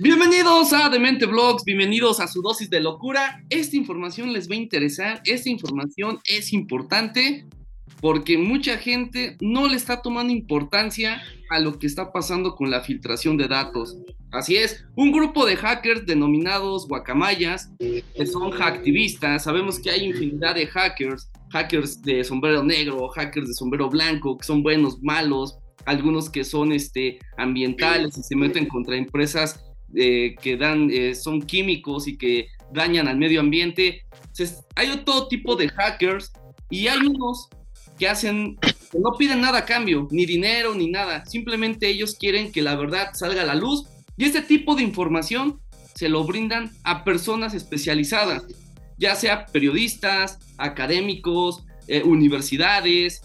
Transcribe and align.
Bienvenidos 0.00 0.72
a 0.72 0.88
Demente 0.88 1.24
Vlogs, 1.24 1.62
bienvenidos 1.64 2.18
a 2.18 2.26
su 2.26 2.42
dosis 2.42 2.68
de 2.68 2.80
locura. 2.80 3.44
Esta 3.48 3.76
información 3.76 4.32
les 4.32 4.50
va 4.50 4.54
a 4.54 4.58
interesar, 4.58 5.22
esta 5.24 5.48
información 5.48 6.18
es 6.24 6.52
importante 6.52 7.46
porque 8.00 8.36
mucha 8.36 8.76
gente 8.76 9.36
no 9.40 9.68
le 9.68 9.76
está 9.76 10.02
tomando 10.02 10.32
importancia 10.32 11.22
a 11.48 11.60
lo 11.60 11.78
que 11.78 11.86
está 11.86 12.10
pasando 12.10 12.56
con 12.56 12.72
la 12.72 12.80
filtración 12.80 13.36
de 13.36 13.46
datos. 13.46 13.96
Así 14.32 14.56
es, 14.56 14.84
un 14.96 15.12
grupo 15.12 15.46
de 15.46 15.54
hackers 15.54 16.04
denominados 16.04 16.88
guacamayas, 16.88 17.70
que 17.78 18.26
son 18.26 18.50
hacktivistas, 18.50 19.44
sabemos 19.44 19.78
que 19.78 19.90
hay 19.92 20.06
infinidad 20.06 20.56
de 20.56 20.66
hackers, 20.66 21.30
hackers 21.50 22.02
de 22.02 22.24
sombrero 22.24 22.64
negro, 22.64 23.06
hackers 23.10 23.46
de 23.46 23.54
sombrero 23.54 23.88
blanco, 23.88 24.38
que 24.38 24.44
son 24.44 24.64
buenos, 24.64 25.00
malos, 25.02 25.56
algunos 25.86 26.28
que 26.28 26.42
son 26.42 26.72
este, 26.72 27.20
ambientales 27.36 28.18
y 28.18 28.24
se 28.24 28.34
meten 28.34 28.66
contra 28.66 28.96
empresas 28.96 29.60
eh, 29.96 30.34
que 30.40 30.56
dan, 30.56 30.90
eh, 30.90 31.14
son 31.14 31.42
químicos 31.42 32.08
y 32.08 32.16
que 32.16 32.48
dañan 32.72 33.08
al 33.08 33.16
medio 33.16 33.40
ambiente. 33.40 34.02
hay 34.74 34.96
todo 35.04 35.28
tipo 35.28 35.56
de 35.56 35.68
hackers 35.68 36.32
y 36.70 36.88
hay 36.88 36.98
unos 36.98 37.48
que 37.98 38.08
hacen, 38.08 38.58
no 38.92 39.12
piden 39.16 39.40
nada 39.40 39.58
a 39.58 39.64
cambio, 39.64 40.08
ni 40.10 40.26
dinero, 40.26 40.74
ni 40.74 40.88
nada. 40.88 41.24
Simplemente 41.26 41.88
ellos 41.88 42.16
quieren 42.16 42.50
que 42.50 42.62
la 42.62 42.74
verdad 42.74 43.10
salga 43.14 43.42
a 43.42 43.46
la 43.46 43.54
luz 43.54 43.84
y 44.16 44.24
este 44.24 44.42
tipo 44.42 44.74
de 44.74 44.82
información 44.82 45.60
se 45.94 46.08
lo 46.08 46.24
brindan 46.24 46.70
a 46.82 47.04
personas 47.04 47.54
especializadas, 47.54 48.44
ya 48.98 49.14
sea 49.14 49.46
periodistas, 49.46 50.38
académicos, 50.58 51.64
eh, 51.86 52.02
universidades, 52.02 53.22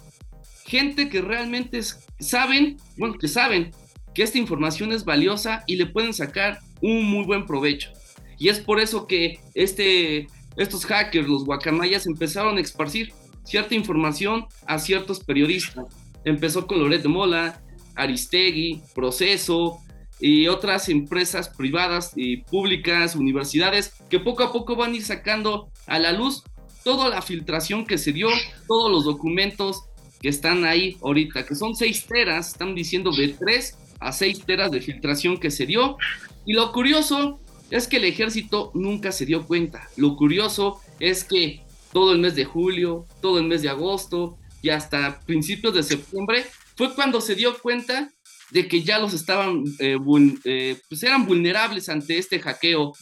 gente 0.66 1.10
que 1.10 1.22
realmente 1.22 1.82
saben, 2.20 2.78
bueno, 2.98 3.16
que 3.16 3.28
saben 3.28 3.72
que 4.14 4.24
esta 4.24 4.38
información 4.38 4.92
es 4.92 5.06
valiosa 5.06 5.64
y 5.68 5.76
le 5.76 5.86
pueden 5.86 6.14
sacar 6.14 6.60
un 6.82 7.06
muy 7.06 7.26
buen 7.26 7.46
provecho. 7.46 7.92
Y 8.38 8.50
es 8.50 8.60
por 8.60 8.80
eso 8.80 9.06
que 9.06 9.40
este, 9.54 10.28
estos 10.56 10.86
hackers, 10.86 11.28
los 11.28 11.46
guacamayas, 11.46 12.08
empezaron 12.08 12.58
a 12.58 12.62
esparcir 12.62 13.14
cierta 13.44 13.76
información 13.76 14.46
a 14.66 14.80
ciertos 14.80 15.20
periodistas. 15.20 15.86
Empezó 16.24 16.68
con 16.68 16.80
Loret 16.80 17.02
de 17.02 17.10
Mola, 17.10 17.62
Aristegui, 17.96 18.82
Proceso 18.96 19.80
y 20.20 20.48
otras 20.48 20.90
empresas 20.90 21.50
privadas 21.50 22.14
y 22.16 22.38
públicas, 22.38 23.16
universidades, 23.16 23.94
que 24.10 24.20
poco 24.20 24.44
a 24.44 24.52
poco 24.52 24.76
van 24.76 24.94
a 24.94 24.96
ir 24.96 25.04
sacando 25.04 25.70
a 25.88 26.00
la 26.00 26.12
luz 26.12 26.44
toda 26.84 27.10
la 27.10 27.22
filtración 27.22 27.86
que 27.86 27.98
se 27.98 28.12
dio, 28.14 28.30
todos 28.68 28.92
los 28.92 29.06
documentos 29.06 29.84
que 30.22 30.30
están 30.30 30.66
ahí 30.66 30.98
ahorita, 31.02 31.46
que 31.46 31.56
son 31.56 31.76
seis 31.76 32.06
teras, 32.06 32.50
están 32.50 32.76
diciendo 32.76 33.12
de 33.12 33.30
tres 33.30 33.78
a 34.00 34.12
6 34.12 34.46
teras 34.46 34.72
de 34.72 34.82
filtración 34.82 35.40
que 35.40 35.52
se 35.52 35.66
dio. 35.66 35.98
Y 36.46 36.54
lo 36.54 36.72
curioso 36.72 37.40
es 37.70 37.88
que 37.88 37.98
el 37.98 38.06
ejército 38.06 38.72
nunca 38.74 39.12
se 39.12 39.26
dio 39.26 39.46
cuenta. 39.46 39.88
Lo 39.96 40.16
curioso 40.16 40.80
es 41.00 41.24
que 41.24 41.62
todo 41.94 42.14
el 42.14 42.20
mes 42.20 42.36
de 42.36 42.46
julio, 42.46 43.06
todo 43.22 43.40
el 43.40 43.46
mes 43.46 43.62
de 43.62 43.70
agosto 43.70 44.38
y 44.62 44.70
hasta 44.70 45.20
principios 45.22 45.74
de 45.74 45.84
septiembre 45.84 46.46
fue 46.76 46.94
cuando 46.94 47.22
se 47.22 47.36
dio 47.36 47.58
cuenta 47.60 48.10
de 48.52 48.68
que 48.68 48.82
ya 48.84 49.00
los 49.00 49.14
estaban, 49.14 49.64
eh, 49.80 49.98
eh, 50.44 50.78
pues 50.90 51.04
eran 51.04 51.26
vulnerables 51.26 51.90
ante 51.90 52.18
este 52.18 52.40
hackeo. 52.40 52.94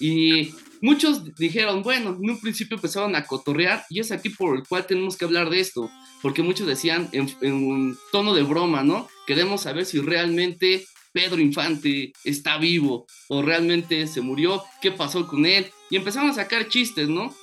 Y 0.00 0.50
muchos 0.84 1.34
dijeron, 1.36 1.82
bueno, 1.82 2.10
en 2.10 2.30
un 2.30 2.40
principio 2.40 2.76
empezaron 2.76 3.16
a 3.16 3.24
cotorrear 3.24 3.84
y 3.88 4.00
es 4.00 4.12
aquí 4.12 4.28
por 4.28 4.56
el 4.56 4.64
cual 4.68 4.86
tenemos 4.86 5.16
que 5.16 5.24
hablar 5.24 5.48
de 5.48 5.60
esto 5.60 5.90
porque 6.20 6.42
muchos 6.42 6.66
decían 6.66 7.08
en, 7.12 7.28
un 7.52 7.98
tono 8.10 8.34
de 8.34 8.42
broma, 8.42 8.82
¿no? 8.82 9.08
Queremos 9.26 9.62
saber 9.62 9.84
si 9.84 10.00
realmente 10.00 10.86
Pedro 11.12 11.38
Infante 11.38 12.12
está 12.24 12.58
vivo 12.58 13.06
o 13.28 13.42
realmente 13.42 14.06
se 14.06 14.20
murió, 14.20 14.62
qué 14.80 14.90
pasó 14.90 15.26
con 15.26 15.44
él. 15.44 15.70
Y 15.90 15.96
empezaron 15.96 16.30
a 16.30 16.34
sacar 16.34 16.68
chistes, 16.68 17.08
¿no? 17.08 17.34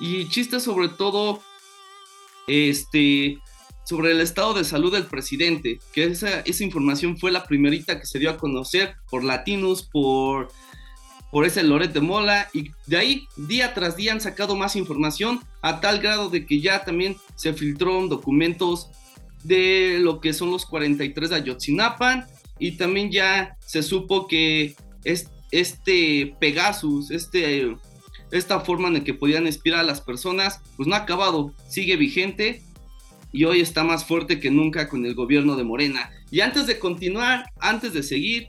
Y 0.00 0.28
chistes 0.28 0.64
sobre 0.64 0.88
todo, 0.88 1.42
este, 2.48 3.38
sobre 3.84 4.10
el 4.10 4.20
estado 4.20 4.54
de 4.54 4.64
salud 4.64 4.92
del 4.92 5.06
presidente, 5.06 5.78
que 5.92 6.04
esa, 6.04 6.40
esa 6.40 6.64
información 6.64 7.18
fue 7.18 7.30
la 7.30 7.44
primerita 7.44 8.00
que 8.00 8.06
se 8.06 8.18
dio 8.18 8.30
a 8.30 8.36
conocer 8.36 8.96
por 9.10 9.22
Latinos, 9.22 9.82
por 9.82 10.50
por 11.30 11.44
ese 11.44 11.62
Loret 11.62 11.92
de 11.92 12.00
Mola 12.00 12.48
y 12.52 12.70
de 12.86 12.96
ahí 12.96 13.28
día 13.36 13.74
tras 13.74 13.96
día 13.96 14.12
han 14.12 14.20
sacado 14.20 14.56
más 14.56 14.76
información 14.76 15.40
a 15.60 15.80
tal 15.80 16.00
grado 16.00 16.30
de 16.30 16.46
que 16.46 16.60
ya 16.60 16.84
también 16.84 17.16
se 17.34 17.52
filtraron 17.52 18.08
documentos 18.08 18.90
de 19.44 19.98
lo 20.00 20.20
que 20.20 20.32
son 20.32 20.50
los 20.50 20.66
43 20.66 21.30
de 21.30 21.36
Ayotzinapan 21.36 22.26
y 22.58 22.72
también 22.72 23.10
ya 23.10 23.56
se 23.64 23.82
supo 23.82 24.26
que 24.26 24.74
este 25.50 26.34
Pegasus, 26.40 27.10
este, 27.10 27.76
esta 28.30 28.60
forma 28.60 28.88
en 28.88 28.94
la 28.94 29.04
que 29.04 29.14
podían 29.14 29.46
espiar 29.46 29.78
a 29.78 29.84
las 29.84 30.00
personas, 30.00 30.60
pues 30.76 30.88
no 30.88 30.94
ha 30.94 31.00
acabado, 31.00 31.54
sigue 31.68 31.96
vigente 31.96 32.62
y 33.32 33.44
hoy 33.44 33.60
está 33.60 33.84
más 33.84 34.04
fuerte 34.04 34.40
que 34.40 34.50
nunca 34.50 34.88
con 34.88 35.04
el 35.04 35.14
gobierno 35.14 35.56
de 35.56 35.64
Morena. 35.64 36.10
Y 36.30 36.40
antes 36.40 36.66
de 36.66 36.78
continuar, 36.78 37.50
antes 37.60 37.92
de 37.92 38.02
seguir, 38.02 38.48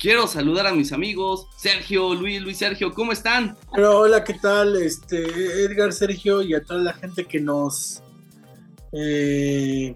quiero 0.00 0.26
saludar 0.26 0.66
a 0.66 0.72
mis 0.72 0.92
amigos, 0.92 1.46
Sergio, 1.56 2.14
Luis, 2.14 2.40
Luis 2.40 2.56
Sergio, 2.56 2.92
¿cómo 2.92 3.12
están? 3.12 3.56
hola, 3.76 4.24
¿qué 4.24 4.34
tal? 4.34 4.82
Este, 4.82 5.22
Edgar, 5.62 5.92
Sergio 5.92 6.40
y 6.42 6.54
a 6.54 6.62
toda 6.62 6.80
la 6.80 6.94
gente 6.94 7.26
que 7.26 7.38
nos 7.38 8.02
eh, 8.92 9.94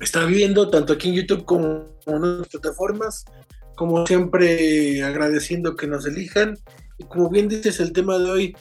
está 0.00 0.24
viendo, 0.24 0.70
tanto 0.70 0.94
aquí 0.94 1.10
en 1.10 1.16
YouTube 1.16 1.44
como 1.44 1.88
en 2.06 2.24
otras 2.24 2.48
plataformas. 2.48 3.26
Como 3.76 4.06
siempre, 4.06 5.02
agradeciendo 5.02 5.76
que 5.76 5.86
nos 5.86 6.06
elijan. 6.06 6.56
Y 6.96 7.04
como 7.04 7.28
bien 7.28 7.46
dices, 7.46 7.78
el 7.80 7.92
tema 7.92 8.18
de 8.18 8.30
hoy, 8.30 8.56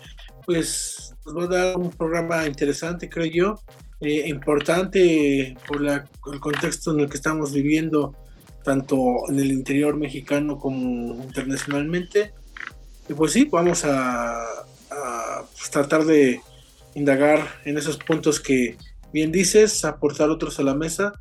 pues 0.45 1.15
nos 1.25 1.37
va 1.37 1.43
a 1.43 1.47
dar 1.47 1.77
un 1.77 1.91
programa 1.91 2.45
interesante, 2.45 3.07
creo 3.07 3.25
yo. 3.25 3.55
Eh, 4.01 4.27
importante 4.27 5.55
por 5.65 5.81
el 5.85 6.39
contexto 6.41 6.91
en 6.91 6.99
el 6.99 7.09
que 7.09 7.15
estamos 7.15 7.53
viviendo 7.53 8.13
tanto 8.65 9.29
en 9.29 9.39
el 9.39 9.51
interior 9.51 9.95
mexicano 9.95 10.57
como 10.57 11.23
internacionalmente. 11.23 12.33
Y 13.07 13.13
pues 13.13 13.31
sí, 13.31 13.47
vamos 13.49 13.85
a, 13.85 14.43
pues, 15.53 15.69
tratar 15.69 16.03
de 16.03 16.41
indagar 16.95 17.47
en 17.63 17.77
esos 17.77 17.97
puntos 17.97 18.39
que 18.39 18.77
bien 19.13 19.31
dices, 19.31 19.85
aportar 19.85 20.29
otros 20.29 20.59
a 20.59 20.63
la 20.63 20.73
mesa 20.73 21.13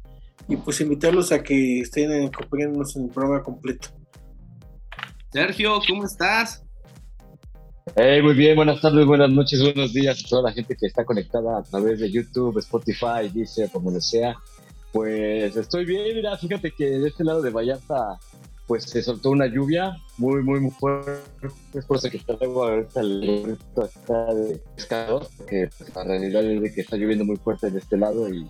y 0.49 0.57
pues 0.57 0.81
invitarlos 0.81 1.31
a 1.31 1.43
que 1.43 1.81
estén 1.81 2.27
acompañándonos 2.27 2.97
en 2.97 3.05
el 3.05 3.11
programa 3.11 3.43
completo. 3.43 3.89
Sergio, 5.33 5.81
¿cómo 5.87 6.05
estás? 6.05 6.65
Hey, 7.97 8.23
muy 8.23 8.35
bien, 8.35 8.57
buenas 8.57 8.81
tardes, 8.81 9.07
buenas 9.07 9.31
noches, 9.31 9.63
buenos 9.63 9.93
días 9.93 10.25
a 10.25 10.29
toda 10.29 10.43
la 10.43 10.53
gente 10.53 10.75
que 10.75 10.87
está 10.87 11.05
conectada 11.05 11.59
a 11.59 11.63
través 11.63 12.01
de 12.01 12.11
YouTube, 12.11 12.59
Spotify, 12.59 13.29
dice, 13.33 13.69
como 13.71 13.91
lo 13.91 14.01
sea. 14.01 14.35
Pues 14.95 15.57
estoy 15.57 15.85
bien, 15.85 16.15
mira, 16.15 16.39
fíjate 16.39 16.71
que 16.71 16.89
de 16.89 17.09
este 17.09 17.25
lado 17.25 17.43
de 17.43 17.51
Vallarta 17.51 18.17
pues 18.69 18.85
se 18.85 19.03
soltó 19.03 19.31
una 19.31 19.47
lluvia 19.47 19.97
muy, 20.19 20.41
muy, 20.45 20.61
muy 20.61 20.71
fuerte. 20.71 21.21
Es 21.75 21.85
por 21.85 21.97
eso 21.97 22.09
que 22.09 22.21
traigo 22.21 22.63
ahorita 22.63 23.01
el 23.01 23.59
está 23.83 24.33
de 24.33 24.63
pescador, 24.77 25.27
que 25.49 25.69
pues, 25.77 25.93
la 25.97 26.05
realidad 26.05 26.45
es 26.45 26.63
de 26.63 26.73
que 26.73 26.81
está 26.83 26.97
lloviendo 26.97 27.25
muy 27.25 27.37
fuerte 27.37 27.73
de 27.73 27.81
este 27.81 27.97
lado 27.97 28.33
y, 28.33 28.49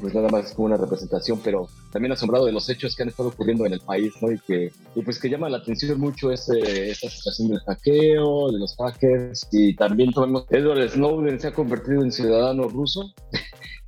pues 0.00 0.14
nada 0.14 0.30
más 0.30 0.46
es 0.46 0.52
como 0.52 0.64
una 0.64 0.78
representación, 0.78 1.40
pero 1.44 1.68
también 1.92 2.10
asombrado 2.10 2.46
de 2.46 2.52
los 2.52 2.70
hechos 2.70 2.96
que 2.96 3.02
han 3.02 3.10
estado 3.10 3.28
ocurriendo 3.28 3.66
en 3.66 3.74
el 3.74 3.80
país, 3.80 4.14
¿no? 4.22 4.32
Y 4.32 4.38
que 4.38 4.72
y 4.94 5.02
pues 5.02 5.18
que 5.20 5.28
llama 5.28 5.50
la 5.50 5.58
atención 5.58 6.00
mucho 6.00 6.32
ese, 6.32 6.90
esta 6.90 7.10
situación 7.10 7.48
del 7.48 7.60
hackeo, 7.60 8.50
de 8.50 8.58
los 8.60 8.74
hackers, 8.76 9.46
y 9.52 9.76
también 9.76 10.10
tomemos, 10.12 10.46
Edward 10.48 10.88
Snowden 10.88 11.38
se 11.38 11.48
ha 11.48 11.52
convertido 11.52 12.02
en 12.02 12.10
ciudadano 12.10 12.66
ruso. 12.66 13.12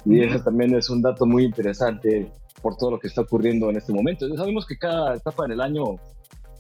Y 0.04 0.22
eso 0.22 0.42
también 0.42 0.74
es 0.74 0.88
un 0.90 1.02
dato 1.02 1.26
muy 1.26 1.44
interesante 1.44 2.30
por 2.62 2.76
todo 2.76 2.92
lo 2.92 2.98
que 2.98 3.08
está 3.08 3.22
ocurriendo 3.22 3.70
en 3.70 3.76
este 3.76 3.92
momento. 3.92 4.28
Sabemos 4.36 4.66
que 4.66 4.78
cada 4.78 5.14
etapa 5.14 5.44
en 5.44 5.52
el 5.52 5.60
año, 5.60 5.84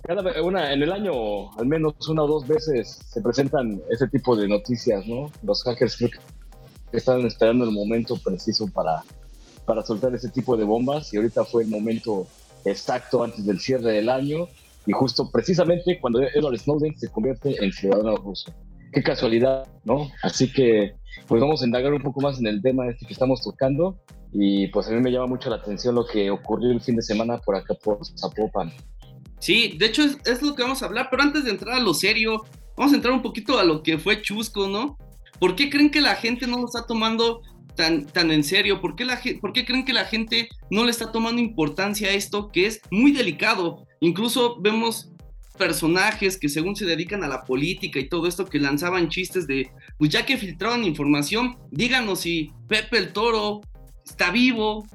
cada 0.02 0.42
una 0.42 0.72
en 0.72 0.82
el 0.82 0.92
año, 0.92 1.50
al 1.58 1.66
menos 1.66 1.94
una 2.08 2.24
o 2.24 2.26
dos 2.26 2.46
veces 2.46 3.00
se 3.06 3.20
presentan 3.20 3.80
ese 3.90 4.08
tipo 4.08 4.36
de 4.36 4.48
noticias, 4.48 5.06
¿no? 5.06 5.30
Los 5.42 5.62
hackers 5.64 5.96
creo 5.96 6.10
que 6.10 6.96
están 6.96 7.24
esperando 7.26 7.64
el 7.64 7.70
momento 7.70 8.16
preciso 8.16 8.66
para, 8.68 9.02
para 9.64 9.82
soltar 9.82 10.14
ese 10.14 10.28
tipo 10.28 10.56
de 10.56 10.64
bombas 10.64 11.12
y 11.12 11.16
ahorita 11.16 11.44
fue 11.44 11.64
el 11.64 11.68
momento 11.68 12.26
exacto 12.64 13.22
antes 13.22 13.44
del 13.46 13.60
cierre 13.60 13.92
del 13.92 14.08
año 14.08 14.48
y 14.86 14.92
justo 14.92 15.30
precisamente 15.30 15.98
cuando 16.00 16.22
Edward 16.22 16.58
Snowden 16.58 16.98
se 16.98 17.08
convierte 17.10 17.62
en 17.62 17.72
ciudadano 17.72 18.16
ruso. 18.16 18.52
Qué 18.92 19.02
casualidad, 19.02 19.66
¿no? 19.84 20.10
Así 20.22 20.52
que 20.52 20.94
pues 21.26 21.40
vamos 21.40 21.62
a 21.62 21.66
indagar 21.66 21.92
un 21.92 22.02
poco 22.02 22.20
más 22.20 22.38
en 22.38 22.46
el 22.46 22.62
tema 22.62 22.88
este 22.88 23.06
que 23.06 23.12
estamos 23.12 23.42
tocando 23.42 23.98
y 24.32 24.68
pues 24.68 24.88
a 24.88 24.90
mí 24.90 25.00
me 25.00 25.10
llama 25.10 25.26
mucho 25.26 25.50
la 25.50 25.56
atención 25.56 25.94
lo 25.94 26.06
que 26.06 26.30
ocurrió 26.30 26.70
el 26.70 26.80
fin 26.80 26.96
de 26.96 27.02
semana 27.02 27.38
por 27.38 27.56
acá 27.56 27.74
por 27.74 27.98
Zapopan. 28.18 28.72
Sí, 29.40 29.76
de 29.78 29.86
hecho 29.86 30.02
es, 30.02 30.42
lo 30.42 30.54
que 30.54 30.62
vamos 30.62 30.82
a 30.82 30.86
hablar, 30.86 31.08
pero 31.10 31.22
antes 31.22 31.44
de 31.44 31.50
entrar 31.50 31.76
a 31.76 31.80
lo 31.80 31.94
serio, 31.94 32.44
vamos 32.76 32.92
a 32.92 32.96
entrar 32.96 33.14
un 33.14 33.22
poquito 33.22 33.58
a 33.58 33.64
lo 33.64 33.82
que 33.82 33.98
fue 33.98 34.20
Chusco, 34.20 34.68
¿no? 34.68 34.96
¿Por 35.38 35.54
qué 35.54 35.70
creen 35.70 35.90
que 35.90 36.00
la 36.00 36.16
gente 36.16 36.46
no 36.46 36.58
lo 36.58 36.66
está 36.66 36.86
tomando 36.86 37.42
tan, 37.76 38.06
tan 38.06 38.30
en 38.32 38.42
serio? 38.42 38.80
¿Por 38.80 38.96
qué, 38.96 39.04
la, 39.04 39.20
¿Por 39.40 39.52
qué 39.52 39.64
creen 39.64 39.84
que 39.84 39.92
la 39.92 40.04
gente 40.04 40.48
no 40.70 40.84
le 40.84 40.90
está 40.90 41.12
tomando 41.12 41.40
importancia 41.40 42.08
a 42.08 42.12
esto 42.12 42.48
que 42.48 42.66
es 42.66 42.80
muy 42.90 43.12
delicado? 43.12 43.86
Incluso 44.00 44.60
vemos 44.60 45.12
personajes 45.58 46.38
que 46.38 46.48
según 46.48 46.76
se 46.76 46.86
dedican 46.86 47.22
a 47.24 47.28
la 47.28 47.44
política 47.44 47.98
y 47.98 48.08
todo 48.08 48.26
esto 48.26 48.46
que 48.46 48.58
lanzaban 48.58 49.08
chistes 49.08 49.46
de, 49.46 49.70
pues 49.98 50.10
ya 50.10 50.24
que 50.24 50.38
filtraban 50.38 50.84
información, 50.84 51.56
díganos 51.70 52.20
si 52.20 52.52
Pepe 52.68 52.98
el 52.98 53.12
Toro 53.12 53.60
está 54.04 54.30
vivo, 54.30 54.86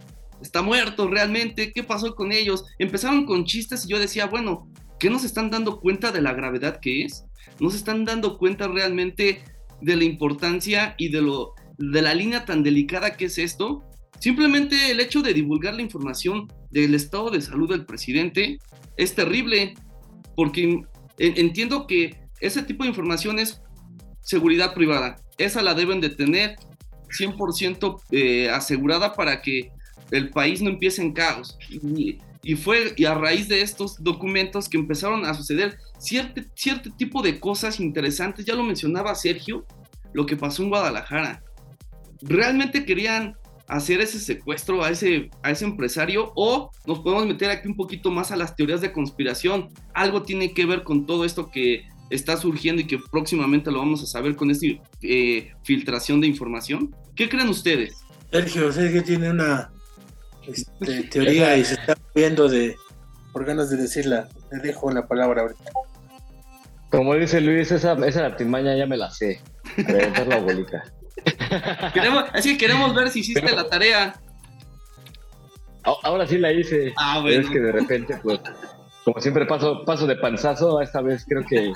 está 0.42 0.62
muerto 0.62 1.08
realmente, 1.08 1.72
¿qué 1.72 1.84
pasó 1.84 2.16
con 2.16 2.32
ellos? 2.32 2.66
Empezaron 2.80 3.26
con 3.26 3.46
chistes 3.46 3.86
y 3.86 3.90
yo 3.90 4.00
decía, 4.00 4.26
bueno, 4.26 4.68
¿qué 5.00 5.10
nos 5.10 5.24
están 5.24 5.52
dando 5.52 5.80
cuenta 5.80 6.12
de 6.12 6.22
la 6.22 6.34
gravedad 6.34 6.80
que 6.80 7.04
es? 7.04 7.26
¿No 7.60 7.70
se 7.70 7.78
están 7.78 8.06
dando 8.06 8.38
cuenta 8.38 8.68
realmente 8.68 9.44
de 9.82 9.96
la 9.96 10.04
importancia 10.04 10.96
y 10.98 11.10
de, 11.10 11.22
lo, 11.22 11.54
de 11.78 12.02
la 12.02 12.14
línea 12.14 12.46
tan 12.46 12.64
delicada 12.64 13.16
que 13.16 13.26
es 13.26 13.38
esto? 13.38 13.84
Simplemente 14.20 14.92
el 14.92 15.02
hecho 15.02 15.22
de 15.22 15.34
divulgar 15.34 15.74
la 15.74 15.82
información 15.82 16.48
del 16.72 16.96
estado 16.96 17.30
de 17.30 17.42
salud 17.42 17.70
del 17.70 17.86
presidente 17.86 18.58
es 18.96 19.16
terrible 19.16 19.74
porque 20.36 20.84
entiendo 21.18 21.88
que 21.88 22.18
ese 22.40 22.64
tipo 22.64 22.84
de 22.84 22.90
información 22.90 23.40
es 23.40 23.62
seguridad 24.22 24.74
privada. 24.74 25.16
Esa 25.38 25.62
la 25.62 25.74
deben 25.74 26.02
de 26.02 26.10
tener 26.10 26.56
100% 27.18 28.02
eh, 28.12 28.50
asegurada 28.50 29.14
para 29.14 29.42
que 29.42 29.72
el 30.12 30.30
país 30.30 30.62
no 30.62 30.70
empiece 30.70 31.02
en 31.02 31.14
caos. 31.14 31.58
Y, 31.70 32.56
fue 32.56 32.94
y 32.98 33.06
a 33.06 33.14
raíz 33.14 33.48
de 33.48 33.62
estos 33.62 34.04
documentos 34.04 34.68
que 34.68 34.78
empezaron 34.78 35.26
a 35.26 35.34
suceder 35.34 35.78
cierto, 35.98 36.42
cierto 36.56 36.92
tipo 36.92 37.22
de 37.22 37.40
cosas 37.40 37.80
interesantes. 37.80 38.46
Ya 38.46 38.56
lo 38.56 38.64
mencionaba 38.64 39.16
Sergio, 39.16 39.66
lo 40.12 40.26
que 40.26 40.36
pasó 40.36 40.64
en 40.64 40.70
Guadalajara. 40.70 41.42
Realmente 42.22 42.86
querían 42.86 43.38
hacer 43.68 44.02
ese 44.02 44.20
secuestro 44.20 44.84
a 44.84 44.90
ese, 44.90 45.30
a 45.42 45.52
ese 45.52 45.66
empresario 45.66 46.32
o 46.36 46.70
nos 46.86 47.00
podemos 47.00 47.26
meter 47.26 47.50
aquí 47.50 47.68
un 47.68 47.76
poquito 47.76 48.12
más 48.12 48.32
a 48.32 48.36
las 48.36 48.56
teorías 48.56 48.82
de 48.82 48.92
conspiración. 48.92 49.70
Algo 49.94 50.24
tiene 50.24 50.54
que 50.54 50.66
ver 50.66 50.84
con 50.84 51.06
todo 51.06 51.26
esto 51.26 51.50
que 51.50 51.88
está 52.10 52.38
surgiendo 52.38 52.82
y 52.82 52.88
que 52.88 53.00
próximamente 53.12 53.72
lo 53.72 53.80
vamos 53.80 54.04
a 54.04 54.06
saber 54.06 54.36
con 54.36 54.52
esta 54.52 54.68
eh, 55.02 55.52
filtración 55.64 56.22
de 56.22 56.28
información. 56.28 56.96
¿Qué 57.16 57.30
creen 57.30 57.50
ustedes? 57.50 57.96
Sergio, 58.32 58.72
Sergio 58.72 59.04
tiene 59.04 59.30
una 59.30 59.72
este, 60.48 61.04
teoría 61.04 61.58
y 61.58 61.64
se 61.64 61.76
está 61.76 61.98
viendo 62.14 62.50
de 62.50 62.76
por 63.32 63.46
ganas 63.46 63.70
de 63.70 63.78
decirla. 63.78 64.30
Le 64.52 64.60
dejo 64.60 64.92
la 64.92 65.08
palabra 65.08 65.42
ahorita. 65.42 65.72
Como 66.92 67.16
dice 67.16 67.42
Luis, 67.42 67.72
esa, 67.72 67.94
esa 68.06 68.26
artimaña 68.26 68.76
ya 68.78 68.86
me 68.86 68.98
la 68.98 69.10
sé. 69.10 69.42
A 70.16 70.26
la 70.26 70.36
abuelita. 70.36 70.84
Queremos, 71.94 72.26
así 72.34 72.54
que 72.54 72.58
queremos 72.58 72.94
ver 72.96 73.10
si 73.10 73.20
hiciste 73.20 73.54
la 73.56 73.68
tarea. 73.70 74.20
Ahora 75.84 76.26
sí 76.26 76.38
la 76.38 76.52
hice. 76.52 76.94
Ah, 76.98 77.24
Es 77.28 77.50
que 77.50 77.60
de 77.60 77.72
repente, 77.72 78.18
pues, 78.24 78.40
como 79.04 79.20
siempre 79.20 79.46
paso, 79.46 79.84
paso 79.86 80.08
de 80.08 80.16
panzazo, 80.16 80.82
esta 80.82 81.02
vez 81.02 81.26
creo 81.28 81.44
que, 81.46 81.74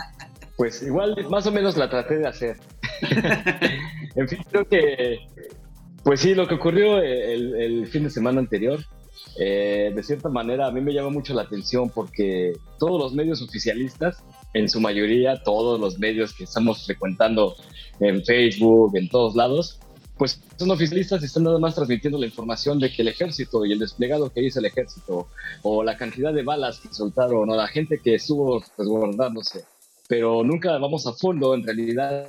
pues, 0.55 0.81
igual 0.81 1.15
más 1.29 1.45
o 1.45 1.51
menos 1.51 1.75
la 1.75 1.89
traté 1.89 2.17
de 2.17 2.27
hacer. 2.27 2.57
en 4.15 4.27
fin, 4.27 4.39
creo 4.49 4.67
que, 4.67 5.19
pues 6.03 6.21
sí, 6.21 6.33
lo 6.33 6.47
que 6.47 6.55
ocurrió 6.55 6.99
el, 6.99 7.85
fin 7.87 8.03
de 8.05 8.09
semana 8.09 8.39
anterior, 8.39 8.79
eh, 9.39 9.91
de 9.93 10.03
cierta 10.03 10.29
manera 10.29 10.67
a 10.67 10.71
mí 10.71 10.79
me 10.79 10.93
llama 10.93 11.09
mucho 11.09 11.33
la 11.33 11.43
atención 11.43 11.89
porque 11.89 12.53
todos 12.79 12.99
los 12.99 13.13
medios 13.13 13.41
oficialistas, 13.41 14.23
en 14.53 14.69
su 14.69 14.79
mayoría, 14.79 15.41
todos 15.43 15.79
los 15.79 15.99
medios 15.99 16.33
que 16.33 16.45
estamos 16.45 16.85
frecuentando 16.85 17.55
en 17.99 18.23
Facebook, 18.23 18.95
en 18.95 19.09
todos 19.09 19.35
lados, 19.35 19.79
pues 20.17 20.41
son 20.57 20.71
oficialistas 20.71 21.21
y 21.21 21.25
están 21.25 21.43
nada 21.43 21.59
más 21.59 21.75
transmitiendo 21.75 22.17
la 22.17 22.25
información 22.25 22.79
de 22.79 22.91
que 22.91 23.03
el 23.03 23.09
ejército 23.09 23.65
y 23.65 23.73
el 23.73 23.79
desplegado 23.79 24.31
que 24.31 24.43
hizo 24.43 24.59
el 24.59 24.65
ejército, 24.65 25.27
o 25.61 25.83
la 25.83 25.97
cantidad 25.97 26.33
de 26.33 26.43
balas 26.43 26.79
que 26.79 26.93
soltaron, 26.93 27.49
o 27.49 27.55
la 27.55 27.67
gente 27.67 27.99
que 28.03 28.15
estuvo 28.15 28.63
resguardándose. 28.77 29.65
Pero 30.07 30.43
nunca 30.43 30.77
vamos 30.77 31.05
a 31.05 31.13
fondo 31.13 31.53
en 31.53 31.63
realidad 31.63 32.27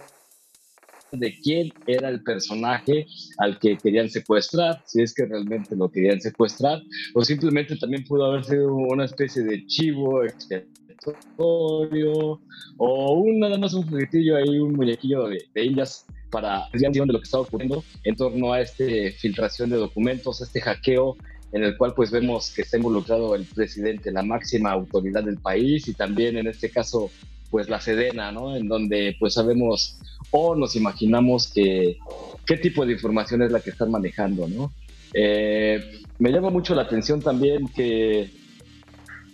de 1.13 1.41
quién 1.41 1.73
era 1.87 2.11
el 2.11 2.23
personaje 2.23 3.07
al 3.39 3.59
que 3.59 3.79
querían 3.79 4.11
secuestrar, 4.11 4.83
si 4.85 5.01
es 5.01 5.15
que 5.15 5.25
realmente 5.25 5.75
lo 5.75 5.91
querían 5.91 6.21
secuestrar, 6.21 6.83
o 7.15 7.25
simplemente 7.25 7.77
también 7.77 8.05
pudo 8.05 8.27
haber 8.27 8.45
sido 8.45 8.75
una 8.75 9.07
especie 9.07 9.43
de 9.43 9.67
chivo 9.67 10.23
expiatorio, 10.25 10.88
o 11.37 13.13
un, 13.13 13.39
nada 13.39 13.59
más 13.59 13.75
un 13.75 13.89
juguetillo 13.89 14.37
ahí, 14.37 14.59
un 14.59 14.75
muñequillo 14.75 15.29
de, 15.29 15.45
de 15.55 15.65
indias 15.65 16.07
para 16.31 16.69
de 16.73 17.07
lo 17.07 17.19
que 17.19 17.25
estaba 17.25 17.43
ocurriendo 17.43 17.83
en 18.05 18.17
torno 18.17 18.53
a 18.53 18.61
esta 18.61 18.85
filtración 19.19 19.71
de 19.71 19.77
documentos, 19.77 20.41
este 20.41 20.61
hackeo 20.61 21.17
en 21.53 21.65
el 21.65 21.77
cual 21.77 21.95
pues 21.95 22.11
vemos 22.11 22.53
que 22.55 22.63
está 22.63 22.77
involucrado 22.77 23.35
el 23.35 23.45
presidente, 23.45 24.13
la 24.13 24.23
máxima 24.23 24.71
autoridad 24.71 25.25
del 25.25 25.39
país 25.39 25.89
y 25.89 25.95
también 25.95 26.37
en 26.37 26.47
este 26.47 26.71
caso 26.71 27.11
pues 27.51 27.71
la 27.71 27.81
Sedena, 27.81 28.31
¿no? 28.31 28.55
En 28.55 28.69
donde 28.69 29.17
pues 29.19 29.35
sabemos 29.35 29.99
o 30.31 30.55
nos 30.55 30.77
imaginamos 30.77 31.51
que 31.51 31.97
qué 32.45 32.59
tipo 32.59 32.85
de 32.85 32.93
información 32.93 33.43
es 33.43 33.51
la 33.51 33.61
que 33.61 33.71
están 33.71 33.91
manejando, 33.91 34.47
¿no? 34.47 34.73
Eh, 35.15 36.03
me 36.19 36.31
llama 36.31 36.51
mucho 36.51 36.75
la 36.75 36.83
atención 36.83 37.23
también 37.23 37.69
que, 37.69 38.31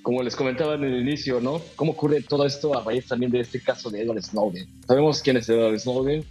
como 0.05 0.23
les 0.23 0.37
comentaba 0.37 0.75
en 0.75 0.85
el 0.85 1.01
inicio, 1.01 1.41
¿no? 1.41 1.63
¿Cómo 1.77 1.93
ocurre 1.93 2.23
todo 2.23 2.45
esto 2.45 2.79
a 2.79 2.85
raíz 2.85 3.09
también 3.09 3.33
de 3.33 3.41
este 3.41 3.61
caso 3.61 3.91
de 3.91 4.03
Edward 4.03 4.23
Snowden? 4.23 4.69
Sabemos 4.87 5.23
quién 5.23 5.39
es 5.39 5.49
Edward 5.49 5.81
Snowden, 5.81 6.23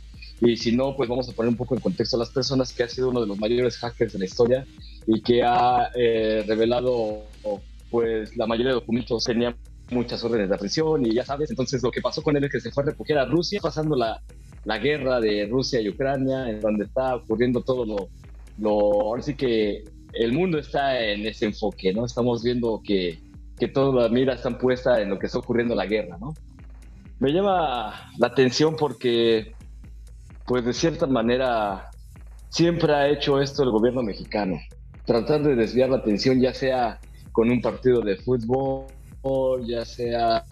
y 0.42 0.56
si 0.58 0.76
no, 0.76 0.96
pues 0.96 1.10
vamos 1.10 1.28
a 1.28 1.34
poner 1.34 1.50
un 1.50 1.58
poco 1.58 1.74
en 1.74 1.82
contexto 1.82 2.16
a 2.16 2.20
las 2.20 2.30
personas 2.30 2.72
que 2.72 2.84
ha 2.84 2.88
sido 2.88 3.10
uno 3.10 3.22
de 3.22 3.28
los 3.28 3.40
mayores 3.40 3.78
hackers 3.78 4.14
de 4.14 4.20
la 4.20 4.26
historia 4.26 4.66
y 5.08 5.22
que 5.22 5.42
ha 5.44 5.90
eh, 5.96 6.46
revelado 6.48 7.24
pues 7.90 8.38
la 8.38 8.46
mayoría 8.46 8.70
de 8.70 8.80
documentos 8.80 9.24
tenía 9.24 9.56
muchas 9.90 10.24
órdenes 10.24 10.50
de 10.50 10.56
aprehensión 10.56 11.06
y 11.06 11.14
ya 11.14 11.26
sabes, 11.26 11.50
entonces 11.50 11.82
lo 11.82 11.92
que 11.92 12.02
pasó 12.02 12.22
con 12.22 12.38
él 12.38 12.44
es 12.44 12.52
que 12.52 12.60
se 12.60 12.72
fue 12.72 12.84
a 12.84 12.88
refugiar 12.88 13.20
a 13.20 13.26
Rusia, 13.26 13.60
pasando 13.62 13.96
la, 13.96 14.22
la 14.66 14.78
guerra 14.78 15.20
de 15.20 15.48
Rusia 15.50 15.82
y 15.82 15.90
Ucrania, 15.90 16.48
en 16.48 16.62
donde 16.62 16.86
está 16.86 17.16
ocurriendo 17.16 17.62
todo 17.62 17.86
lo, 17.86 18.08
lo, 18.60 18.72
ahora 19.02 19.24
sí 19.24 19.36
que 19.36 19.84
el 20.14 20.32
mundo 20.32 20.60
está 20.60 21.04
en 21.04 21.26
ese 21.26 21.46
enfoque, 21.46 21.92
¿no? 21.92 22.06
Estamos 22.06 22.44
viendo 22.44 22.82
que, 22.86 23.20
que 23.58 23.68
toda 23.68 24.04
la 24.04 24.10
mira 24.10 24.34
está 24.34 24.58
puesta 24.58 25.02
en 25.02 25.10
lo 25.10 25.20
que 25.20 25.28
está 25.28 25.40
ocurriendo 25.40 25.74
en 25.74 25.78
la 25.78 25.86
guerra, 25.86 26.18
¿no? 26.20 26.34
Me 27.20 27.32
llama 27.32 28.12
la 28.18 28.28
atención 28.28 28.76
porque 28.76 29.54
pues 30.46 30.66
de 30.66 30.74
cierta 30.74 31.08
manera 31.08 31.90
siempre 32.50 32.94
ha 32.94 33.08
hecho 33.08 33.42
esto 33.42 33.64
el 33.64 33.72
gobierno 33.72 34.04
mexicano, 34.04 34.60
tratar 35.06 35.44
de 35.44 35.56
desviar 35.56 35.90
la 35.90 35.98
atención 35.98 36.40
ya 36.40 36.54
sea 36.54 37.00
con 37.32 37.50
un 37.50 37.62
partido 37.62 38.02
de 38.02 38.18
fútbol, 38.18 38.88
ya 39.66 39.86
sea 39.86 40.44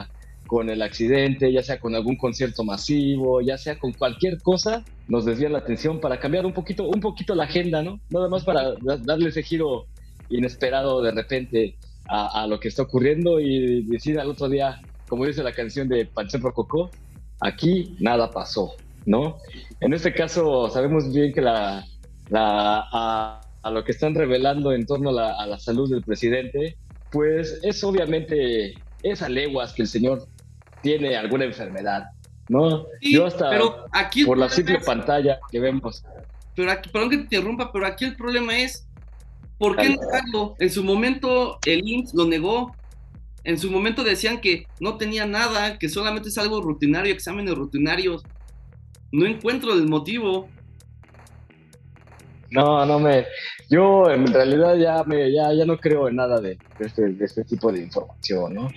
con 0.48 0.70
el 0.70 0.82
accidente, 0.82 1.52
ya 1.52 1.64
sea 1.64 1.80
con 1.80 1.96
algún 1.96 2.18
concierto 2.18 2.64
masivo, 2.64 3.42
ya 3.42 3.58
sea 3.58 3.80
con 3.80 3.94
cualquier 3.94 4.42
cosa, 4.42 4.84
nos 5.08 5.26
desvían 5.26 5.54
la 5.54 5.60
atención 5.60 6.00
para 6.00 6.20
cambiar 6.20 6.46
un 6.46 6.54
poquito, 6.54 6.90
un 6.90 7.00
poquito 7.00 7.36
la 7.36 7.46
agenda, 7.46 7.82
¿no? 7.82 8.00
Nada 8.10 8.28
más 8.28 8.44
para 8.44 8.74
darle 9.06 9.30
ese 9.30 9.44
giro 9.44 9.86
inesperado 10.30 11.02
de 11.02 11.12
repente 11.12 11.76
a, 12.08 12.46
lo 12.48 12.60
que 12.60 12.68
está 12.68 12.84
ocurriendo 12.84 13.40
y 13.40 13.84
decir 13.84 14.20
al 14.20 14.30
otro 14.30 14.50
día, 14.50 14.82
como 15.08 15.26
dice 15.26 15.44
la 15.44 15.54
canción 15.54 15.88
de 15.88 16.06
Panchón 16.06 16.42
Rococó, 16.42 16.92
aquí 17.40 17.96
nada 18.00 18.30
pasó. 18.30 18.76
¿no? 19.06 19.38
En 19.80 19.94
este 19.94 20.14
caso 20.14 20.70
sabemos 20.70 21.12
bien 21.14 21.34
que 21.34 21.42
la, 21.42 21.86
a, 22.32 23.42
lo 23.72 23.84
que 23.84 23.92
están 23.92 24.16
revelando 24.16 24.74
en 24.74 24.86
torno 24.86 25.10
a 25.10 25.46
la, 25.46 25.60
salud 25.60 25.90
del 25.90 26.04
presidente, 26.04 26.78
pues 27.12 27.60
es 27.64 27.84
obviamente, 27.84 28.76
es 29.04 29.22
a 29.22 29.30
leguas 29.30 29.74
que 29.74 29.84
el 29.84 29.88
señor 29.88 30.28
tiene 30.82 31.16
alguna 31.16 31.46
enfermedad, 31.46 32.06
¿no? 32.48 32.86
Yo 33.02 33.26
hasta 33.26 33.50
pero 33.50 33.86
aquí 33.92 34.26
por 34.26 34.38
la 34.38 34.50
simple 34.50 34.80
pantalla 34.80 35.40
que 35.52 35.60
vemos. 35.60 36.04
Pero 36.56 36.72
aquí, 36.72 36.90
perdón 36.90 37.10
que 37.10 37.18
te 37.18 37.24
interrumpa, 37.24 37.72
pero 37.72 37.86
aquí 37.86 38.06
el 38.06 38.16
problema 38.16 38.58
es, 38.58 38.88
¿por 39.62 39.78
qué 39.78 39.90
negarlo? 39.90 40.56
En 40.60 40.72
su 40.72 40.84
momento 40.84 41.60
el 41.68 41.88
IMSS 41.88 42.16
lo 42.16 42.26
negó, 42.26 42.76
en 43.44 43.60
su 43.60 43.70
momento 43.70 44.04
decían 44.04 44.42
que 44.42 44.66
no 44.80 44.98
tenía 44.98 45.28
nada, 45.28 45.78
que 45.78 45.88
solamente 45.88 46.30
es 46.30 46.38
algo 46.40 46.62
rutinario, 46.62 47.14
exámenes 47.14 47.54
rutinarios 47.54 48.24
no 49.12 49.26
encuentro 49.26 49.74
el 49.74 49.88
motivo. 49.88 50.50
No, 52.50 52.86
no 52.86 53.00
me. 53.00 53.26
Yo 53.70 54.10
en 54.10 54.26
realidad 54.28 54.76
ya 54.78 55.04
me, 55.04 55.32
ya, 55.32 55.54
ya 55.54 55.66
no 55.66 55.78
creo 55.78 56.08
en 56.08 56.16
nada 56.16 56.42
de, 56.42 56.58
este, 56.80 57.16
este, 57.20 57.44
tipo 57.44 57.72
de 57.72 57.82
información, 57.82 58.54
¿no? 58.54 58.70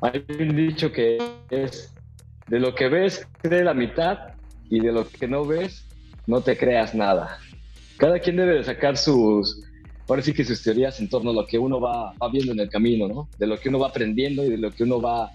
Hay 0.00 0.24
un 0.40 0.56
dicho 0.56 0.90
que 0.90 1.18
es 1.50 1.94
de 2.48 2.60
lo 2.60 2.74
que 2.74 2.88
ves, 2.88 3.26
cree 3.40 3.64
la 3.64 3.72
mitad, 3.74 4.18
y 4.68 4.80
de 4.80 4.92
lo 4.92 5.08
que 5.08 5.28
no 5.28 5.44
ves, 5.44 5.86
no 6.26 6.40
te 6.40 6.56
creas 6.56 6.94
nada. 6.94 7.38
Cada 7.98 8.18
quien 8.18 8.36
debe 8.36 8.54
de 8.54 8.64
sacar 8.64 8.96
sus, 8.96 9.65
ahora 10.08 10.22
sí 10.22 10.32
que 10.32 10.44
sus 10.44 10.62
teorías 10.62 11.00
en 11.00 11.08
torno 11.08 11.30
a 11.30 11.34
lo 11.34 11.46
que 11.46 11.58
uno 11.58 11.80
va, 11.80 12.12
va 12.12 12.30
viendo 12.30 12.52
en 12.52 12.60
el 12.60 12.68
camino, 12.68 13.08
¿no? 13.08 13.28
De 13.38 13.46
lo 13.46 13.58
que 13.58 13.68
uno 13.68 13.78
va 13.78 13.88
aprendiendo 13.88 14.44
y 14.44 14.50
de 14.50 14.58
lo 14.58 14.70
que 14.70 14.84
uno 14.84 15.00
va, 15.00 15.30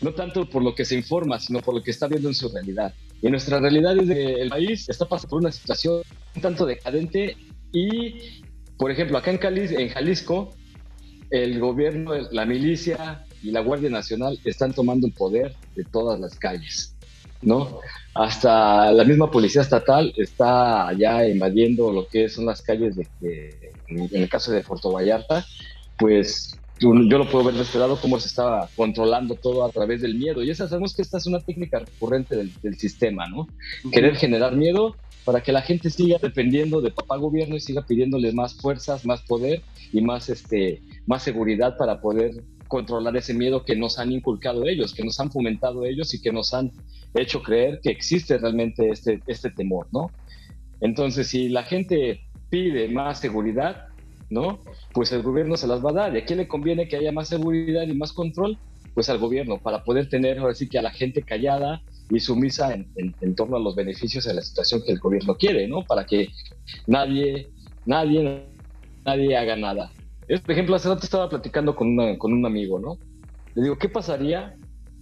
no 0.00 0.12
tanto 0.12 0.48
por 0.48 0.62
lo 0.62 0.74
que 0.74 0.84
se 0.84 0.96
informa, 0.96 1.38
sino 1.38 1.60
por 1.60 1.74
lo 1.74 1.82
que 1.82 1.90
está 1.90 2.08
viendo 2.08 2.28
en 2.28 2.34
su 2.34 2.48
realidad. 2.48 2.92
Y 3.22 3.28
nuestra 3.30 3.60
realidad 3.60 3.96
es 3.98 4.08
que 4.08 4.34
el 4.34 4.48
país 4.50 4.88
está 4.88 5.06
pasando 5.06 5.30
por 5.30 5.40
una 5.40 5.52
situación 5.52 6.02
un 6.34 6.42
tanto 6.42 6.66
decadente 6.66 7.36
y, 7.72 8.42
por 8.76 8.90
ejemplo, 8.90 9.16
acá 9.18 9.30
en, 9.30 9.40
en 9.42 9.88
Jalisco, 9.88 10.50
el 11.30 11.58
gobierno, 11.58 12.12
la 12.30 12.44
milicia 12.44 13.24
y 13.42 13.50
la 13.50 13.60
Guardia 13.60 13.90
Nacional 13.90 14.38
están 14.44 14.72
tomando 14.72 15.06
el 15.06 15.12
poder 15.12 15.54
de 15.74 15.84
todas 15.84 16.20
las 16.20 16.36
calles, 16.38 16.96
¿no? 17.42 17.80
Hasta 18.14 18.92
la 18.92 19.04
misma 19.04 19.30
policía 19.30 19.62
estatal 19.62 20.12
está 20.16 20.92
ya 20.92 21.26
invadiendo 21.26 21.92
lo 21.92 22.06
que 22.08 22.28
son 22.28 22.46
las 22.46 22.62
calles 22.62 22.96
de, 22.96 23.72
en 23.88 24.22
el 24.22 24.28
caso 24.28 24.52
de 24.52 24.62
Puerto 24.62 24.92
Vallarta, 24.92 25.44
pues 25.98 26.58
yo 26.78 26.92
lo 26.92 27.28
puedo 27.30 27.44
ver 27.44 27.54
de 27.54 27.62
este 27.62 27.78
lado 27.78 27.98
cómo 28.00 28.20
se 28.20 28.28
está 28.28 28.68
controlando 28.76 29.34
todo 29.34 29.64
a 29.64 29.70
través 29.70 30.02
del 30.02 30.16
miedo. 30.16 30.42
Y 30.42 30.50
esa 30.50 30.68
sabemos 30.68 30.94
que 30.94 31.02
esta 31.02 31.18
es 31.18 31.26
una 31.26 31.40
técnica 31.40 31.78
recurrente 31.78 32.36
del, 32.36 32.52
del 32.60 32.76
sistema, 32.76 33.26
¿no? 33.28 33.48
Querer 33.90 34.16
generar 34.16 34.54
miedo 34.54 34.94
para 35.24 35.42
que 35.42 35.52
la 35.52 35.62
gente 35.62 35.90
siga 35.90 36.18
dependiendo 36.20 36.80
de 36.80 36.90
papá 36.90 37.16
gobierno 37.16 37.56
y 37.56 37.60
siga 37.60 37.82
pidiéndole 37.82 38.32
más 38.32 38.54
fuerzas, 38.54 39.04
más 39.06 39.22
poder 39.22 39.62
y 39.92 40.00
más, 40.00 40.28
este, 40.28 40.82
más 41.06 41.22
seguridad 41.22 41.76
para 41.76 42.00
poder 42.00 42.44
controlar 42.68 43.16
ese 43.16 43.32
miedo 43.34 43.64
que 43.64 43.74
nos 43.74 43.98
han 43.98 44.12
inculcado 44.12 44.66
ellos, 44.66 44.92
que 44.94 45.04
nos 45.04 45.18
han 45.18 45.32
fomentado 45.32 45.84
ellos 45.84 46.12
y 46.14 46.20
que 46.20 46.32
nos 46.32 46.52
han 46.52 46.72
hecho 47.14 47.42
creer 47.42 47.80
que 47.82 47.90
existe 47.90 48.38
realmente 48.38 48.90
este, 48.90 49.20
este 49.26 49.50
temor, 49.50 49.88
¿no? 49.92 50.10
Entonces, 50.80 51.28
si 51.28 51.48
la 51.48 51.62
gente 51.62 52.20
pide 52.50 52.88
más 52.88 53.20
seguridad, 53.20 53.88
¿no? 54.30 54.60
Pues 54.92 55.12
el 55.12 55.22
gobierno 55.22 55.56
se 55.56 55.66
las 55.66 55.84
va 55.84 55.90
a 55.90 55.94
dar. 55.94 56.14
¿Y 56.14 56.18
a 56.18 56.24
quién 56.24 56.38
le 56.38 56.48
conviene 56.48 56.88
que 56.88 56.96
haya 56.96 57.12
más 57.12 57.28
seguridad 57.28 57.82
y 57.82 57.94
más 57.94 58.12
control? 58.12 58.58
Pues 58.94 59.10
al 59.10 59.18
gobierno, 59.18 59.58
para 59.58 59.84
poder 59.84 60.08
tener 60.08 60.38
ahora 60.38 60.54
sí 60.54 60.68
que 60.68 60.78
a 60.78 60.82
la 60.82 60.90
gente 60.90 61.22
callada 61.22 61.82
y 62.10 62.20
sumisa 62.20 62.72
en, 62.72 63.34
torno 63.34 63.56
a 63.56 63.60
los 63.60 63.74
beneficios 63.74 64.24
de 64.24 64.34
la 64.34 64.42
situación 64.42 64.82
que 64.84 64.92
el 64.92 64.98
gobierno 64.98 65.36
quiere, 65.36 65.68
¿no? 65.68 65.84
Para 65.84 66.06
que 66.06 66.28
nadie, 66.86 67.50
nadie, 67.84 68.46
nadie 69.04 69.36
haga 69.36 69.56
nada. 69.56 69.92
por 70.26 70.50
ejemplo, 70.50 70.76
hace 70.76 70.88
rato 70.88 71.04
estaba 71.04 71.28
platicando 71.28 71.76
con, 71.76 72.16
con 72.16 72.32
un 72.32 72.46
amigo, 72.46 72.78
¿no? 72.78 72.98
Le 73.54 73.64
digo, 73.64 73.76
¿qué 73.76 73.88
pasaría 73.88 74.56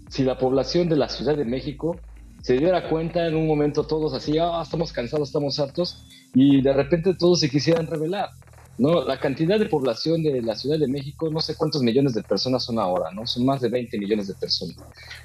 si 0.08 0.24
la 0.24 0.38
población 0.38 0.88
de 0.88 0.96
la 0.96 1.08
Ciudad 1.08 1.36
de 1.36 1.44
México 1.44 1.96
se 2.44 2.58
diera 2.58 2.90
cuenta 2.90 3.26
en 3.26 3.36
un 3.36 3.46
momento 3.46 3.84
todos 3.84 4.12
así, 4.12 4.36
ah, 4.36 4.60
estamos 4.62 4.92
cansados, 4.92 5.30
estamos 5.30 5.58
hartos, 5.58 6.04
y 6.34 6.60
de 6.60 6.74
repente 6.74 7.14
todos 7.14 7.40
se 7.40 7.48
quisieran 7.48 7.86
rebelar? 7.86 8.28
¿no? 8.76 9.02
La 9.02 9.18
cantidad 9.18 9.58
de 9.58 9.64
población 9.64 10.22
de 10.22 10.42
la 10.42 10.54
Ciudad 10.54 10.78
de 10.78 10.86
México, 10.86 11.30
no 11.30 11.40
sé 11.40 11.56
cuántos 11.56 11.82
millones 11.82 12.12
de 12.12 12.22
personas 12.22 12.62
son 12.62 12.78
ahora, 12.78 13.10
¿no? 13.12 13.26
Son 13.26 13.46
más 13.46 13.62
de 13.62 13.70
20 13.70 13.96
millones 13.96 14.28
de 14.28 14.34
personas. 14.34 14.76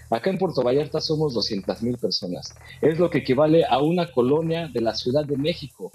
Acá 0.09 0.29
en 0.29 0.38
Puerto 0.38 0.63
Vallarta 0.63 1.01
somos 1.01 1.33
200 1.33 1.81
mil 1.81 1.97
personas. 1.97 2.55
Es 2.79 2.97
lo 2.99 3.09
que 3.09 3.17
equivale 3.17 3.65
a 3.65 3.81
una 3.81 4.09
colonia 4.09 4.69
de 4.69 4.79
la 4.79 4.95
Ciudad 4.95 5.25
de 5.25 5.35
México. 5.35 5.91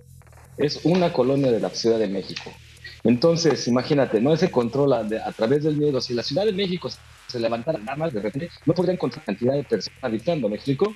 Es 0.59 0.85
una 0.85 1.11
colonia 1.11 1.51
de 1.51 1.61
la 1.61 1.71
Ciudad 1.71 1.99
de 1.99 2.09
México. 2.09 2.51
Entonces, 3.03 3.67
imagínate, 3.67 4.21
¿no? 4.21 4.35
Ese 4.35 4.51
control 4.51 4.93
a, 4.93 5.33
través 5.33 5.65
del 5.65 5.77
miedo. 5.79 6.03
Si 6.03 6.13
la 6.13 6.23
Ciudad 6.23 6.45
de 6.45 6.53
México 6.53 6.91
se 7.29 7.41
levantara 7.41 7.79
más 7.97 8.13
de 8.13 8.21
repente, 8.21 8.51
no 8.67 8.75
podría 8.75 8.95
encontrar 8.95 9.25
cantidad 9.25 9.55
de 9.55 9.65
personas 9.65 9.99
habitando, 10.03 10.49
¿me 10.49 10.57
explico? 10.57 10.95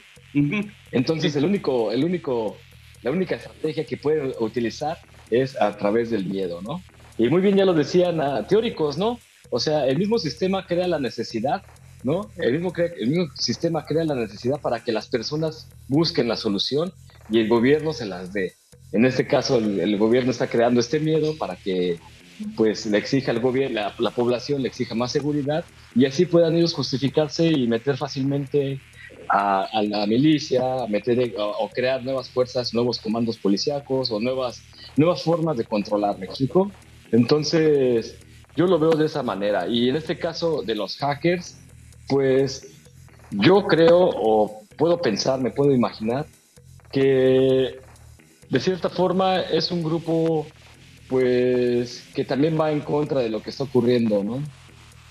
Entonces, 0.93 1.35
el 1.37 1.45
único, 1.45 1.93
el 1.93 2.05
único, 2.05 2.57
la 3.03 3.11
única 3.11 3.37
estrategia 3.37 3.85
que 3.85 3.97
puede 3.97 4.35
utilizar 4.41 4.99
es 5.31 5.61
a 5.61 5.77
través 5.77 6.11
del 6.11 6.27
miedo, 6.27 6.61
¿no? 6.63 6.83
Y 7.17 7.29
muy 7.29 7.41
bien 7.41 7.57
ya 7.57 7.65
lo 7.65 7.75
decían 7.75 8.21
uh, 8.21 8.45
teóricos, 8.45 8.97
¿no? 8.97 9.19
O 9.51 9.59
sea, 9.59 9.87
el 9.87 9.99
mismo 9.99 10.19
sistema 10.19 10.67
crea 10.67 10.87
la 10.87 10.99
necesidad, 10.99 11.63
¿no? 12.05 12.31
El 12.37 12.53
mismo, 12.53 12.73
el 12.77 13.09
mismo 13.09 13.27
sistema 13.35 13.85
crea 13.85 14.05
la 14.05 14.15
necesidad 14.15 14.61
para 14.61 14.85
que 14.85 14.93
las 14.93 15.09
personas 15.09 15.69
busquen 15.89 16.29
la 16.29 16.37
solución 16.37 16.93
y 17.31 17.41
el 17.41 17.49
gobierno 17.49 17.93
se 17.93 18.07
las 18.07 18.33
dé. 18.33 18.55
En 18.93 19.05
este 19.05 19.27
caso, 19.27 19.59
el, 19.59 19.99
gobierno 19.99 20.31
está 20.31 20.47
creando 20.47 20.81
este 20.81 20.99
miedo 20.99 21.37
para 21.37 21.57
que 21.57 21.99
pues 22.57 22.87
le 22.87 22.99
exija 22.99 23.33
al 23.33 23.41
gobierno, 23.41 23.81
la, 23.99 24.11
población 24.11 24.63
le 24.63 24.69
exija 24.69 24.95
más 24.95 25.11
seguridad 25.11 25.65
y 25.95 26.07
así 26.07 26.25
puedan 26.25 26.55
ellos 26.55 26.73
justificarse 26.73 27.47
y 27.47 27.67
meter 27.67 27.97
fácilmente 27.97 28.81
a, 29.29 29.69
la 29.83 30.07
milicia, 30.07 30.87
meter 30.89 31.35
o 31.37 31.69
crear 31.69 32.03
nuevas 32.03 32.29
fuerzas, 32.29 32.75
nuevos 32.75 32.99
comandos 32.99 33.37
policíacos 33.37 34.11
o 34.11 34.21
nuevas 34.21 34.63
nuevas 34.99 35.23
formas 35.23 35.57
de 35.57 35.65
controlar, 35.65 36.19
¿me 36.19 36.27
explico? 36.27 36.71
Entonces, 37.13 38.19
yo 38.57 38.67
lo 38.67 38.79
veo 38.79 38.91
de 38.91 39.07
esa 39.07 39.23
manera. 39.23 39.67
Y 39.69 39.89
en 39.89 39.97
este 39.97 40.19
caso 40.19 40.63
de 40.63 40.75
los 40.75 40.97
hackers, 40.97 41.57
pues 42.09 42.75
yo 43.31 43.67
creo 43.67 43.99
o 43.99 44.65
puedo 44.77 45.01
pensar, 45.01 45.41
me 45.41 45.51
puedo 45.51 45.73
imaginar 45.73 46.27
que 46.91 47.81
de 48.51 48.61
cierta 48.61 48.89
forma 48.89 49.41
es 49.41 49.71
un 49.71 49.83
grupo 49.83 50.47
pues 51.09 52.05
que 52.15 52.25
también 52.25 52.59
va 52.61 52.71
en 52.71 52.81
contra 52.81 53.21
de 53.21 53.31
lo 53.31 53.43
que 53.43 53.51
está 53.51 53.65
ocurriendo, 53.65 54.23
¿no? 54.23 54.43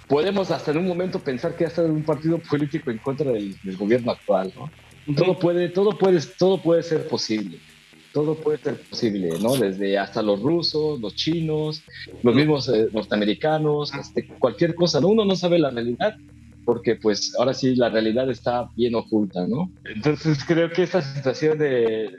Podemos 0.08 0.52
hasta 0.52 0.72
en 0.72 0.78
un 0.78 0.88
momento 0.88 1.20
pensar 1.20 1.56
que 1.56 1.66
hasta 1.66 1.82
un 1.84 2.04
partido 2.04 2.40
político 2.40 2.92
en 2.92 2.98
contra 2.98 3.32
del, 3.32 3.56
del 3.62 3.78
gobierno 3.78 4.12
actual, 4.12 4.54
¿no? 4.56 4.72
Todo 5.16 5.40
puede, 5.40 5.70
todo 5.70 5.98
puede, 5.98 6.20
todo 6.38 6.62
puede 6.62 6.84
ser 6.84 7.08
posible 7.08 7.60
todo 8.18 8.34
puede 8.34 8.58
ser 8.58 8.82
posible, 8.82 9.30
¿no? 9.40 9.56
Desde 9.56 9.96
hasta 10.00 10.24
los 10.24 10.42
rusos, 10.42 11.00
los 11.00 11.14
chinos, 11.14 11.84
los 12.24 12.34
mismos 12.34 12.68
eh, 12.68 12.88
norteamericanos, 12.92 13.94
este, 13.94 14.28
cualquier 14.40 14.74
cosa, 14.74 15.00
¿no? 15.00 15.10
Uno 15.10 15.24
no 15.24 15.36
sabe 15.36 15.60
la 15.60 15.70
realidad 15.70 16.16
porque 16.66 16.96
pues 16.96 17.34
ahora 17.38 17.54
sí 17.54 17.76
la 17.76 17.90
realidad 17.90 18.28
está 18.32 18.70
bien 18.76 18.96
oculta, 18.96 19.46
¿no? 19.48 19.72
Entonces 19.86 20.40
creo 20.48 20.72
que 20.72 20.82
esta 20.82 21.02
situación 21.02 21.60
de, 21.60 22.10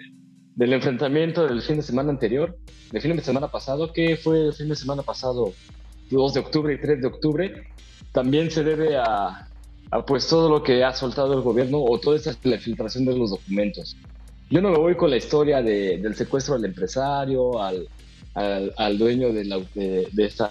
del 0.54 0.72
enfrentamiento 0.72 1.46
del 1.46 1.62
fin 1.62 1.76
de 1.76 1.82
semana 1.82 2.10
anterior, 2.10 2.56
del 2.92 3.02
fin 3.02 3.16
de 3.16 3.22
semana 3.22 3.48
pasado, 3.48 3.92
que 3.92 4.16
fue 4.16 4.46
el 4.46 4.52
fin 4.54 4.68
de 4.68 4.76
semana 4.76 5.02
pasado, 5.02 5.52
2 6.10 6.34
de 6.34 6.40
octubre 6.40 6.74
y 6.74 6.80
3 6.80 7.00
de 7.00 7.06
octubre, 7.06 7.68
también 8.12 8.50
se 8.50 8.64
debe 8.64 8.96
a, 8.96 9.48
a 9.90 10.06
pues 10.06 10.26
todo 10.26 10.48
lo 10.48 10.62
que 10.62 10.84
ha 10.84 10.92
soltado 10.92 11.34
el 11.34 11.42
gobierno 11.42 11.82
o 11.82 11.98
toda 11.98 12.16
esta 12.16 12.34
la 12.42 12.58
filtración 12.58 13.04
de 13.04 13.16
los 13.16 13.30
documentos 13.30 13.96
yo 14.50 14.62
no 14.62 14.70
me 14.70 14.78
voy 14.78 14.96
con 14.96 15.10
la 15.10 15.16
historia 15.16 15.62
de, 15.62 15.98
del 15.98 16.14
secuestro 16.14 16.54
del 16.54 16.66
empresario, 16.66 17.60
al, 17.62 17.86
al, 18.34 18.98
dueño 18.98 19.32
de, 19.32 19.44
la, 19.44 19.60
de, 19.74 20.08
esta, 20.16 20.50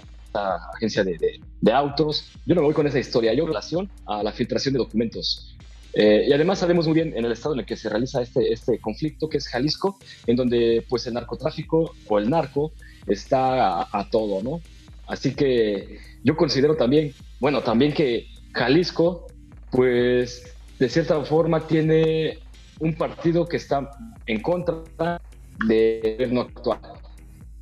agencia 0.76 1.04
de, 1.04 1.18
de, 1.62 1.72
autos. 1.72 2.30
Yo 2.46 2.54
no 2.54 2.62
me 2.62 2.68
voy 2.68 2.76
con 2.76 2.86
esa 2.86 3.00
historia. 3.00 3.34
Yo 3.34 3.48
relación 3.48 3.90
a 4.06 4.22
la 4.22 4.32
filtración 4.32 4.74
de 4.74 4.80
documentos. 4.80 5.56
Eh, 5.94 6.28
y 6.28 6.34
además 6.34 6.60
sabemos 6.60 6.86
muy 6.86 6.94
bien 6.94 7.18
en 7.18 7.26
el 7.26 7.32
estado 7.32 7.56
en 7.56 7.62
el 7.62 7.66
que 7.66 7.76
se 7.76 7.90
realiza 7.90 8.22
este, 8.22 8.54
este 8.54 8.78
conflicto, 8.80 9.30
que 9.30 9.38
es 9.38 9.48
Jalisco, 9.48 9.98
en 10.28 10.36
donde 10.36 10.86
pues 10.88 11.08
el 11.08 11.16
narcotráfico 11.16 11.96
o 12.08 12.20
el 12.20 12.30
narco 12.30 12.74
está 13.08 13.82
a, 13.82 13.88
a 13.92 14.10
todo, 14.12 14.44
¿no? 14.44 14.62
Así 15.08 15.34
que 15.34 16.00
yo 16.24 16.36
considero 16.36 16.76
también, 16.76 17.14
bueno, 17.40 17.62
también 17.62 17.94
que 17.94 18.28
Jalisco, 18.54 19.28
pues 19.72 20.56
de 20.80 20.90
cierta 20.90 21.24
forma 21.24 21.66
tiene 21.66 22.40
un 22.80 22.94
partido 22.94 23.48
que 23.48 23.58
está 23.58 23.90
en 24.26 24.42
contra 24.42 25.22
del 25.68 26.02
gobierno 26.02 26.42
actual. 26.42 26.80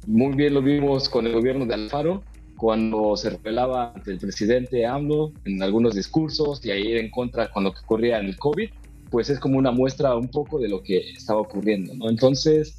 Muy 0.07 0.35
bien 0.35 0.53
lo 0.53 0.61
vimos 0.61 1.09
con 1.09 1.25
el 1.25 1.33
gobierno 1.33 1.65
de 1.65 1.73
Alfaro, 1.73 2.23
cuando 2.57 3.15
se 3.17 3.31
revelaba 3.31 3.91
ante 3.93 4.11
el 4.11 4.19
presidente 4.19 4.85
AMLO 4.85 5.31
en 5.45 5.61
algunos 5.61 5.95
discursos 5.95 6.63
y 6.65 6.71
ahí 6.71 6.97
en 6.97 7.09
contra 7.09 7.51
con 7.51 7.63
lo 7.63 7.73
que 7.73 7.79
ocurría 7.79 8.19
en 8.19 8.27
el 8.27 8.37
COVID, 8.37 8.69
pues 9.09 9.29
es 9.29 9.39
como 9.39 9.57
una 9.57 9.71
muestra 9.71 10.15
un 10.15 10.29
poco 10.29 10.59
de 10.59 10.69
lo 10.69 10.81
que 10.81 11.11
estaba 11.11 11.41
ocurriendo, 11.41 11.93
¿no? 11.95 12.09
Entonces, 12.09 12.75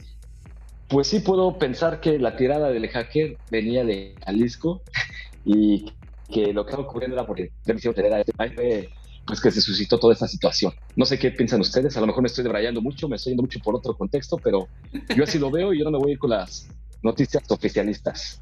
pues 0.89 1.09
sí 1.09 1.21
puedo 1.21 1.59
pensar 1.59 2.01
que 2.01 2.19
la 2.19 2.37
tirada 2.37 2.71
del 2.71 2.89
hacker 2.89 3.37
venía 3.51 3.85
de 3.85 4.15
Jalisco 4.25 4.83
y 5.45 5.93
que 6.33 6.53
lo 6.53 6.65
que 6.65 6.71
estaba 6.71 6.89
ocurriendo 6.89 7.17
era 7.17 7.27
porque 7.27 7.51
este 7.65 8.91
pues 9.27 9.41
que 9.41 9.51
se 9.51 9.61
suscitó 9.61 9.99
toda 9.99 10.13
esta 10.13 10.29
situación. 10.29 10.73
No 10.95 11.05
sé 11.05 11.19
qué 11.19 11.33
piensan 11.33 11.61
ustedes, 11.61 11.97
a 11.97 12.01
lo 12.01 12.07
mejor 12.07 12.23
me 12.23 12.29
estoy 12.29 12.45
debrayando 12.45 12.81
mucho, 12.81 13.09
me 13.09 13.17
estoy 13.17 13.33
yendo 13.33 13.43
mucho 13.43 13.59
por 13.59 13.75
otro 13.75 13.97
contexto, 13.97 14.39
pero 14.39 14.69
yo 15.17 15.25
así 15.25 15.37
lo 15.41 15.51
veo 15.51 15.75
y 15.75 15.81
yo 15.81 15.85
no 15.85 15.91
me 15.91 15.99
voy 15.99 16.11
a 16.11 16.13
ir 16.13 16.19
con 16.21 16.31
las 16.31 16.69
noticias 17.03 17.43
oficialistas. 17.49 18.41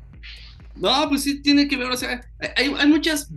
No, 0.76 1.08
pues 1.08 1.22
sí 1.22 1.40
tiene 1.40 1.68
que 1.68 1.78
ver, 1.78 1.90
o 1.90 1.96
sea, 1.96 2.20
hay, 2.54 2.74
hay 2.78 2.86
muchas 2.86 3.30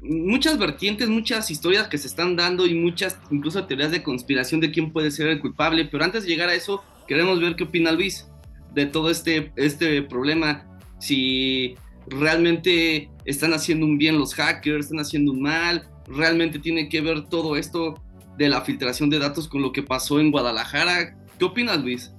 muchas 0.00 0.58
vertientes, 0.58 1.08
muchas 1.08 1.50
historias 1.50 1.88
que 1.88 1.98
se 1.98 2.06
están 2.06 2.36
dando 2.36 2.66
y 2.66 2.74
muchas 2.74 3.18
incluso 3.30 3.66
teorías 3.66 3.90
de 3.90 4.02
conspiración 4.02 4.60
de 4.60 4.70
quién 4.70 4.90
puede 4.90 5.10
ser 5.10 5.26
el 5.26 5.40
culpable, 5.40 5.84
pero 5.84 6.04
antes 6.04 6.22
de 6.22 6.30
llegar 6.30 6.48
a 6.48 6.54
eso, 6.54 6.82
queremos 7.06 7.38
ver 7.40 7.54
qué 7.56 7.64
opina 7.64 7.92
Luis 7.92 8.26
de 8.74 8.86
todo 8.86 9.10
este, 9.10 9.52
este 9.56 10.02
problema, 10.02 10.66
si 10.98 11.76
realmente 12.06 13.10
están 13.24 13.52
haciendo 13.52 13.86
un 13.86 13.98
bien 13.98 14.18
los 14.18 14.34
hackers, 14.34 14.86
están 14.86 15.00
haciendo 15.00 15.32
un 15.32 15.42
mal, 15.42 15.88
realmente 16.06 16.58
tiene 16.58 16.88
que 16.88 17.00
ver 17.00 17.28
todo 17.28 17.56
esto 17.56 17.94
de 18.36 18.48
la 18.48 18.62
filtración 18.62 19.10
de 19.10 19.18
datos 19.18 19.48
con 19.48 19.62
lo 19.62 19.72
que 19.72 19.82
pasó 19.82 20.20
en 20.20 20.30
Guadalajara. 20.30 21.16
¿Qué 21.38 21.44
opinas, 21.44 21.78
Luis? 21.82 22.12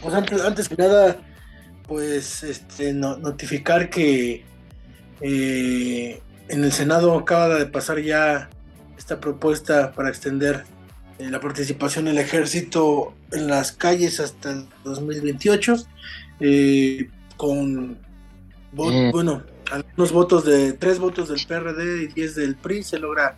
pues 0.00 0.42
antes, 0.42 0.68
que 0.68 0.76
nada, 0.76 1.18
pues 1.86 2.42
este, 2.42 2.92
notificar 2.92 3.90
que 3.90 4.44
eh, 5.20 6.22
en 6.48 6.64
el 6.64 6.72
Senado 6.72 7.16
acaba 7.18 7.56
de 7.56 7.66
pasar 7.66 8.00
ya 8.00 8.48
esta 8.96 9.20
propuesta 9.20 9.92
para 9.92 10.08
extender 10.08 10.64
la 11.28 11.40
participación 11.40 12.06
del 12.06 12.18
ejército 12.18 13.14
en 13.32 13.48
las 13.48 13.72
calles 13.72 14.20
hasta 14.20 14.52
el 14.52 14.66
2028, 14.84 15.76
con, 17.36 17.98
mm. 18.72 19.10
bueno, 19.12 19.42
algunos 19.70 20.12
votos 20.12 20.44
de 20.44 20.72
tres 20.72 20.98
votos 20.98 21.28
del 21.28 21.44
PRD 21.46 22.04
y 22.04 22.06
10 22.08 22.34
del 22.34 22.56
PRI 22.56 22.82
se 22.82 22.98
logra 22.98 23.36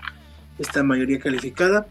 esta 0.59 0.83
mayoría 0.83 1.19
calificada. 1.19 1.87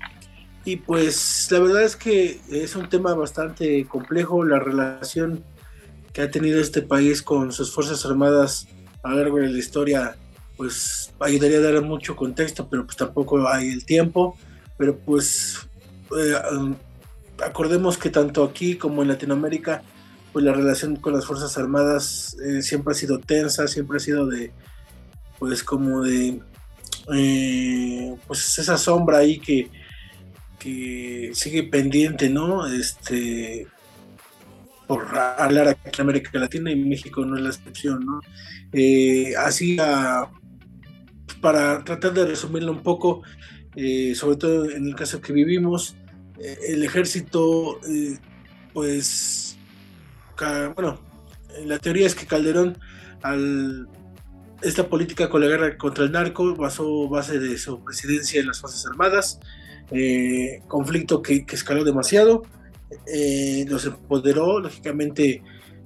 Y 0.64 0.78
pues 0.78 1.48
la 1.50 1.60
verdad 1.60 1.84
es 1.84 1.96
que 1.96 2.40
es 2.50 2.76
un 2.76 2.88
tema 2.88 3.14
bastante 3.16 3.86
complejo 3.86 4.46
la 4.46 4.60
relación 4.60 5.44
que 6.14 6.22
ha 6.22 6.30
tenido 6.30 6.60
este 6.60 6.82
país 6.82 7.22
con 7.22 7.52
sus 7.52 7.74
Fuerzas 7.74 8.06
Armadas 8.06 8.68
a 9.04 9.10
lo 9.10 9.18
largo 9.18 9.38
de 9.38 9.50
la 9.50 9.58
historia, 9.58 10.16
pues 10.58 11.12
ayudaría 11.20 11.58
a 11.58 11.62
dar 11.62 11.82
mucho 11.82 12.16
contexto, 12.16 12.70
pero 12.70 12.86
pues 12.86 12.98
tampoco 12.98 13.48
hay 13.48 13.70
el 13.70 13.86
tiempo. 13.86 14.38
Pero 14.78 14.98
pues 14.98 15.68
eh, 16.18 16.36
acordemos 17.44 17.98
que 17.98 18.10
tanto 18.10 18.44
aquí 18.44 18.76
como 18.76 19.02
en 19.02 19.08
Latinoamérica, 19.10 19.82
pues 20.34 20.46
la 20.46 20.54
relación 20.54 20.96
con 20.96 21.14
las 21.14 21.26
Fuerzas 21.26 21.58
Armadas 21.58 22.38
eh, 22.44 22.62
siempre 22.62 22.92
ha 22.92 22.96
sido 22.96 23.20
tensa, 23.20 23.68
siempre 23.68 23.98
ha 23.98 24.00
sido 24.00 24.28
de, 24.28 24.52
pues 25.40 25.64
como 25.64 26.02
de, 26.02 26.42
eh, 27.14 28.16
pues 28.28 28.58
esa 28.60 28.78
sombra 28.78 29.20
ahí 29.20 29.40
que, 29.40 29.70
que 30.60 31.32
sigue 31.34 31.64
pendiente, 31.64 32.30
¿no? 32.30 32.66
Este, 32.68 33.68
por 34.88 35.08
hablar 35.18 35.70
aquí 35.70 35.90
en 35.94 36.02
América 36.02 36.38
Latina 36.38 36.72
y 36.72 36.76
México 36.76 37.26
no 37.26 37.38
es 37.38 37.44
la 37.44 37.50
excepción, 37.50 38.06
¿no? 38.06 38.22
Así, 39.40 39.78
para 41.42 41.84
tratar 41.84 42.14
de 42.14 42.26
resumirlo 42.26 42.72
un 42.74 42.84
poco, 42.84 43.24
sobre 44.16 44.38
todo 44.38 44.70
en 44.70 44.88
el 44.88 44.96
caso 44.96 45.22
que 45.22 45.34
vivimos, 45.34 45.96
el 46.68 46.84
ejército, 46.84 47.80
pues 48.74 49.58
bueno, 50.76 51.00
la 51.66 51.78
teoría 51.78 52.08
es 52.08 52.16
que 52.16 52.26
Calderón, 52.26 52.78
al 53.22 53.88
esta 54.62 54.88
política 54.88 55.30
con 55.30 55.42
la 55.42 55.48
guerra 55.48 55.78
contra 55.78 56.04
el 56.04 56.12
narco, 56.12 56.56
basó 56.56 57.10
base 57.10 57.40
de 57.40 57.58
su 57.58 57.84
presidencia 57.84 58.40
en 58.40 58.48
las 58.48 58.60
Fuerzas 58.62 58.86
Armadas, 58.86 59.40
eh, 59.92 60.62
conflicto 60.68 61.22
que, 61.22 61.46
escaló 61.50 61.84
demasiado, 61.84 62.44
eh, 63.08 63.66
los 63.68 63.86
empoderó, 63.86 64.60
lógicamente 64.60 65.42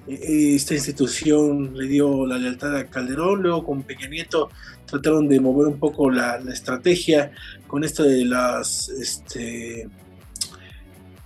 eh, 0.07 0.55
esta 0.55 0.73
institución 0.73 1.77
le 1.77 1.87
dio 1.87 2.25
la 2.25 2.37
lealtad 2.37 2.75
a 2.75 2.85
Calderón, 2.87 3.43
luego 3.43 3.63
con 3.63 3.83
Peña 3.83 4.07
Nieto 4.07 4.49
trataron 4.85 5.27
de 5.29 5.39
mover 5.39 5.67
un 5.67 5.79
poco 5.79 6.11
la, 6.11 6.39
la 6.39 6.53
estrategia 6.53 7.31
con 7.67 7.83
esto 7.83 8.03
de 8.03 8.25
las 8.25 8.89
este, 8.89 9.87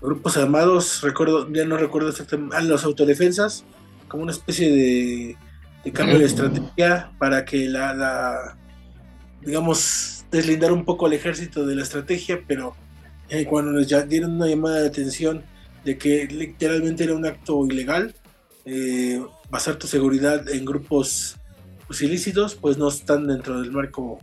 grupos 0.01 0.37
armados, 0.37 1.01
recuerdo, 1.01 1.51
ya 1.51 1.65
no 1.65 1.77
recuerdo 1.77 2.09
exactamente, 2.09 2.55
a 2.55 2.61
los 2.61 2.83
autodefensas, 2.83 3.65
como 4.07 4.23
una 4.23 4.31
especie 4.31 4.71
de, 4.71 5.37
cambio 5.91 6.19
de 6.19 6.25
estrategia 6.25 7.11
para 7.17 7.45
que 7.45 7.67
la, 7.67 8.57
digamos, 9.41 10.25
deslindar 10.31 10.71
un 10.71 10.85
poco 10.85 11.05
al 11.05 11.13
ejército 11.13 11.65
de 11.65 11.75
la 11.75 11.83
estrategia, 11.83 12.43
pero 12.47 12.75
eh, 13.29 13.45
cuando 13.45 13.71
les 13.71 13.87
dieron 14.07 14.35
una 14.35 14.47
llamada 14.47 14.81
de 14.81 14.87
atención 14.87 15.43
de 15.83 15.97
que 15.97 16.25
literalmente 16.27 17.03
era 17.03 17.15
un 17.15 17.25
acto 17.25 17.65
ilegal, 17.65 18.13
eh, 18.65 19.21
basar 19.49 19.77
tu 19.77 19.87
seguridad 19.87 20.47
en 20.49 20.65
grupos 20.65 21.37
pues, 21.87 22.01
ilícitos, 22.01 22.55
pues 22.55 22.77
no 22.77 22.89
están 22.89 23.27
dentro 23.27 23.61
del 23.61 23.71
marco 23.71 24.19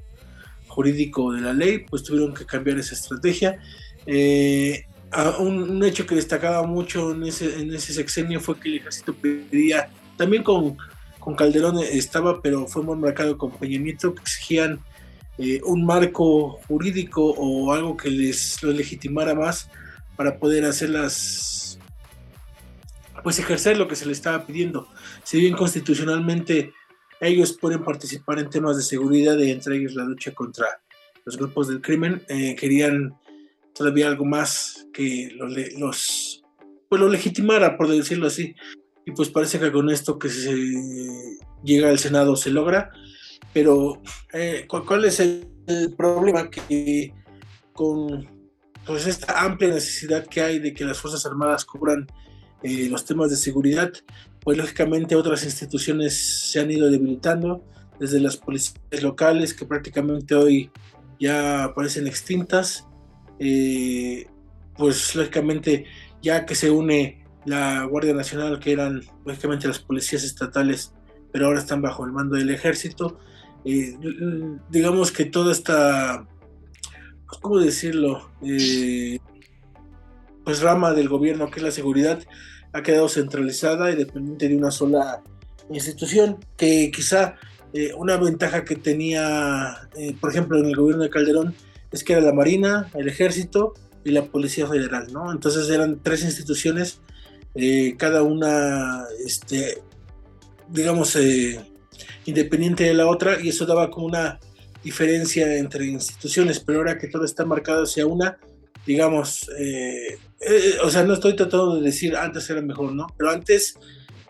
jurídico 0.68 1.32
de 1.32 1.40
la 1.40 1.52
ley, 1.52 1.84
pues 1.88 2.02
tuvieron 2.02 2.34
que 2.34 2.44
cambiar 2.44 2.78
esa 2.78 2.94
estrategia. 2.94 3.58
Eh, 4.06 4.84
un, 5.38 5.84
hecho 5.84 6.06
que 6.06 6.14
destacaba 6.14 6.66
mucho 6.66 7.12
en 7.12 7.24
ese, 7.24 7.60
en 7.60 7.72
ese 7.74 7.92
sexenio 7.92 8.40
fue 8.40 8.58
que 8.58 8.68
el 8.68 8.76
ejército 8.76 9.14
pedía, 9.14 9.88
también 10.16 10.42
con, 10.42 10.76
con 11.18 11.34
Calderón 11.34 11.78
estaba, 11.78 12.40
pero 12.42 12.66
fue 12.66 12.82
muy 12.82 12.96
marcado 12.96 13.36
con 13.38 13.50
Peña 13.52 13.82
que 13.82 14.08
exigían 14.22 14.80
eh, 15.38 15.60
un 15.64 15.84
marco 15.84 16.60
jurídico 16.66 17.22
o 17.22 17.72
algo 17.72 17.96
que 17.96 18.10
les 18.10 18.62
lo 18.62 18.72
legitimara 18.72 19.34
más 19.34 19.68
para 20.16 20.38
poder 20.38 20.64
hacer 20.64 20.90
las, 20.90 21.78
pues 23.22 23.38
ejercer 23.38 23.76
lo 23.76 23.86
que 23.86 23.96
se 23.96 24.06
les 24.06 24.18
estaba 24.18 24.46
pidiendo. 24.46 24.88
Si 25.24 25.38
bien 25.38 25.54
constitucionalmente 25.54 26.72
ellos 27.20 27.56
pueden 27.60 27.82
participar 27.82 28.38
en 28.38 28.50
temas 28.50 28.76
de 28.76 28.82
seguridad 28.82 29.36
y 29.38 29.50
entre 29.50 29.76
ellos 29.76 29.94
la 29.94 30.04
lucha 30.04 30.32
contra 30.32 30.66
los 31.24 31.36
grupos 31.36 31.68
del 31.68 31.80
crimen, 31.80 32.22
eh, 32.28 32.54
querían 32.54 33.14
todavía 33.76 34.08
algo 34.08 34.24
más 34.24 34.86
que 34.92 35.30
los, 35.76 36.42
pues 36.88 37.00
lo 37.00 37.08
legitimara, 37.08 37.76
por 37.76 37.88
decirlo 37.88 38.26
así. 38.26 38.54
Y 39.04 39.12
pues 39.12 39.28
parece 39.28 39.60
que 39.60 39.70
con 39.70 39.90
esto 39.90 40.18
que 40.18 40.28
se 40.28 40.56
llega 41.62 41.90
al 41.90 41.98
Senado 41.98 42.36
se 42.36 42.50
logra. 42.50 42.90
Pero, 43.52 44.02
eh, 44.32 44.66
¿cuál 44.68 45.04
es 45.04 45.20
el, 45.20 45.48
problema? 45.96 46.50
Que 46.50 47.12
con 47.72 48.28
pues 48.86 49.06
esta 49.06 49.44
amplia 49.44 49.70
necesidad 49.70 50.26
que 50.26 50.40
hay 50.40 50.58
de 50.60 50.72
que 50.72 50.84
las 50.84 50.98
Fuerzas 50.98 51.26
Armadas 51.26 51.64
cubran 51.64 52.06
eh, 52.62 52.88
los 52.88 53.04
temas 53.04 53.30
de 53.30 53.36
seguridad, 53.36 53.92
pues 54.40 54.56
lógicamente 54.56 55.16
otras 55.16 55.44
instituciones 55.44 56.50
se 56.50 56.60
han 56.60 56.70
ido 56.70 56.88
debilitando, 56.88 57.64
desde 57.98 58.20
las 58.20 58.36
policías 58.36 59.02
locales 59.02 59.54
que 59.54 59.66
prácticamente 59.66 60.34
hoy 60.34 60.70
ya 61.18 61.72
parecen 61.74 62.06
extintas, 62.06 62.86
eh, 63.38 64.26
pues 64.76 65.14
lógicamente 65.14 65.86
ya 66.22 66.46
que 66.46 66.54
se 66.54 66.70
une 66.70 67.24
la 67.44 67.84
Guardia 67.84 68.14
Nacional, 68.14 68.58
que 68.58 68.72
eran 68.72 69.02
lógicamente 69.24 69.68
las 69.68 69.78
policías 69.78 70.24
estatales, 70.24 70.92
pero 71.32 71.46
ahora 71.46 71.60
están 71.60 71.82
bajo 71.82 72.04
el 72.04 72.12
mando 72.12 72.36
del 72.36 72.50
ejército, 72.50 73.18
eh, 73.64 73.96
digamos 74.70 75.12
que 75.12 75.24
toda 75.26 75.52
esta, 75.52 76.26
pues, 77.26 77.40
¿cómo 77.40 77.58
decirlo? 77.58 78.30
Eh, 78.42 79.18
pues 80.44 80.60
rama 80.60 80.92
del 80.92 81.08
gobierno 81.08 81.50
que 81.50 81.58
es 81.58 81.64
la 81.64 81.72
seguridad 81.72 82.20
ha 82.72 82.82
quedado 82.82 83.08
centralizada 83.08 83.90
y 83.90 83.96
dependiente 83.96 84.48
de 84.48 84.56
una 84.56 84.70
sola 84.70 85.22
institución 85.70 86.38
que 86.56 86.90
quizá 86.94 87.36
una 87.98 88.16
ventaja 88.16 88.64
que 88.64 88.76
tenía, 88.76 89.88
por 90.20 90.30
ejemplo, 90.30 90.58
en 90.58 90.66
el 90.66 90.76
gobierno 90.76 91.02
de 91.02 91.10
Calderón 91.10 91.54
es 91.92 92.04
que 92.04 92.12
era 92.14 92.22
la 92.22 92.32
Marina, 92.32 92.90
el 92.94 93.08
Ejército 93.08 93.74
y 94.04 94.10
la 94.10 94.24
Policía 94.24 94.66
Federal, 94.66 95.12
¿no? 95.12 95.32
Entonces 95.32 95.68
eran 95.68 96.00
tres 96.02 96.22
instituciones, 96.22 97.00
eh, 97.54 97.96
cada 97.98 98.22
una, 98.22 99.04
este, 99.24 99.82
digamos, 100.68 101.16
eh, 101.16 101.60
independiente 102.24 102.84
de 102.84 102.94
la 102.94 103.08
otra, 103.08 103.40
y 103.42 103.48
eso 103.48 103.66
daba 103.66 103.90
como 103.90 104.06
una 104.06 104.38
diferencia 104.84 105.56
entre 105.56 105.86
instituciones, 105.86 106.60
pero 106.60 106.78
ahora 106.78 106.98
que 106.98 107.08
todo 107.08 107.24
está 107.24 107.44
marcado 107.44 107.82
hacia 107.82 108.06
una, 108.06 108.38
digamos, 108.86 109.50
eh, 109.58 110.18
o 110.84 110.90
sea, 110.90 111.02
no 111.02 111.14
estoy 111.14 111.34
tratando 111.34 111.76
de 111.76 111.82
decir 111.82 112.14
antes 112.14 112.48
era 112.48 112.62
mejor, 112.62 112.92
¿no? 112.92 113.08
Pero 113.18 113.30
antes 113.30 113.74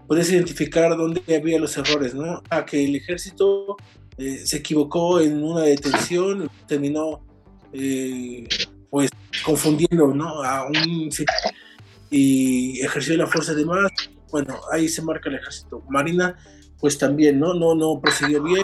podías 0.07 0.31
identificar 0.31 0.97
dónde 0.97 1.21
había 1.37 1.59
los 1.59 1.77
errores, 1.77 2.15
¿no? 2.15 2.43
A 2.49 2.65
que 2.65 2.83
el 2.83 2.97
ejército 2.97 3.77
se 4.17 4.57
equivocó 4.57 5.21
en 5.21 5.43
una 5.43 5.63
detención, 5.65 6.49
terminó 6.67 7.26
eh, 7.79 8.49
pues 8.91 9.11
confundiendo 9.45 10.15
¿no? 10.15 10.43
a 10.43 10.67
un 10.67 11.11
y 12.11 12.81
ejerció 12.81 13.17
la 13.17 13.27
fuerza 13.27 13.53
de 13.55 13.65
más, 13.65 13.91
bueno, 14.31 14.61
ahí 14.73 14.89
se 14.89 15.03
marca 15.03 15.29
el 15.29 15.37
ejército. 15.37 15.83
Marina, 15.89 16.37
pues 16.79 16.99
también, 16.99 17.39
¿no? 17.39 17.55
No, 17.55 17.75
no 17.75 18.01
procedió 18.01 18.43
bien, 18.43 18.63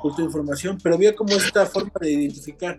justo 0.00 0.22
información, 0.22 0.78
pero 0.82 0.96
había 0.96 1.14
como 1.14 1.34
esta 1.34 1.66
forma 1.66 1.92
de 2.00 2.12
identificar. 2.12 2.76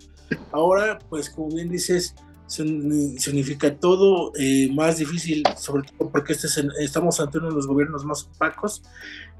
Ahora, 0.51 0.99
pues 1.09 1.29
como 1.29 1.49
bien 1.49 1.69
dices, 1.69 2.15
significa 2.47 3.73
todo 3.75 4.33
eh, 4.37 4.69
más 4.73 4.97
difícil, 4.97 5.43
sobre 5.57 5.83
todo 5.83 6.09
porque 6.11 6.33
este 6.33 6.47
estamos 6.79 7.19
ante 7.19 7.37
uno 7.37 7.49
de 7.49 7.55
los 7.55 7.67
gobiernos 7.67 8.03
más 8.03 8.23
opacos, 8.23 8.83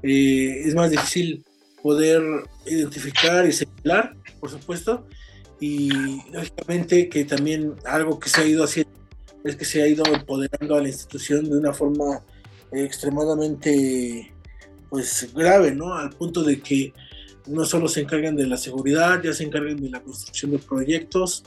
eh, 0.02 0.62
es 0.64 0.74
más 0.74 0.90
difícil 0.90 1.44
poder 1.82 2.22
identificar 2.64 3.46
y 3.46 3.52
señalar, 3.52 4.16
por 4.40 4.50
supuesto, 4.50 5.06
y 5.62 5.90
lógicamente 6.32 7.08
que 7.08 7.24
también 7.24 7.76
algo 7.84 8.18
que 8.18 8.28
se 8.28 8.40
ha 8.40 8.44
ido 8.44 8.64
haciendo 8.64 8.90
es 9.44 9.54
que 9.54 9.64
se 9.64 9.80
ha 9.80 9.86
ido 9.86 10.02
empoderando 10.12 10.74
a 10.74 10.82
la 10.82 10.88
institución 10.88 11.48
de 11.48 11.56
una 11.56 11.72
forma 11.72 12.20
extremadamente 12.72 14.34
pues 14.90 15.32
grave, 15.32 15.70
¿no? 15.70 15.94
Al 15.94 16.10
punto 16.10 16.42
de 16.42 16.60
que 16.60 16.92
no 17.46 17.64
solo 17.64 17.86
se 17.86 18.00
encargan 18.00 18.34
de 18.34 18.48
la 18.48 18.56
seguridad, 18.56 19.22
ya 19.22 19.32
se 19.32 19.44
encargan 19.44 19.76
de 19.76 19.90
la 19.90 20.02
construcción 20.02 20.50
de 20.50 20.58
proyectos, 20.58 21.44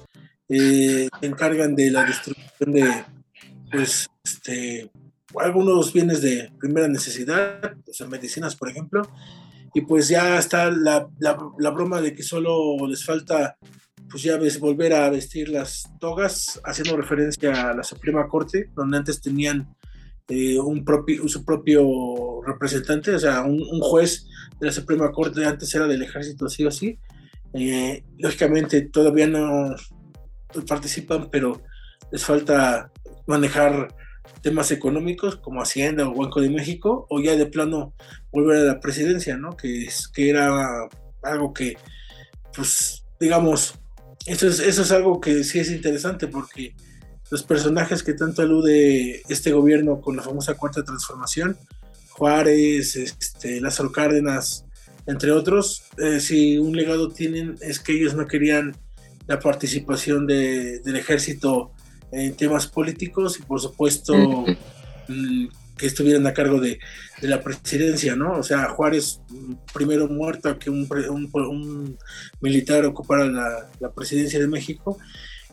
eh, 0.47 1.09
se 1.19 1.25
encargan 1.25 1.75
de 1.75 1.91
la 1.91 2.05
distribución 2.05 2.71
de 2.71 3.03
pues 3.69 4.07
este 4.23 4.89
algunos 5.37 5.91
bienes 5.91 6.21
de 6.21 6.53
primera 6.57 6.87
necesidad, 6.87 7.75
o 7.85 7.93
sea, 7.93 8.07
medicinas, 8.07 8.55
por 8.55 8.69
ejemplo, 8.69 9.01
y 9.73 9.81
pues 9.81 10.07
ya 10.07 10.39
está 10.39 10.71
la, 10.71 11.09
la, 11.19 11.37
la 11.59 11.69
broma 11.71 11.99
de 11.99 12.13
que 12.13 12.23
solo 12.23 12.77
les 12.87 13.03
falta 13.03 13.57
pues 14.09 14.23
ya 14.23 14.39
volver 14.59 14.93
a 14.93 15.09
vestir 15.09 15.49
las 15.49 15.89
togas, 15.99 16.59
haciendo 16.63 16.97
referencia 16.97 17.69
a 17.69 17.73
la 17.73 17.83
Suprema 17.83 18.27
Corte, 18.27 18.69
donde 18.75 18.97
antes 18.97 19.21
tenían 19.21 19.75
eh, 20.27 20.59
un 20.59 20.83
propio, 20.83 21.27
su 21.27 21.45
propio 21.45 22.41
representante, 22.45 23.13
o 23.13 23.19
sea, 23.19 23.41
un, 23.43 23.79
juez 23.81 24.27
de 24.59 24.67
la 24.67 24.71
Suprema 24.71 25.11
Corte 25.11 25.45
antes 25.45 25.73
era 25.75 25.87
del 25.87 26.01
ejército, 26.01 26.49
sí 26.49 26.65
o 26.65 26.71
sí. 26.71 26.97
Eh, 27.53 28.03
lógicamente 28.17 28.81
todavía 28.81 29.27
no 29.27 29.75
participan, 30.67 31.29
pero 31.29 31.61
les 32.11 32.23
falta 32.23 32.91
manejar 33.27 33.93
temas 34.41 34.71
económicos 34.71 35.37
como 35.37 35.61
Hacienda 35.61 36.07
o 36.07 36.15
Banco 36.15 36.41
de 36.41 36.49
México, 36.49 37.07
o 37.09 37.19
ya 37.19 37.35
de 37.35 37.45
plano 37.45 37.93
volver 38.31 38.57
a 38.57 38.73
la 38.73 38.79
presidencia, 38.79 39.37
¿no? 39.37 39.55
Que, 39.55 39.85
es, 39.85 40.07
que 40.07 40.29
era 40.29 40.87
algo 41.23 41.53
que, 41.53 41.77
pues, 42.55 43.05
digamos, 43.19 43.79
eso 44.25 44.47
es, 44.47 44.59
eso 44.59 44.81
es 44.81 44.91
algo 44.91 45.21
que 45.21 45.43
sí 45.43 45.59
es 45.59 45.71
interesante 45.71 46.27
porque 46.27 46.73
los 47.31 47.43
personajes 47.43 48.03
que 48.03 48.13
tanto 48.13 48.41
alude 48.41 49.21
este 49.29 49.51
gobierno 49.51 50.01
con 50.01 50.15
la 50.15 50.23
famosa 50.23 50.55
cuarta 50.55 50.83
transformación, 50.83 51.57
Juárez, 52.11 52.95
este, 52.95 53.59
Lázaro 53.59 53.91
Cárdenas, 53.91 54.65
entre 55.07 55.31
otros, 55.31 55.83
eh, 55.97 56.19
si 56.19 56.57
un 56.57 56.75
legado 56.75 57.09
tienen 57.09 57.57
es 57.61 57.79
que 57.79 57.93
ellos 57.93 58.15
no 58.15 58.25
querían 58.25 58.75
la 59.27 59.39
participación 59.39 60.25
de, 60.27 60.79
del 60.79 60.95
ejército 60.95 61.71
en 62.11 62.35
temas 62.35 62.67
políticos 62.67 63.39
y 63.39 63.43
por 63.43 63.59
supuesto 63.59 64.45
que 65.77 65.87
estuvieran 65.87 66.25
a 66.27 66.33
cargo 66.33 66.59
de, 66.59 66.79
de, 67.21 67.27
la 67.27 67.41
presidencia, 67.41 68.15
¿no? 68.15 68.33
O 68.33 68.43
sea, 68.43 68.69
Juárez 68.69 69.21
primero 69.73 70.07
muerto 70.07 70.57
que 70.57 70.69
un, 70.69 70.87
un, 70.89 71.97
militar 72.41 72.85
ocupara 72.85 73.25
la, 73.25 73.69
la, 73.79 73.91
presidencia 73.91 74.39
de 74.39 74.47
México 74.47 74.97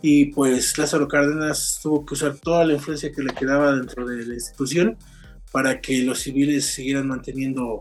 y 0.01 0.27
pues 0.27 0.77
Lázaro 0.79 1.09
Cárdenas 1.09 1.81
tuvo 1.83 2.05
que 2.05 2.15
usar 2.15 2.37
toda 2.37 2.65
la 2.65 2.75
influencia 2.75 3.13
que 3.13 3.23
le 3.23 3.35
quedaba 3.35 3.75
dentro 3.75 4.07
de 4.07 4.27
la 4.27 4.35
institución 4.35 4.97
para 5.53 5.81
que 5.81 6.03
los 6.03 6.21
civiles 6.21 6.67
siguieran 6.67 7.07
manteniendo 7.07 7.81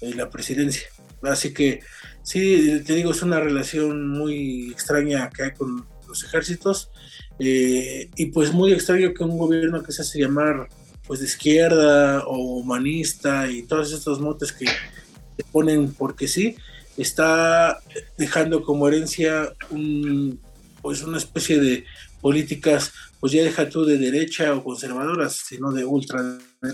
eh, 0.00 0.14
la 0.14 0.30
presidencia. 0.30 0.88
Así 1.22 1.52
que 1.52 1.80
sí, 2.22 2.82
te 2.86 2.94
digo, 2.94 3.10
es 3.10 3.22
una 3.22 3.40
relación 3.40 4.08
muy 4.08 4.70
extraña 4.70 5.30
que 5.30 5.44
hay 5.44 5.52
con 5.52 5.86
los 6.06 6.22
ejércitos 6.24 6.90
eh, 7.38 8.10
y 8.14 8.26
pues 8.26 8.52
muy 8.52 8.72
extraño 8.72 9.12
que 9.12 9.24
un 9.24 9.38
gobierno 9.38 9.82
que 9.82 9.92
se 9.92 10.02
hace 10.02 10.20
llamar 10.20 10.68
pues 11.06 11.20
de 11.20 11.26
izquierda 11.26 12.24
o 12.26 12.36
humanista 12.36 13.48
y 13.50 13.62
todos 13.62 13.92
estos 13.92 14.20
motes 14.20 14.52
que 14.52 14.66
se 14.66 15.44
ponen 15.52 15.92
porque 15.92 16.28
sí, 16.28 16.56
está 16.96 17.78
dejando 18.16 18.62
como 18.62 18.88
herencia 18.88 19.52
un, 19.70 20.40
pues 20.82 21.02
una 21.02 21.18
especie 21.18 21.60
de 21.60 21.84
políticas, 22.20 22.92
pues 23.20 23.32
ya 23.32 23.42
deja 23.42 23.68
tú 23.68 23.84
de 23.84 23.98
derecha 23.98 24.54
o 24.54 24.64
conservadoras, 24.64 25.36
sino 25.46 25.72
de 25.72 25.84
ultra, 25.84 26.20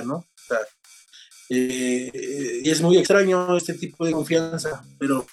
¿no? 0.04 0.26
Eh, 1.48 2.60
y 2.64 2.70
es 2.70 2.80
muy 2.80 2.96
extraño 2.96 3.56
este 3.56 3.74
tipo 3.74 4.06
de 4.06 4.12
confianza, 4.12 4.82
pero 4.98 5.26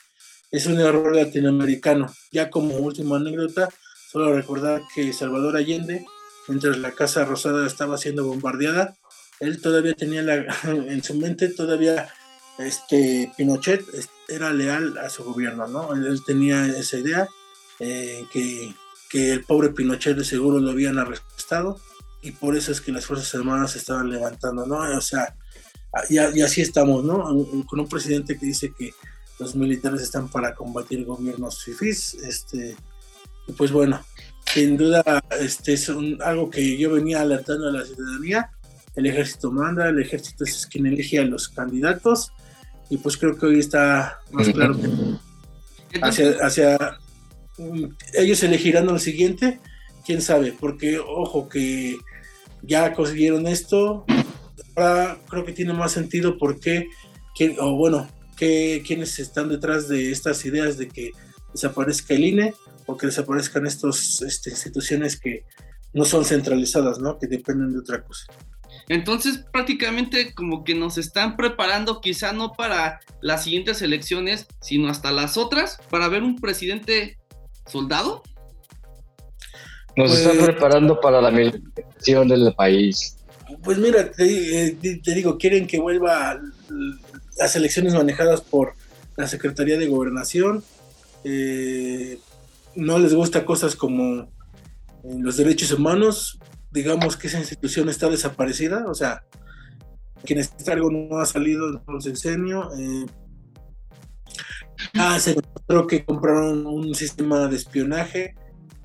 es 0.51 0.65
un 0.65 0.79
error 0.79 1.15
latinoamericano. 1.15 2.13
Ya 2.31 2.49
como 2.49 2.75
última 2.75 3.17
anécdota, 3.17 3.69
solo 4.11 4.33
recordar 4.33 4.81
que 4.93 5.13
Salvador 5.13 5.55
Allende 5.55 6.05
mientras 6.49 6.77
la 6.77 6.91
Casa 6.91 7.23
Rosada 7.23 7.65
estaba 7.65 7.97
siendo 7.97 8.25
bombardeada, 8.25 8.97
él 9.39 9.61
todavía 9.61 9.93
tenía 9.93 10.21
en 10.63 11.03
su 11.03 11.15
mente, 11.15 11.49
todavía 11.49 12.09
este, 12.57 13.31
Pinochet 13.37 13.85
era 14.27 14.51
leal 14.51 14.97
a 14.97 15.09
su 15.09 15.23
gobierno, 15.23 15.67
¿no? 15.67 15.93
Él, 15.93 16.21
tenía 16.25 16.65
esa 16.67 16.97
idea, 16.97 17.29
eh, 17.79 18.25
que, 18.33 18.73
que, 19.09 19.31
el 19.31 19.45
pobre 19.45 19.69
Pinochet 19.69 20.17
de 20.17 20.25
seguro 20.25 20.59
lo 20.59 20.71
habían 20.71 20.99
arrestado, 20.99 21.79
y 22.21 22.31
por 22.31 22.57
eso 22.57 22.73
es 22.73 22.81
que 22.81 22.91
las 22.91 23.05
Fuerzas 23.05 23.33
Armadas 23.35 23.71
se 23.71 23.77
estaban 23.77 24.09
levantando, 24.09 24.65
¿no? 24.65 24.79
O 24.97 25.01
sea, 25.01 25.35
y, 26.09 26.15
y 26.15 26.41
así 26.41 26.61
estamos, 26.61 27.03
¿no? 27.03 27.23
Con 27.65 27.79
un 27.79 27.87
presidente 27.87 28.37
que 28.37 28.45
dice 28.45 28.73
que 28.77 28.93
los 29.39 29.55
militares 29.55 30.01
están 30.01 30.27
para 30.27 30.53
combatir 30.53 31.05
gobiernos 31.05 31.63
fifís, 31.63 32.15
este, 32.15 32.75
y 33.47 33.53
pues 33.53 33.71
bueno, 33.71 34.03
sin 34.53 34.77
duda 34.77 35.23
este 35.39 35.73
es 35.73 35.89
algo 35.89 36.49
que 36.49 36.77
yo 36.77 36.91
venía 36.91 37.21
alertando 37.21 37.69
a 37.69 37.71
la 37.71 37.85
ciudadanía. 37.85 38.51
El 38.95 39.05
ejército 39.05 39.51
manda, 39.51 39.89
el 39.89 39.99
ejército 39.99 40.43
es 40.43 40.65
quien 40.65 40.87
elige 40.87 41.19
a 41.19 41.23
los 41.23 41.49
candidatos. 41.49 42.31
Y 42.89 42.97
pues 42.97 43.17
creo 43.17 43.37
que 43.37 43.45
hoy 43.45 43.59
está 43.59 44.19
más 44.31 44.49
claro 44.49 44.75
que 44.75 45.99
hacia, 46.01 46.31
hacia 46.41 46.97
mm, 47.57 47.83
ellos 48.13 48.43
elegirán 48.43 48.89
al 48.89 48.99
siguiente, 48.99 49.59
quién 50.05 50.21
sabe, 50.21 50.53
porque 50.59 50.99
ojo 50.99 51.47
que 51.47 51.97
ya 52.61 52.93
consiguieron 52.93 53.47
esto, 53.47 54.05
ahora 54.75 55.17
creo 55.29 55.45
que 55.45 55.53
tiene 55.53 55.73
más 55.73 55.91
sentido 55.91 56.37
porque, 56.37 56.87
o 57.59 57.75
bueno, 57.75 58.07
que 58.35 58.83
quienes 58.85 59.19
están 59.19 59.49
detrás 59.49 59.87
de 59.87 60.11
estas 60.11 60.43
ideas 60.45 60.77
de 60.77 60.87
que 60.87 61.11
desaparezca 61.53 62.13
el 62.13 62.25
INE, 62.25 62.53
o 62.89 62.97
que 62.97 63.07
desaparezcan 63.07 63.67
estas 63.67 64.21
este, 64.21 64.49
instituciones 64.49 65.19
que 65.19 65.45
no 65.93 66.05
son 66.05 66.25
centralizadas, 66.25 66.99
¿no? 66.99 67.19
Que 67.19 67.27
dependen 67.27 67.71
de 67.71 67.79
otra 67.79 68.03
cosa. 68.03 68.25
Entonces, 68.87 69.45
prácticamente 69.51 70.33
como 70.33 70.63
que 70.63 70.73
nos 70.73 70.97
están 70.97 71.37
preparando 71.37 72.01
quizá 72.01 72.33
no 72.33 72.53
para 72.53 72.99
las 73.21 73.43
siguientes 73.43 73.83
elecciones, 73.83 74.47
sino 74.61 74.89
hasta 74.89 75.11
las 75.11 75.37
otras, 75.37 75.77
para 75.91 76.07
ver 76.07 76.23
un 76.23 76.37
presidente 76.39 77.19
soldado. 77.67 78.23
Nos 79.95 80.17
están 80.17 80.37
pues, 80.37 80.45
preparando 80.49 80.99
para 80.99 81.21
la 81.21 81.29
militarización 81.29 82.27
del 82.27 82.53
país. 82.55 83.17
Pues 83.63 83.77
mira, 83.77 84.11
te, 84.11 84.67
eh, 84.67 84.77
te, 85.03 85.13
digo, 85.13 85.37
quieren 85.37 85.67
que 85.67 85.79
vuelva 85.79 86.39
las 87.37 87.55
elecciones 87.55 87.93
manejadas 87.93 88.41
por 88.41 88.73
la 89.15 89.27
Secretaría 89.27 89.77
de 89.77 89.87
Gobernación, 89.87 90.63
eh, 91.23 92.19
no 92.75 92.99
les 92.99 93.13
gusta 93.13 93.45
cosas 93.45 93.75
como 93.75 94.29
los 95.03 95.37
derechos 95.37 95.71
humanos, 95.71 96.39
digamos 96.71 97.17
que 97.17 97.27
esa 97.27 97.39
institución 97.39 97.89
está 97.89 98.09
desaparecida, 98.09 98.85
o 98.87 98.93
sea, 98.93 99.23
quien 100.23 100.39
está 100.39 100.73
algo 100.73 100.91
no 100.91 101.17
ha 101.19 101.25
salido 101.25 101.71
del 101.71 102.01
sexenio. 102.01 102.69
Eh, 102.77 103.05
ah, 104.95 105.19
se 105.19 105.35
demostró 105.35 105.87
que 105.87 106.05
compraron 106.05 106.65
un 106.65 106.93
sistema 106.95 107.47
de 107.47 107.55
espionaje. 107.55 108.35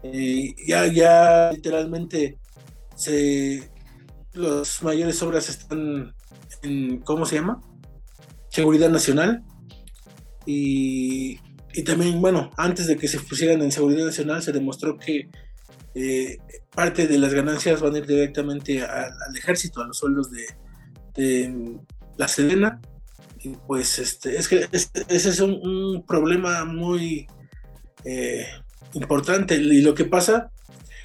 Eh, 0.03 0.55
ya, 0.67 0.87
ya 0.87 1.51
literalmente 1.53 2.39
se, 2.95 3.71
las 4.33 4.83
mayores 4.83 5.23
obras 5.23 5.49
están 5.49 6.15
en, 6.63 6.99
¿cómo 7.01 7.27
se 7.27 7.37
llama? 7.37 7.61
Seguridad 8.49 8.91
Nacional. 8.91 9.43
Y 10.47 11.41
y 11.77 11.83
también, 11.83 12.21
bueno, 12.21 12.51
antes 12.57 12.87
de 12.87 12.97
que 12.97 13.09
se 13.09 13.19
pusieran 13.19 13.61
en 13.61 13.73
seguridad 13.73 14.07
nacional, 14.07 14.43
se 14.43 14.53
demostró 14.53 14.97
que 14.97 15.29
eh, 15.97 16.39
parte 16.73 17.09
de 17.09 17.19
las 17.19 17.35
ganancias 17.35 17.81
van 17.81 17.97
a 17.97 17.99
ir 17.99 18.07
directamente 18.07 18.83
al 18.83 19.37
ejército, 19.37 19.83
a 19.83 19.87
los 19.89 19.99
sueldos 19.99 20.31
de, 20.31 21.77
la 22.17 22.29
Sedena. 22.29 22.81
Y 23.41 23.51
pues 23.67 23.99
este, 23.99 24.37
es 24.37 24.49
que 24.49 24.69
ese 24.73 25.31
es 25.31 25.41
un, 25.41 26.05
problema 26.07 26.65
muy 26.65 27.27
eh, 28.05 28.47
importante. 28.93 29.57
Y 29.57 29.83
lo 29.83 29.95
que 29.95 30.05
pasa, 30.05 30.53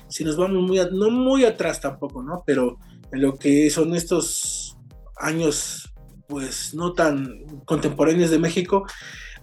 si 0.08 0.24
nos 0.24 0.38
vamos 0.38 0.62
muy, 0.62 0.80
no 0.92 1.10
muy 1.10 1.46
atrás 1.46 1.82
tampoco, 1.82 2.22
¿no? 2.22 2.44
Pero 2.46 2.78
en 3.12 3.22
lo 3.24 3.38
que 3.38 3.72
son 3.72 3.96
estos 3.96 4.78
años, 5.18 5.92
pues 6.28 6.76
no 6.76 6.94
tan 6.94 7.60
contemporáneos 7.66 8.30
de 8.30 8.38
México, 8.38 8.86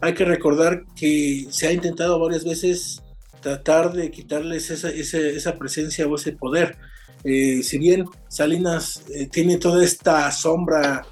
hay 0.00 0.14
que 0.14 0.24
recordar 0.24 0.84
que 0.94 1.46
se 1.50 1.68
ha 1.68 1.72
intentado 1.72 2.18
varias 2.18 2.44
veces 2.44 3.02
tratar 3.40 3.92
de 3.92 4.10
quitarles 4.10 4.70
esa, 4.70 4.90
esa, 4.90 5.58
presencia 5.58 6.06
o 6.06 6.16
ese 6.16 6.32
poder. 6.32 6.76
Eh, 7.24 7.62
si 7.62 7.78
bien 7.78 8.04
Salinas 8.28 9.04
eh, 9.14 9.26
tiene 9.26 9.58
toda 9.58 9.84
esta 9.84 10.30
sombra 10.32 11.06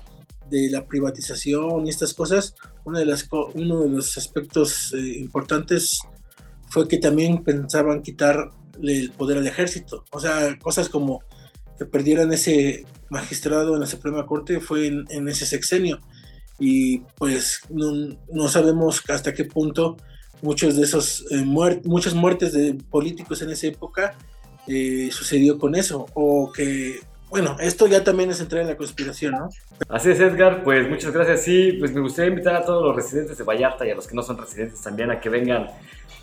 de 0.51 0.68
la 0.70 0.87
privatización 0.87 1.87
y 1.87 1.90
estas 1.90 2.12
cosas, 2.12 2.55
una 2.85 2.99
de 2.99 3.07
las, 3.07 3.29
uno 3.55 3.81
de 3.81 3.88
los 3.88 4.16
aspectos 4.18 4.92
eh, 4.94 5.18
importantes 5.18 6.01
fue 6.68 6.88
que 6.88 6.99
también 6.99 7.42
pensaban 7.42 8.03
quitarle 8.03 8.51
el 8.83 9.11
poder 9.12 9.38
al 9.38 9.47
ejército. 9.47 10.05
O 10.11 10.20
sea, 10.20 10.59
cosas 10.59 10.88
como 10.88 11.23
que 11.79 11.87
perdieran 11.87 12.33
ese 12.33 12.85
magistrado 13.11 13.75
en 13.75 13.81
la 13.81 13.87
Suprema 13.87 14.27
Corte 14.27 14.61
fue 14.61 14.87
en, 14.87 15.05
en 15.11 15.29
ese 15.29 15.47
sexenio 15.47 16.01
y 16.58 16.98
pues 17.16 17.62
no, 17.70 18.48
sabemos 18.48 19.02
hasta 19.08 19.32
qué 19.34 19.44
punto 19.44 19.96
muchos 20.42 20.76
de 20.76 20.84
esos 20.84 21.24
eh, 21.30 21.44
muchas 21.44 22.14
muertes 22.14 22.52
de 22.52 22.74
políticos 22.74 23.42
en 23.42 23.50
esa 23.50 23.66
época 23.66 24.14
eh, 24.66 25.08
sucedió 25.10 25.58
con 25.58 25.74
eso 25.74 26.06
o 26.14 26.52
que 26.52 27.00
bueno, 27.34 27.56
esto 27.58 27.88
ya 27.88 28.04
también 28.04 28.30
es 28.30 28.40
entrar 28.40 28.62
en 28.62 28.68
la 28.68 28.76
conspiración, 28.76 29.32
¿no? 29.32 29.48
Así 29.88 30.08
es, 30.08 30.20
Edgar, 30.20 30.62
pues 30.62 30.88
muchas 30.88 31.12
gracias. 31.12 31.42
Sí, 31.42 31.72
pues 31.80 31.92
me 31.92 32.00
gustaría 32.00 32.30
invitar 32.30 32.54
a 32.54 32.64
todos 32.64 32.84
los 32.84 32.94
residentes 32.94 33.36
de 33.36 33.42
Vallarta 33.42 33.84
y 33.84 33.90
a 33.90 33.96
los 33.96 34.06
que 34.06 34.14
no 34.14 34.22
son 34.22 34.38
residentes 34.38 34.80
también 34.80 35.10
a 35.10 35.20
que 35.20 35.28
vengan 35.28 35.66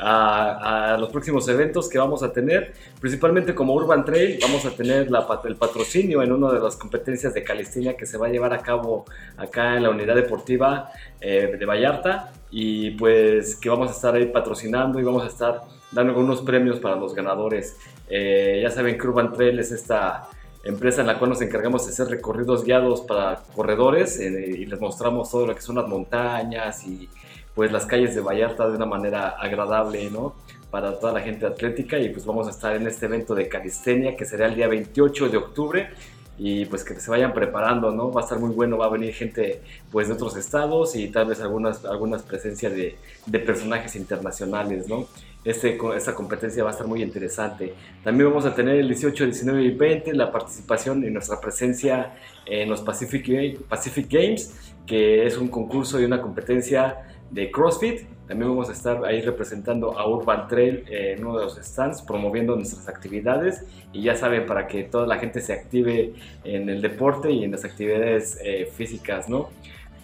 a, 0.02 0.98
los 1.00 1.10
próximos 1.10 1.48
eventos 1.48 1.88
que 1.88 2.00
vamos 2.00 2.24
a 2.24 2.34
tener, 2.34 2.74
principalmente 3.00 3.54
como 3.54 3.74
Urban 3.76 4.04
Trail, 4.04 4.40
vamos 4.42 4.66
a 4.66 4.72
tener 4.72 5.08
el 5.44 5.56
patrocinio 5.56 6.24
en 6.24 6.32
una 6.32 6.52
de 6.52 6.60
las 6.60 6.76
competencias 6.76 7.34
de 7.34 7.44
calistenia 7.44 7.96
que 7.96 8.06
se 8.06 8.18
va 8.18 8.28
a 8.28 8.30
llevar 8.30 8.54
a 8.54 8.60
cabo 8.60 9.06
acá 9.38 9.78
en 9.78 9.84
la 9.84 9.90
unidad 9.90 10.16
deportiva 10.16 10.92
eh, 11.20 11.56
de 11.58 11.66
Vallarta 11.66 12.32
y 12.50 12.92
pues 12.92 13.56
que 13.56 13.70
vamos 13.70 13.90
a 13.90 13.92
estar 13.92 14.16
ahí 14.16 14.26
patrocinando 14.26 15.00
y 15.00 15.04
vamos 15.04 15.24
a 15.24 15.28
estar 15.28 15.62
dando 15.92 16.14
algunos 16.14 16.42
premios 16.42 16.80
para 16.80 16.96
los 16.96 17.14
ganadores. 17.14 17.78
Eh, 18.10 18.60
ya 18.64 18.72
saben 18.72 18.98
que 18.98 19.08
Urban 19.08 19.32
Trail 19.32 19.60
es 19.60 19.72
esta 19.72 20.28
empresa 20.64 21.02
en 21.02 21.08
la 21.08 21.18
cual 21.18 21.32
nos 21.32 21.42
encargamos 21.42 21.86
de 21.86 21.92
hacer 21.92 22.08
recorridos 22.08 22.64
guiados 22.64 23.02
para 23.02 23.42
corredores 23.56 24.20
eh, 24.20 24.56
y 24.60 24.66
les 24.66 24.80
mostramos 24.80 25.30
todo 25.30 25.48
lo 25.48 25.56
que 25.56 25.62
son 25.62 25.76
las 25.76 25.88
montañas 25.88 26.86
y 26.86 27.10
pues 27.56 27.72
las 27.72 27.86
calles 27.86 28.16
de 28.16 28.22
Vallarta 28.22 28.68
de 28.68 28.76
una 28.76 28.86
manera 28.86 29.30
agradable, 29.30 30.10
¿no? 30.10 30.36
Para 30.70 30.98
toda 31.00 31.14
la 31.14 31.22
gente 31.22 31.46
atlética 31.46 31.98
y 32.00 32.10
pues 32.10 32.26
vamos 32.26 32.48
a 32.48 32.52
estar 32.52 32.76
en 32.76 32.88
este 32.88 33.06
evento 33.06 33.36
de 33.36 33.48
calistenia 33.50 34.16
que 34.16 34.26
será 34.26 34.48
el 34.48 34.56
día 34.56 34.68
28 34.68 35.30
de 35.30 35.38
octubre 35.38 35.90
y 36.38 36.66
pues 36.66 36.84
que 36.84 37.00
se 37.00 37.12
vayan 37.12 37.34
preparando, 37.34 37.92
¿no? 37.92 38.12
Va 38.12 38.22
a 38.22 38.24
estar 38.24 38.40
muy 38.40 38.54
bueno, 38.54 38.78
va 38.78 38.86
a 38.86 38.90
venir 38.90 39.14
gente 39.14 39.62
pues 39.92 40.08
de 40.08 40.14
otros 40.14 40.38
estados 40.38 40.96
y 40.96 41.10
tal 41.10 41.28
vez 41.28 41.42
algunas, 41.42 41.86
algunas 41.86 42.24
presencias 42.24 42.74
de, 42.74 42.98
de 43.26 43.40
personajes 43.40 43.96
internacionales, 43.96 44.88
¿no? 44.88 45.08
Este, 45.44 45.78
esta 45.96 46.14
competencia 46.14 46.64
va 46.64 46.70
a 46.70 46.74
estar 46.74 46.88
muy 46.88 47.02
interesante. 47.02 47.74
También 48.04 48.30
vamos 48.30 48.46
a 48.46 48.54
tener 48.54 48.76
el 48.76 48.88
18, 48.88 49.26
19 49.26 49.64
y 49.64 49.72
20 49.72 50.14
la 50.14 50.32
participación 50.32 51.04
y 51.04 51.10
nuestra 51.10 51.40
presencia 51.40 52.14
en 52.46 52.70
los 52.70 52.82
Pacific, 52.82 53.60
Pacific 53.68 54.08
Games, 54.10 54.74
que 54.86 55.26
es 55.26 55.38
un 55.38 55.48
concurso 55.48 56.00
y 56.00 56.06
una 56.06 56.22
competencia 56.22 57.21
de 57.32 57.50
CrossFit. 57.50 58.02
También 58.28 58.50
vamos 58.50 58.70
a 58.70 58.74
estar 58.74 59.04
ahí 59.04 59.22
representando 59.22 59.98
a 59.98 60.08
Urban 60.08 60.48
Trail 60.48 60.86
en 60.88 61.26
uno 61.26 61.40
de 61.40 61.46
los 61.46 61.56
stands, 61.58 62.02
promoviendo 62.02 62.56
nuestras 62.56 62.88
actividades. 62.88 63.66
Y 63.92 64.04
ya 64.04 64.16
saben, 64.16 64.46
para 64.46 64.68
que 64.68 64.84
toda 64.84 65.08
la 65.08 65.18
gente 65.18 65.42
se 65.42 65.54
active 65.54 66.14
en 66.44 66.70
el 66.70 66.82
deporte 66.82 67.32
y 67.32 67.44
en 67.44 67.52
las 67.52 67.66
actividades 67.66 68.40
eh, 68.44 68.70
físicas, 68.74 69.28
¿no? 69.28 69.50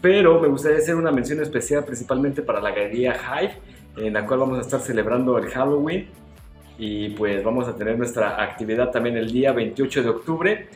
Pero 0.01 0.39
me 0.39 0.47
gustaría 0.47 0.77
hacer 0.77 0.95
una 0.95 1.11
mención 1.11 1.41
especial 1.41 1.83
principalmente 1.85 2.41
para 2.41 2.59
la 2.59 2.71
galería 2.71 3.15
Hive, 3.15 3.53
en 3.97 4.13
la 4.13 4.25
cual 4.25 4.41
vamos 4.41 4.57
a 4.57 4.61
estar 4.61 4.79
celebrando 4.79 5.37
el 5.37 5.47
Halloween. 5.47 6.07
Y 6.77 7.09
pues 7.09 7.43
vamos 7.43 7.67
a 7.67 7.75
tener 7.75 7.97
nuestra 7.97 8.41
actividad 8.41 8.91
también 8.91 9.17
el 9.17 9.31
día 9.31 9.51
28 9.51 10.03
de 10.03 10.09
octubre 10.09 10.67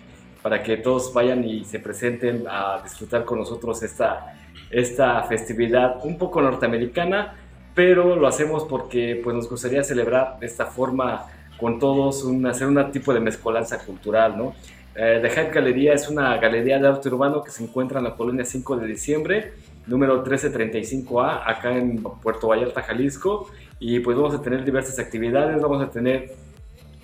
para 0.42 0.64
que 0.64 0.78
todos 0.78 1.14
vayan 1.14 1.44
y 1.44 1.66
se 1.66 1.80
presenten 1.80 2.46
a 2.50 2.82
disfrutar 2.84 3.26
con 3.26 3.40
nosotros 3.40 3.84
esta 3.84 4.36
esta 4.72 5.22
festividad 5.24 6.04
un 6.04 6.18
poco 6.18 6.42
norteamericana, 6.42 7.36
pero 7.76 8.16
lo 8.16 8.28
hacemos 8.28 8.64
porque 8.66 9.20
pues, 9.24 9.36
nos 9.36 9.50
gustaría 9.50 9.84
celebrar 9.84 10.40
de 10.40 10.46
esta 10.46 10.66
forma 10.66 11.28
con 11.58 11.78
todos, 11.78 12.24
un, 12.24 12.46
hacer 12.48 12.68
un 12.68 12.92
tipo 12.92 13.14
de 13.14 13.20
mezcolanza 13.20 13.80
cultural, 13.80 14.38
¿no? 14.38 14.56
Eh, 14.96 15.20
The 15.22 15.30
Hype 15.30 15.52
Galería 15.52 15.94
es 15.94 16.10
una 16.10 16.38
galería 16.38 16.80
de 16.80 16.88
arte 16.88 17.08
urbano 17.10 17.44
que 17.44 17.52
se 17.52 17.64
encuentra 17.64 18.00
en 18.00 18.06
la 18.06 18.16
colonia 18.16 18.44
5 18.44 18.78
de 18.78 18.88
diciembre, 18.88 19.54
número 19.86 20.24
1335A, 20.24 21.44
acá 21.46 21.78
en 21.78 22.02
Puerto 22.02 22.48
Vallarta, 22.48 22.82
Jalisco. 22.82 23.50
Y 23.80 24.00
pues 24.00 24.18
vamos 24.18 24.36
a 24.36 24.42
tener 24.42 24.66
diversas 24.66 25.00
actividades, 25.00 25.62
vamos 25.62 25.82
a 25.82 25.90
tener 25.90 26.34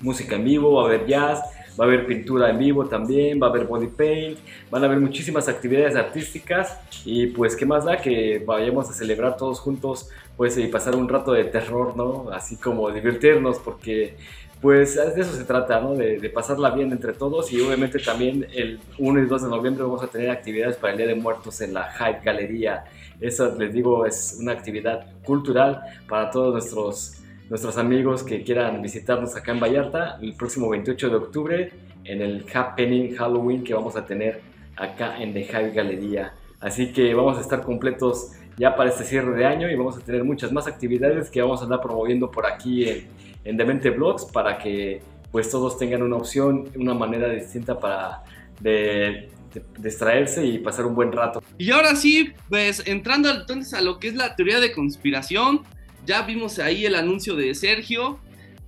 música 0.02 0.36
en 0.36 0.44
vivo, 0.44 0.74
va 0.74 0.84
a 0.84 0.86
haber 0.86 1.08
jazz, 1.08 1.42
va 1.80 1.86
a 1.86 1.88
haber 1.88 2.06
pintura 2.06 2.50
en 2.50 2.60
vivo 2.60 2.86
también, 2.86 3.40
va 3.42 3.48
a 3.48 3.50
haber 3.50 3.66
body 3.66 3.88
paint, 3.88 4.38
van 4.70 4.84
a 4.84 4.88
haber 4.88 5.00
muchísimas 5.00 5.48
actividades 5.48 5.96
artísticas 5.96 6.80
y 7.06 7.28
pues 7.28 7.56
qué 7.56 7.66
más 7.66 7.86
da 7.86 7.98
que 7.98 8.44
vayamos 8.46 8.90
a 8.90 8.94
celebrar 8.94 9.38
todos 9.38 9.60
juntos 9.60 10.10
pues 10.36 10.58
y 10.58 10.68
pasar 10.68 10.96
un 10.96 11.08
rato 11.10 11.32
de 11.32 11.46
terror, 11.46 11.96
¿no? 11.96 12.30
Así 12.32 12.58
como 12.58 12.92
divertirnos 12.92 13.60
porque 13.60 14.16
pues 14.62 14.96
de 14.96 15.22
eso 15.22 15.34
se 15.34 15.44
trata, 15.44 15.80
¿no? 15.80 15.96
De, 15.96 16.30
pasarla 16.30 16.72
bien 16.72 16.92
entre 16.92 17.14
todos 17.14 17.52
y 17.52 17.62
obviamente 17.62 18.00
también 18.00 18.48
el 18.54 18.80
1 18.98 19.24
y 19.24 19.26
2 19.26 19.44
de 19.44 19.50
noviembre 19.50 19.84
vamos 19.84 20.04
a 20.04 20.08
tener 20.08 20.30
actividades 20.30 20.78
para 20.78 20.94
el 20.94 20.98
Día 20.98 21.08
de 21.08 21.16
Muertos 21.16 21.62
en 21.62 21.74
la 21.74 21.92
Hype 21.92 22.22
Galería. 22.24 22.86
Eso 23.20 23.56
les 23.56 23.74
digo 23.74 24.06
es 24.06 24.38
una 24.40 24.54
actividad 24.54 25.06
cultural 25.24 25.82
para 26.08 26.30
todos 26.32 26.54
nuestros 26.54 27.18
nuestros 27.50 27.78
amigos 27.78 28.24
que 28.24 28.44
quieran 28.44 28.82
visitarnos 28.82 29.36
acá 29.36 29.52
en 29.52 29.60
Vallarta 29.60 30.18
el 30.22 30.34
próximo 30.34 30.70
28 30.70 31.10
de 31.10 31.16
octubre 31.16 31.72
en 32.04 32.22
el 32.22 32.46
Happening 32.54 33.16
Halloween 33.16 33.64
que 33.64 33.74
vamos 33.74 33.96
a 33.96 34.06
tener 34.06 34.42
acá 34.76 35.18
en 35.22 35.34
The 35.34 35.42
Hive 35.42 35.72
Galería. 35.72 36.34
Así 36.60 36.92
que 36.92 37.14
vamos 37.14 37.38
a 37.38 37.42
estar 37.42 37.62
completos 37.62 38.32
ya 38.58 38.76
para 38.76 38.90
este 38.90 39.04
cierre 39.04 39.36
de 39.36 39.46
año 39.46 39.70
y 39.70 39.76
vamos 39.76 39.98
a 39.98 40.00
tener 40.00 40.24
muchas 40.24 40.52
más 40.52 40.68
actividades 40.68 41.30
que 41.30 41.42
vamos 41.42 41.62
a 41.62 41.66
andar 41.66 41.82
promoviendo 41.82 42.32
por 42.32 42.46
aquí 42.46 42.90
en, 42.90 43.08
en 43.44 43.58
Demente 43.58 43.92
Blogs 43.92 44.26
para 44.26 44.58
que 44.58 45.02
pues 45.32 45.50
todos 45.50 45.78
tengan 45.78 46.02
una 46.02 46.16
opción, 46.16 46.70
una 46.76 46.94
manera 46.94 47.30
distinta 47.30 47.80
para 47.80 48.24
de, 48.60 49.30
distraerse 49.78 50.46
y 50.46 50.60
pasar 50.60 50.86
un 50.86 50.96
buen 50.96 51.12
rato. 51.12 51.42
Y 51.58 51.72
ahora 51.72 51.96
sí, 51.96 52.34
pues 52.50 52.84
entrando 52.86 53.30
entonces 53.30 53.74
a 53.74 53.82
lo 53.82 54.00
que 54.00 54.10
es 54.10 54.16
la 54.16 54.36
teoría 54.36 54.60
de 54.60 54.72
conspiración, 54.72 55.62
ya 56.08 56.22
vimos 56.22 56.58
ahí 56.58 56.86
el 56.86 56.96
anuncio 56.96 57.36
de 57.36 57.54
Sergio. 57.54 58.20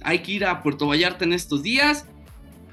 Hay 0.01 0.19
que 0.19 0.33
ir 0.33 0.45
a 0.45 0.61
Puerto 0.61 0.87
Vallarta 0.87 1.23
en 1.23 1.33
estos 1.33 1.63
días. 1.63 2.05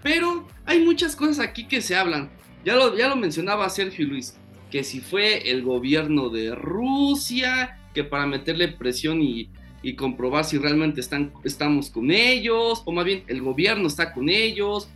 Pero 0.03 0.47
hay 0.67 0.85
muchas 0.85 1.17
cosas 1.17 1.39
aquí 1.39 1.67
que 1.67 1.81
se 1.81 1.97
hablan. 1.97 2.31
Ya 2.65 2.75
lo, 2.75 2.97
ya 2.99 3.09
lo 3.09 3.17
mencionaba 3.17 3.71
Sergio 3.71 4.07
Luis. 4.07 4.37
Que 4.71 4.83
si 4.83 5.01
fue 5.01 5.51
el 5.51 5.63
gobierno 5.63 6.29
de 6.29 6.55
Rusia, 6.55 7.79
que 7.95 8.03
para 8.03 8.27
meterle 8.27 8.69
presión 8.69 9.23
y, 9.23 9.49
comprobar 9.97 10.45
si 10.45 10.59
realmente 10.59 11.01
están, 11.01 11.33
estamos 11.45 11.91
con 11.91 12.11
ellos, 12.11 12.83
o 12.85 12.91
más 12.91 13.05
bien 13.05 13.23
el 13.29 13.41
gobierno 13.41 13.87
está 13.87 14.13
con 14.13 14.29
ellos, 14.29 14.89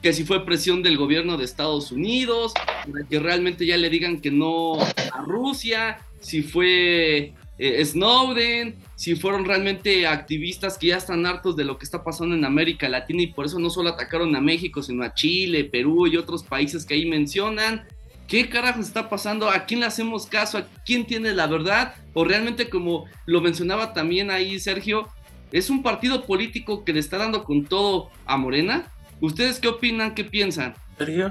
que 0.00 0.14
si 0.14 0.24
fue 0.24 0.46
presión 0.46 0.82
del 0.82 0.96
gobierno 0.96 1.36
de 1.36 1.44
Estados 1.44 1.92
Unidos, 1.92 2.54
para 2.54 3.06
que 3.06 3.18
realmente 3.18 3.66
ya 3.66 3.76
le 3.76 3.90
digan 3.90 4.18
que 4.18 4.30
no 4.30 4.80
a 4.80 5.22
Rusia, 5.26 5.98
si 6.20 6.40
fue 6.40 7.34
eh, 7.58 7.84
Snowden, 7.84 8.76
si 9.00 9.16
fueron 9.16 9.46
realmente 9.46 10.06
activistas 10.06 10.76
que 10.76 10.88
ya 10.88 10.98
están 10.98 11.24
hartos 11.24 11.56
de 11.56 11.64
lo 11.64 11.78
que 11.78 11.86
está 11.86 12.04
pasando 12.04 12.34
en 12.34 12.44
América 12.44 12.86
Latina 12.86 13.22
y 13.22 13.28
por 13.28 13.46
eso 13.46 13.58
no 13.58 13.70
solo 13.70 13.88
atacaron 13.88 14.36
a 14.36 14.42
México, 14.42 14.82
sino 14.82 15.02
a 15.02 15.14
Chile, 15.14 15.64
Perú 15.64 16.06
y 16.06 16.18
otros 16.18 16.42
países 16.42 16.84
que 16.84 16.92
ahí 16.92 17.06
mencionan. 17.06 17.88
¿Qué 18.28 18.50
carajo 18.50 18.82
está 18.82 19.08
pasando? 19.08 19.48
¿A 19.48 19.64
quién 19.64 19.80
le 19.80 19.86
hacemos 19.86 20.26
caso? 20.26 20.58
¿A 20.58 20.66
quién 20.84 21.06
tiene 21.06 21.32
la 21.32 21.46
verdad? 21.46 21.94
O 22.12 22.24
realmente, 22.24 22.68
como 22.68 23.06
lo 23.24 23.40
mencionaba 23.40 23.94
también 23.94 24.30
ahí 24.30 24.60
Sergio, 24.60 25.08
es 25.50 25.70
un 25.70 25.82
partido 25.82 26.26
político 26.26 26.84
que 26.84 26.92
le 26.92 27.00
está 27.00 27.16
dando 27.16 27.44
con 27.44 27.64
todo 27.64 28.10
a 28.26 28.36
Morena. 28.36 28.92
¿Ustedes 29.22 29.60
qué 29.60 29.68
opinan? 29.68 30.14
¿Qué 30.14 30.24
piensan? 30.24 30.74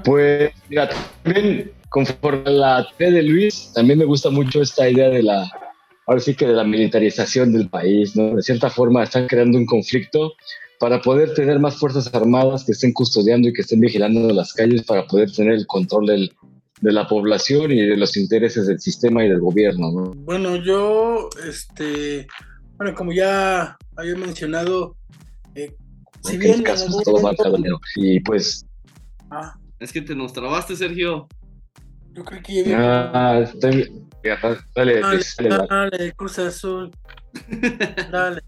Pues, 0.04 0.50
mira, 0.68 0.90
también 1.22 1.70
conforme 1.88 2.42
a 2.46 2.50
la 2.50 2.88
T 2.98 3.12
de 3.12 3.22
Luis, 3.22 3.70
también 3.72 4.00
me 4.00 4.06
gusta 4.06 4.28
mucho 4.28 4.60
esta 4.60 4.90
idea 4.90 5.08
de 5.08 5.22
la 5.22 5.48
ahora 6.10 6.20
sí 6.20 6.34
que 6.34 6.44
de 6.44 6.54
la 6.54 6.64
militarización 6.64 7.52
del 7.52 7.68
país, 7.68 8.16
¿no? 8.16 8.34
De 8.34 8.42
cierta 8.42 8.68
forma 8.68 9.04
están 9.04 9.28
creando 9.28 9.56
un 9.56 9.64
conflicto 9.64 10.32
para 10.80 11.00
poder 11.00 11.34
tener 11.34 11.60
más 11.60 11.76
fuerzas 11.76 12.12
armadas 12.12 12.64
que 12.64 12.72
estén 12.72 12.92
custodiando 12.92 13.48
y 13.48 13.52
que 13.52 13.62
estén 13.62 13.78
vigilando 13.78 14.28
las 14.32 14.52
calles 14.52 14.82
para 14.82 15.06
poder 15.06 15.30
tener 15.30 15.52
el 15.52 15.68
control 15.68 16.06
del, 16.06 16.32
de 16.80 16.92
la 16.92 17.06
población 17.06 17.70
y 17.70 17.86
de 17.86 17.96
los 17.96 18.16
intereses 18.16 18.66
del 18.66 18.80
sistema 18.80 19.24
y 19.24 19.28
del 19.28 19.38
gobierno, 19.38 19.92
¿no? 19.92 20.14
Bueno, 20.16 20.56
yo, 20.56 21.28
este, 21.48 22.26
bueno, 22.76 22.92
como 22.96 23.12
ya 23.12 23.78
había 23.94 24.16
mencionado, 24.16 24.96
eh, 25.54 25.76
si 26.24 26.38
bien... 26.38 26.64
todo 27.04 27.36
y 27.94 28.18
pues... 28.18 28.66
Ah. 29.30 29.54
Es 29.78 29.92
que 29.92 30.02
te 30.02 30.16
nos 30.16 30.32
trabaste, 30.32 30.74
Sergio. 30.74 31.28
Yo 32.12 32.24
creo 32.24 32.42
que 32.42 32.64
ya 32.64 33.10
Ah, 33.14 33.40
estoy... 33.40 34.09
Dale, 34.74 35.00
dale, 35.00 36.12
Cruz 36.12 36.38
Azul. 36.38 36.90
Dale, 38.10 38.42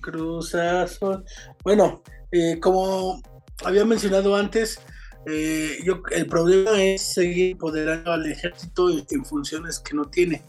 Cruz 0.00 0.54
Azul. 0.54 1.24
Bueno, 1.62 2.02
eh, 2.30 2.58
como 2.60 3.20
había 3.64 3.84
mencionado 3.84 4.34
antes, 4.34 4.80
eh, 5.26 5.78
yo, 5.84 6.02
el 6.10 6.26
problema 6.26 6.82
es 6.82 7.02
seguir 7.02 7.52
empoderando 7.52 8.12
al 8.12 8.30
ejército 8.30 8.88
en, 8.90 9.24
funciones 9.24 9.78
que 9.78 9.94
no 9.94 10.06
tiene. 10.06 10.42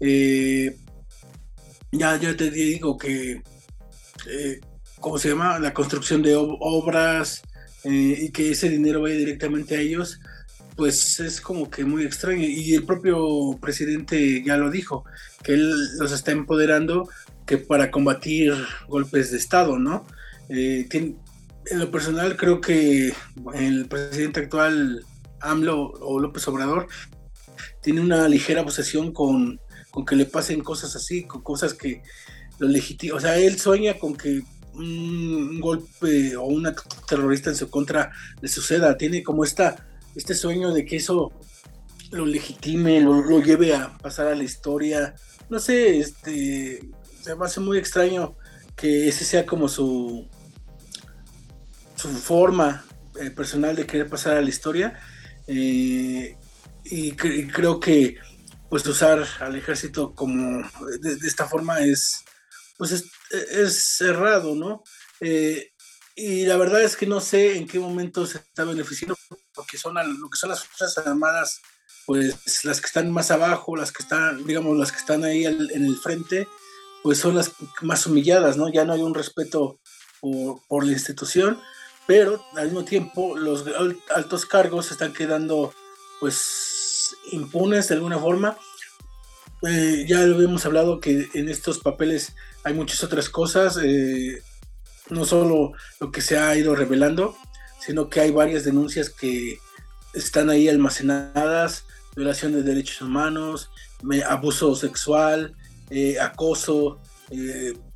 Eh, 0.00 0.74
ya, 1.92 2.16
ya 2.16 2.36
te 2.36 2.50
digo 2.50 2.96
que, 2.96 3.42
¿cómo 5.00 5.18
se 5.18 5.30
llama? 5.30 5.58
La 5.58 5.74
construcción 5.74 6.22
de 6.22 6.34
obras 6.36 7.42
y 7.84 8.30
que 8.30 8.50
ese 8.50 8.68
dinero 8.68 9.02
vaya 9.02 9.16
directamente 9.16 9.76
a 9.76 9.80
ellos 9.80 10.18
pues 10.78 11.18
es 11.18 11.40
como 11.40 11.68
que 11.68 11.84
muy 11.84 12.04
extraño. 12.04 12.44
Y 12.44 12.72
el 12.72 12.84
propio 12.84 13.58
presidente 13.60 14.44
ya 14.44 14.56
lo 14.56 14.70
dijo, 14.70 15.04
que 15.42 15.54
él 15.54 15.98
los 15.98 16.12
está 16.12 16.30
empoderando 16.30 17.08
que 17.44 17.58
para 17.58 17.90
combatir 17.90 18.54
golpes 18.86 19.32
de 19.32 19.38
Estado, 19.38 19.76
¿no? 19.76 20.06
Eh, 20.48 20.88
en 20.92 21.18
lo 21.80 21.90
personal 21.90 22.36
creo 22.36 22.60
que 22.60 23.12
el 23.54 23.88
presidente 23.88 24.38
actual, 24.38 25.04
AMLO 25.40 25.94
o 26.00 26.20
López 26.20 26.46
Obrador, 26.46 26.86
tiene 27.82 28.00
una 28.00 28.28
ligera 28.28 28.62
obsesión 28.62 29.12
con, 29.12 29.60
con 29.90 30.06
que 30.06 30.14
le 30.14 30.26
pasen 30.26 30.60
cosas 30.60 30.94
así, 30.94 31.24
con 31.24 31.42
cosas 31.42 31.74
que, 31.74 32.02
lo 32.60 32.68
legítimo, 32.68 33.16
o 33.16 33.20
sea, 33.20 33.36
él 33.36 33.58
sueña 33.58 33.94
con 33.94 34.16
que 34.16 34.42
un 34.74 35.58
golpe 35.60 36.36
o 36.36 36.44
un 36.44 36.66
acto 36.66 36.96
terrorista 37.08 37.50
en 37.50 37.56
su 37.56 37.68
contra 37.68 38.12
le 38.40 38.48
suceda, 38.48 38.96
tiene 38.96 39.24
como 39.24 39.42
esta, 39.42 39.87
este 40.18 40.34
sueño 40.34 40.72
de 40.72 40.84
que 40.84 40.96
eso 40.96 41.32
lo 42.10 42.26
legitime, 42.26 43.00
lo, 43.00 43.40
lleve 43.40 43.74
a 43.74 43.96
pasar 43.98 44.26
a 44.26 44.34
la 44.34 44.42
historia, 44.42 45.14
no 45.48 45.60
sé, 45.60 45.98
este, 45.98 46.80
se 47.22 47.36
me 47.36 47.44
hace 47.44 47.60
muy 47.60 47.78
extraño 47.78 48.36
que 48.74 49.08
ese 49.08 49.24
sea 49.24 49.46
como 49.46 49.68
su, 49.68 50.28
su 51.94 52.08
forma 52.08 52.84
eh, 53.20 53.30
personal 53.30 53.76
de 53.76 53.86
querer 53.86 54.08
pasar 54.08 54.36
a 54.36 54.42
la 54.42 54.48
historia. 54.48 54.98
Eh, 55.46 56.36
y, 56.84 57.12
creo 57.12 57.78
que 57.78 58.16
pues 58.68 58.86
usar 58.86 59.24
al 59.40 59.56
ejército 59.56 60.14
como 60.14 60.62
de, 61.00 61.12
esta 61.26 61.46
forma 61.46 61.80
es 61.80 62.24
pues 62.76 62.92
es, 62.92 63.74
cerrado, 63.96 64.54
¿no? 64.54 64.82
Eh, 65.20 65.72
y 66.14 66.44
la 66.44 66.56
verdad 66.56 66.82
es 66.82 66.96
que 66.96 67.06
no 67.06 67.20
sé 67.20 67.56
en 67.56 67.66
qué 67.66 67.78
momento 67.78 68.26
se 68.26 68.38
está 68.38 68.64
beneficiando 68.64 69.16
porque 69.58 69.76
son 69.76 69.94
lo 69.94 70.30
que 70.30 70.38
son 70.38 70.50
las 70.50 70.64
fuerzas 70.64 71.06
armadas 71.06 71.60
pues 72.06 72.64
las 72.64 72.80
que 72.80 72.86
están 72.86 73.10
más 73.10 73.30
abajo 73.30 73.76
las 73.76 73.92
que 73.92 74.02
están 74.02 74.46
digamos 74.46 74.76
las 74.78 74.92
que 74.92 74.98
están 74.98 75.24
ahí 75.24 75.44
en 75.44 75.84
el 75.84 75.96
frente 75.96 76.48
pues 77.02 77.18
son 77.18 77.34
las 77.34 77.52
más 77.82 78.06
humilladas 78.06 78.56
no 78.56 78.72
ya 78.72 78.84
no 78.84 78.92
hay 78.92 79.02
un 79.02 79.14
respeto 79.14 79.78
por, 80.20 80.60
por 80.68 80.86
la 80.86 80.92
institución 80.92 81.60
pero 82.06 82.42
al 82.56 82.66
mismo 82.66 82.84
tiempo 82.84 83.36
los 83.36 83.64
altos 84.14 84.46
cargos 84.46 84.90
están 84.90 85.12
quedando 85.12 85.74
pues 86.20 86.68
impunes 87.32 87.88
de 87.88 87.94
alguna 87.94 88.18
forma. 88.18 88.56
Eh, 89.68 90.06
ya 90.08 90.20
lo 90.20 90.40
hemos 90.40 90.64
hablado 90.66 91.00
que 91.00 91.28
en 91.34 91.48
estos 91.48 91.80
papeles 91.80 92.34
hay 92.64 92.74
muchas 92.74 93.02
otras 93.02 93.28
cosas, 93.28 93.78
eh, 93.82 94.42
no 95.10 95.24
solo 95.24 95.72
lo 96.00 96.12
que 96.12 96.20
se 96.20 96.38
ha 96.38 96.56
ido 96.56 96.74
revelando, 96.74 97.36
sino 97.88 98.10
que 98.10 98.20
hay 98.20 98.30
varias 98.30 98.64
denuncias 98.64 99.08
que 99.08 99.58
están 100.12 100.50
ahí 100.50 100.68
almacenadas, 100.68 101.86
violación 102.14 102.52
de 102.52 102.62
derechos 102.62 103.00
humanos, 103.00 103.70
abuso 104.28 104.74
sexual, 104.74 105.56
eh, 105.88 106.20
acoso, 106.20 107.00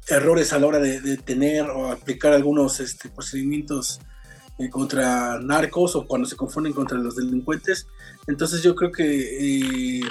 errores 0.08 0.54
a 0.54 0.58
la 0.58 0.66
hora 0.66 0.78
de, 0.78 1.18
tener 1.18 1.68
o 1.68 1.92
aplicar 1.92 2.32
algunos 2.32 2.80
este, 2.80 3.10
procedimientos 3.10 4.00
eh, 4.58 4.70
contra 4.70 5.38
narcos 5.40 5.94
o 5.94 6.06
cuando 6.06 6.26
se 6.26 6.36
confunden 6.36 6.72
contra 6.72 6.96
los 6.96 7.16
delincuentes. 7.16 7.86
Entonces 8.26 8.62
yo 8.62 8.74
creo 8.74 8.92
que 8.92 9.98
eh, 9.98 10.02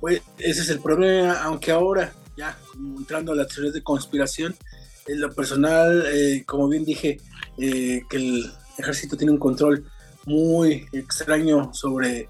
pues, 0.00 0.22
ese 0.38 0.62
es 0.62 0.70
el 0.70 0.80
problema, 0.80 1.42
aunque 1.42 1.70
ahora, 1.70 2.14
ya 2.34 2.56
entrando 2.74 3.32
a 3.32 3.36
las 3.36 3.48
teorías 3.48 3.74
de 3.74 3.82
conspiración, 3.82 4.56
en 5.06 5.20
lo 5.20 5.30
personal, 5.34 6.06
eh, 6.10 6.44
como 6.46 6.66
bien 6.66 6.86
dije, 6.86 7.20
que 7.58 8.06
el 8.12 8.50
ejército 8.80 9.16
tiene 9.16 9.32
un 9.32 9.38
control 9.38 9.90
muy 10.26 10.86
extraño 10.92 11.72
sobre 11.72 12.28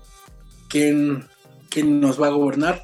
quién, 0.69 1.27
quién 1.69 2.01
nos 2.01 2.21
va 2.21 2.29
a 2.29 2.31
gobernar, 2.31 2.83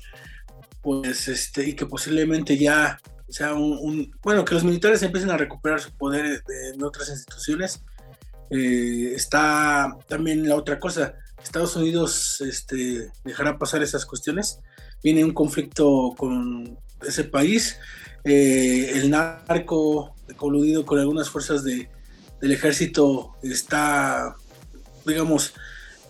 pues 0.83 1.29
este, 1.29 1.69
y 1.69 1.75
que 1.75 1.87
posiblemente 1.87 2.57
ya 2.57 2.99
sea 3.29 3.55
un, 3.55 4.15
bueno, 4.23 4.45
que 4.45 4.55
los 4.55 4.65
militares 4.65 5.03
empiecen 5.03 5.31
a 5.31 5.37
recuperar 5.37 5.81
su 5.81 5.93
poder 5.93 6.43
en 6.73 6.83
otras 6.83 7.09
instituciones. 7.09 7.83
Eh, 8.51 9.13
está 9.15 9.97
también 10.09 10.49
la 10.49 10.55
otra 10.55 10.79
cosa, 10.79 11.15
Estados 11.43 11.75
Unidos 11.77 12.41
este, 12.41 13.11
dejará 13.25 13.59
pasar 13.59 13.83
esas 13.83 14.07
cuestiones, 14.07 14.61
viene 15.03 15.25
un 15.25 15.33
conflicto 15.33 16.15
con 16.17 16.79
ese 17.07 17.25
país, 17.25 17.79
eh, 18.25 18.93
el 18.95 19.11
narco 19.11 20.15
coludido 20.37 20.87
con 20.87 20.99
algunas 20.99 21.29
fuerzas 21.29 21.65
de, 21.65 21.89
del 22.41 22.53
ejército 22.53 23.37
está, 23.43 24.37
digamos, 25.05 25.55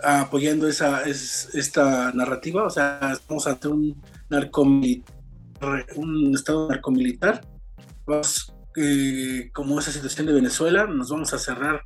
apoyando 0.03 0.69
esa, 0.69 1.03
esta 1.03 2.13
narrativa, 2.13 2.65
o 2.65 2.71
sea, 2.71 3.13
estamos 3.13 3.47
ante 3.47 3.69
un 3.69 4.03
narco 4.29 4.63
un 4.63 6.33
estado 6.35 6.69
narcomilitar, 6.69 7.41
eh, 8.77 9.51
como 9.53 9.79
esa 9.79 9.91
situación 9.91 10.27
de 10.27 10.35
Venezuela, 10.35 10.87
nos 10.87 11.09
vamos 11.09 11.33
a 11.33 11.39
cerrar 11.39 11.83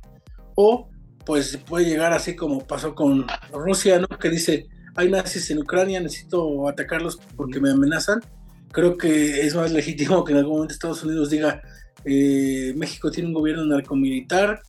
o 0.55 0.89
pues 1.25 1.57
puede 1.57 1.85
llegar 1.85 2.13
así 2.13 2.35
como 2.35 2.65
pasó 2.65 2.95
con 2.95 3.25
Rusia, 3.53 3.99
¿no? 3.99 4.07
Que 4.07 4.29
dice, 4.29 4.67
hay 4.95 5.09
nazis 5.09 5.49
en 5.51 5.59
Ucrania, 5.59 5.99
necesito 5.99 6.67
atacarlos 6.67 7.19
porque 7.35 7.59
me 7.59 7.71
amenazan. 7.71 8.19
Creo 8.71 8.97
que 8.97 9.41
es 9.45 9.55
más 9.55 9.71
legítimo 9.71 10.23
que 10.23 10.33
en 10.33 10.39
algún 10.39 10.55
momento 10.55 10.73
Estados 10.73 11.03
Unidos 11.03 11.29
diga, 11.29 11.61
eh, 12.05 12.73
México 12.75 13.11
tiene 13.11 13.27
un 13.27 13.33
gobierno 13.33 13.65
narcomilitar 13.65 14.61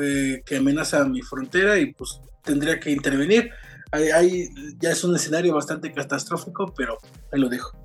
eh, 0.00 0.42
que 0.44 0.56
amenaza 0.56 1.04
mi 1.04 1.22
frontera 1.22 1.78
y 1.78 1.92
pues 1.92 2.20
tendría 2.42 2.78
que 2.78 2.90
intervenir. 2.90 3.50
Ahí, 3.92 4.48
ya 4.78 4.90
es 4.90 5.04
un 5.04 5.14
escenario 5.14 5.54
bastante 5.54 5.92
catastrófico, 5.92 6.72
pero 6.76 6.98
ahí 7.32 7.40
lo 7.40 7.48
dejo. 7.48 7.78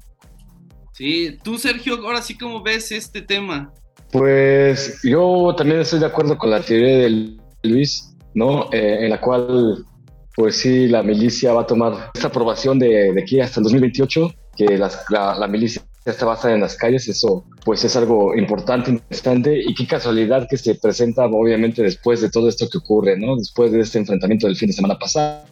Sí, 0.93 1.37
tú 1.43 1.57
Sergio, 1.57 1.95
ahora 2.05 2.21
sí 2.21 2.37
cómo 2.37 2.61
ves 2.61 2.91
este 2.91 3.21
tema. 3.21 3.71
Pues 4.11 4.99
yo 5.03 5.53
también 5.55 5.79
estoy 5.79 5.99
de 5.99 6.07
acuerdo 6.07 6.37
con 6.37 6.49
la 6.49 6.61
teoría 6.61 6.97
del 6.97 7.41
Luis, 7.63 8.15
¿no? 8.33 8.71
Eh, 8.73 9.05
en 9.05 9.09
la 9.09 9.21
cual, 9.21 9.85
pues 10.35 10.57
sí, 10.57 10.87
la 10.87 11.01
milicia 11.01 11.53
va 11.53 11.61
a 11.61 11.67
tomar 11.67 12.11
esta 12.13 12.27
aprobación 12.27 12.77
de, 12.77 13.13
de 13.13 13.21
aquí 13.21 13.39
hasta 13.39 13.61
el 13.61 13.65
2028, 13.65 14.33
que 14.57 14.77
la, 14.77 14.91
la, 15.09 15.47
milicia 15.47 15.81
está 16.05 16.25
basada 16.25 16.55
en 16.55 16.61
las 16.61 16.75
calles, 16.75 17.07
eso 17.07 17.45
pues 17.63 17.83
es 17.83 17.95
algo 17.95 18.35
importante, 18.35 18.91
interesante 18.91 19.61
y 19.63 19.73
qué 19.75 19.85
casualidad 19.85 20.47
que 20.49 20.57
se 20.57 20.75
presenta 20.75 21.25
obviamente 21.25 21.83
después 21.83 22.21
de 22.21 22.29
todo 22.29 22.49
esto 22.49 22.67
que 22.69 22.79
ocurre, 22.79 23.17
¿no? 23.17 23.35
Después 23.35 23.71
de 23.71 23.81
este 23.81 23.99
enfrentamiento 23.99 24.47
del 24.47 24.55
fin 24.55 24.67
de 24.67 24.73
semana 24.73 24.97
pasado 24.97 25.45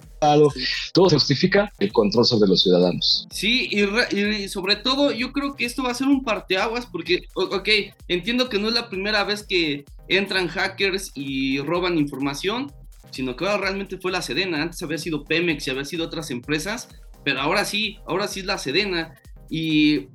todo 0.94 1.10
se 1.10 1.16
justifica 1.16 1.72
el 1.80 1.92
control 1.92 2.26
sobre 2.26 2.50
los 2.50 2.64
ciudadanos. 2.64 3.28
Sí, 3.32 3.70
y, 3.72 4.48
sobre 4.50 4.76
todo 4.76 5.12
yo 5.12 5.32
creo 5.32 5.56
que 5.56 5.66
esto 5.66 5.84
va 5.84 5.92
a 5.92 5.94
ser 5.94 6.08
un 6.08 6.24
parteaguas 6.24 6.86
porque, 6.86 7.24
ok, 7.36 7.70
entiendo 8.08 8.50
que 8.50 8.60
no 8.60 8.68
es 8.68 8.74
la 8.74 8.90
primera 8.90 9.24
vez 9.24 9.44
que 9.44 9.86
entran 10.08 10.48
hackers 10.48 11.12
y 11.16 11.60
roban 11.60 11.98
información, 11.98 12.72
sino 13.12 13.36
que 13.36 13.46
ahora 13.46 13.64
realmente 13.64 13.98
fue 13.98 14.12
la 14.12 14.22
Sedena, 14.22 14.62
antes 14.62 14.82
había 14.84 14.98
sido 14.98 15.24
Pemex 15.24 15.68
y 15.68 15.72
había 15.72 15.86
sido 15.86 16.06
otras 16.06 16.32
empresas, 16.32 16.90
pero 17.24 17.40
ahora 17.40 17.66
sí, 17.66 17.98
ahora 18.06 18.28
sí 18.28 18.42
es 18.42 18.46
la 18.46 18.58
Sedena 18.58 19.16
y 19.50 20.08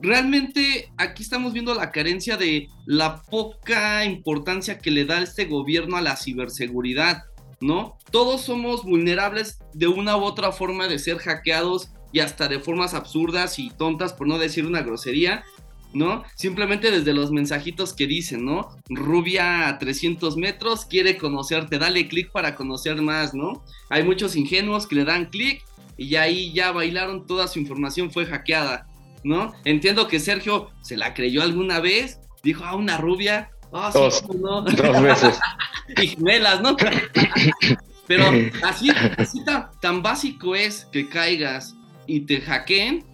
realmente 0.00 0.90
aquí 0.96 1.22
estamos 1.22 1.52
viendo 1.52 1.74
la 1.74 1.90
carencia 1.90 2.36
de 2.36 2.68
la 2.86 3.22
poca 3.22 4.04
importancia 4.04 4.78
que 4.78 4.90
le 4.90 5.04
da 5.04 5.22
este 5.22 5.46
gobierno 5.46 5.96
a 5.96 6.02
la 6.02 6.16
ciberseguridad. 6.16 7.24
¿no? 7.60 7.98
Todos 8.10 8.42
somos 8.42 8.84
vulnerables 8.84 9.58
de 9.74 9.88
una 9.88 10.16
u 10.16 10.22
otra 10.22 10.52
forma 10.52 10.86
de 10.86 10.98
ser 10.98 11.18
hackeados 11.18 11.90
y 12.12 12.20
hasta 12.20 12.48
de 12.48 12.60
formas 12.60 12.94
absurdas 12.94 13.58
y 13.58 13.70
tontas, 13.70 14.12
por 14.12 14.28
no 14.28 14.38
decir 14.38 14.66
una 14.66 14.82
grosería, 14.82 15.44
¿no? 15.92 16.24
Simplemente 16.36 16.90
desde 16.90 17.12
los 17.12 17.30
mensajitos 17.30 17.92
que 17.92 18.06
dicen, 18.06 18.44
¿no? 18.44 18.68
Rubia 18.88 19.68
a 19.68 19.78
300 19.78 20.36
metros 20.36 20.84
quiere 20.84 21.18
conocerte, 21.18 21.78
dale 21.78 22.08
clic 22.08 22.30
para 22.30 22.54
conocer 22.54 23.00
más, 23.02 23.34
¿no? 23.34 23.62
Hay 23.90 24.04
muchos 24.04 24.36
ingenuos 24.36 24.86
que 24.86 24.96
le 24.96 25.04
dan 25.04 25.26
clic 25.26 25.62
y 25.96 26.14
ahí 26.16 26.52
ya 26.52 26.72
bailaron, 26.72 27.26
toda 27.26 27.48
su 27.48 27.58
información 27.58 28.10
fue 28.10 28.24
hackeada, 28.24 28.86
¿no? 29.24 29.52
Entiendo 29.64 30.08
que 30.08 30.20
Sergio 30.20 30.70
se 30.82 30.96
la 30.96 31.14
creyó 31.14 31.42
alguna 31.42 31.80
vez, 31.80 32.20
dijo, 32.42 32.64
ah, 32.64 32.76
una 32.76 32.96
rubia, 32.98 33.50
ah, 33.72 33.90
dos, 33.92 34.24
¿no? 34.34 34.62
dos 34.62 35.02
veces. 35.02 35.38
y 35.96 36.08
gemelas, 36.08 36.60
¿no? 36.60 36.76
Pero 38.06 38.24
así, 38.62 38.90
así 39.18 39.44
tan, 39.80 40.02
básico 40.02 40.56
es 40.56 40.86
que 40.86 41.08
caigas 41.08 41.74
y 42.06 42.20
te 42.20 42.40
hackeen, 42.40 43.04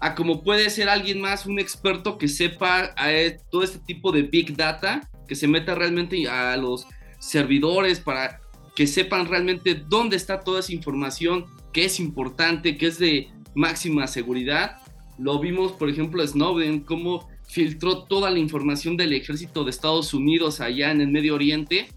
a 0.00 0.14
como 0.14 0.42
puede 0.42 0.70
ser 0.70 0.88
alguien 0.88 1.20
más, 1.20 1.44
un 1.44 1.58
experto 1.58 2.16
que 2.16 2.28
sepa 2.28 2.94
eh, 3.06 3.38
todo 3.50 3.62
este 3.62 3.78
tipo 3.80 4.12
de 4.12 4.22
big 4.22 4.56
data, 4.56 5.02
que 5.28 5.34
se 5.34 5.46
meta 5.46 5.74
realmente 5.74 6.26
a 6.28 6.56
los 6.56 6.86
servidores 7.18 8.00
para 8.00 8.40
que 8.74 8.86
sepan 8.86 9.26
realmente 9.26 9.74
dónde 9.74 10.16
está 10.16 10.40
toda 10.40 10.60
esa 10.60 10.72
información, 10.72 11.46
que 11.72 11.84
es 11.84 12.00
importante, 12.00 12.76
que 12.76 12.86
es 12.86 12.98
de 12.98 13.28
máxima 13.54 14.06
seguridad. 14.06 14.78
Lo 15.18 15.38
vimos, 15.38 15.72
por 15.72 15.88
ejemplo, 15.88 16.26
Snowden, 16.26 16.80
cómo 16.80 17.28
filtró 17.46 18.04
toda 18.04 18.30
la 18.30 18.38
información 18.38 18.96
del 18.96 19.12
ejército 19.12 19.64
de 19.64 19.70
Estados 19.70 20.12
Unidos 20.14 20.60
allá 20.60 20.90
en 20.90 21.00
el 21.00 21.08
Medio 21.08 21.34
Oriente 21.34 21.88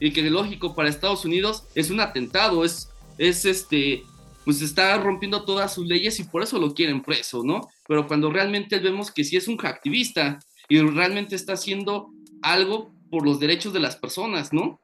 y 0.00 0.12
que 0.12 0.28
lógico 0.28 0.74
para 0.74 0.88
Estados 0.88 1.24
Unidos 1.24 1.64
es 1.74 1.90
un 1.90 2.00
atentado, 2.00 2.64
es, 2.64 2.90
es 3.18 3.44
este, 3.44 4.02
pues 4.44 4.60
está 4.60 4.96
rompiendo 4.98 5.44
todas 5.44 5.74
sus 5.74 5.86
leyes 5.86 6.18
y 6.20 6.24
por 6.24 6.42
eso 6.42 6.58
lo 6.58 6.74
quieren 6.74 7.02
preso, 7.02 7.42
¿no? 7.44 7.68
Pero 7.86 8.06
cuando 8.06 8.30
realmente 8.30 8.78
vemos 8.78 9.10
que 9.10 9.24
sí 9.24 9.36
es 9.36 9.48
un 9.48 9.58
activista 9.62 10.38
y 10.68 10.80
realmente 10.80 11.36
está 11.36 11.52
haciendo 11.52 12.10
algo 12.42 12.92
por 13.10 13.24
los 13.24 13.38
derechos 13.38 13.72
de 13.72 13.80
las 13.80 13.96
personas, 13.96 14.52
¿no? 14.52 14.80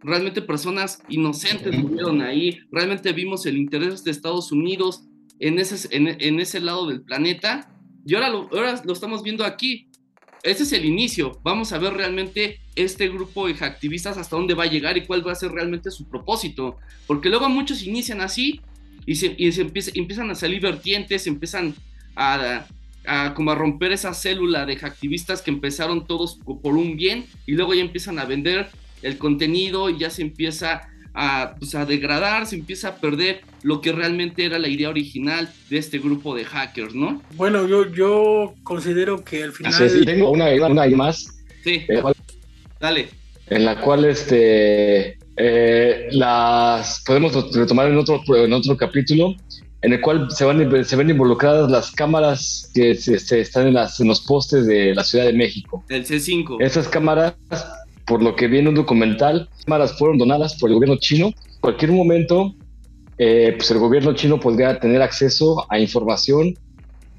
Realmente 0.00 0.42
personas 0.42 1.02
inocentes 1.08 1.76
murieron 1.76 2.22
ahí, 2.22 2.60
realmente 2.70 3.12
vimos 3.12 3.46
el 3.46 3.56
interés 3.56 4.04
de 4.04 4.10
Estados 4.10 4.52
Unidos 4.52 5.04
en 5.42 5.58
ese, 5.58 5.88
en, 5.90 6.40
ese 6.40 6.60
lado 6.60 6.86
del 6.86 7.02
planeta 7.02 7.68
Y 8.06 8.14
ahora 8.14 8.30
lo, 8.30 8.48
ahora 8.52 8.80
lo 8.84 8.92
estamos 8.92 9.22
viendo 9.22 9.44
aquí. 9.44 9.88
Ese 10.44 10.62
es 10.62 10.72
el 10.72 10.84
inicio. 10.84 11.40
Vamos 11.42 11.72
a 11.72 11.78
ver 11.78 11.94
realmente 11.94 12.60
este 12.76 13.08
grupo 13.08 13.48
de 13.48 13.54
activistas 13.64 14.16
hasta 14.18 14.36
dónde 14.36 14.54
va 14.54 14.64
a 14.64 14.70
llegar 14.70 14.96
y 14.96 15.04
cuál 15.04 15.26
va 15.26 15.32
a 15.32 15.36
ser 15.36 15.50
realmente 15.50 15.90
su 15.90 16.08
propósito. 16.08 16.78
Porque 17.06 17.28
luego 17.28 17.48
muchos 17.48 17.82
inician 17.82 18.20
así 18.20 18.60
y 19.04 19.16
se, 19.16 19.34
y 19.36 19.50
se 19.50 19.62
empieza, 19.62 19.90
empiezan 19.94 20.30
a 20.30 20.36
salir 20.36 20.60
vertientes, 20.60 21.26
empiezan 21.26 21.74
a, 22.14 22.64
a, 23.04 23.34
como 23.34 23.50
a 23.50 23.56
romper 23.56 23.90
esa 23.90 24.14
célula 24.14 24.64
de 24.64 24.74
activistas 24.74 25.42
que 25.42 25.50
empezaron 25.50 26.06
todos 26.06 26.38
por 26.44 26.74
un 26.76 26.96
bien 26.96 27.26
y 27.46 27.52
luego 27.52 27.74
ya 27.74 27.82
empiezan 27.82 28.20
a 28.20 28.24
vender 28.24 28.68
el 29.02 29.18
contenido 29.18 29.90
y 29.90 29.98
ya 29.98 30.10
se 30.10 30.22
empieza 30.22 30.91
a, 31.14 31.54
pues, 31.58 31.74
a 31.74 31.84
degradar, 31.84 32.46
se 32.46 32.56
empieza 32.56 32.88
a 32.88 32.96
perder 32.96 33.42
lo 33.62 33.80
que 33.80 33.92
realmente 33.92 34.44
era 34.44 34.58
la 34.58 34.68
idea 34.68 34.88
original 34.88 35.52
de 35.70 35.78
este 35.78 35.98
grupo 35.98 36.34
de 36.34 36.44
hackers, 36.44 36.94
¿no? 36.94 37.22
Bueno, 37.34 37.66
yo, 37.66 37.90
yo 37.92 38.54
considero 38.62 39.24
que 39.24 39.44
al 39.44 39.52
final... 39.52 39.72
Así 39.72 39.84
es, 39.84 39.96
y 39.96 40.04
tengo 40.04 40.30
una, 40.30 40.50
una 40.66 40.86
más. 40.96 41.26
Sí, 41.62 41.82
eh, 41.88 42.02
dale. 42.80 43.08
en 43.48 43.64
la 43.64 43.80
cual 43.80 44.04
este 44.04 45.16
eh, 45.36 46.08
las 46.10 47.02
podemos 47.06 47.54
retomar 47.54 47.88
en 47.88 47.96
otro 47.96 48.20
en 48.36 48.52
otro 48.52 48.76
capítulo 48.76 49.36
en 49.82 49.92
el 49.92 50.00
cual 50.00 50.30
se 50.30 50.44
van 50.44 50.84
se 50.84 50.96
ven 50.96 51.10
involucradas 51.10 51.70
las 51.70 51.90
cámaras 51.90 52.70
que 52.72 52.94
se, 52.94 53.18
se 53.18 53.40
están 53.40 53.66
en, 53.66 53.74
las, 53.74 53.98
en 54.00 54.08
los 54.08 54.20
postes 54.20 54.66
de 54.66 54.94
la 54.94 55.02
Ciudad 55.02 55.26
de 55.26 55.32
México. 55.32 55.84
El 55.88 56.06
C5. 56.06 56.58
Esas 56.60 56.88
cámaras, 56.88 57.34
por 58.06 58.22
lo 58.22 58.34
que 58.36 58.48
viene 58.48 58.68
un 58.68 58.74
documental, 58.74 59.48
cámaras 59.64 59.96
fueron 59.98 60.18
donadas 60.18 60.56
por 60.58 60.70
el 60.70 60.74
gobierno 60.74 60.96
chino. 60.96 61.30
Cualquier 61.60 61.92
momento, 61.92 62.54
eh, 63.18 63.54
pues 63.56 63.70
el 63.70 63.78
gobierno 63.78 64.14
chino 64.14 64.40
podría 64.40 64.78
tener 64.78 65.02
acceso 65.02 65.64
a 65.68 65.78
información 65.78 66.54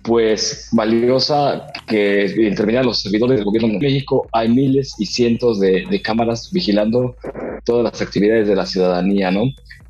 pues 0.03 0.67
valiosa 0.73 1.67
que 1.87 2.25
intervenían 2.37 2.85
los 2.85 3.01
servidores 3.01 3.37
del 3.37 3.45
gobierno 3.45 3.69
de 3.69 3.79
México. 3.79 4.27
Hay 4.33 4.49
miles 4.49 4.95
y 4.99 5.05
cientos 5.05 5.61
de, 5.61 5.85
de 5.89 6.01
cámaras 6.01 6.51
vigilando 6.51 7.15
todas 7.63 7.85
las 7.85 8.01
actividades 8.01 8.49
de 8.49 8.55
la 8.55 8.65
ciudadanía, 8.65 9.31
¿no? 9.31 9.43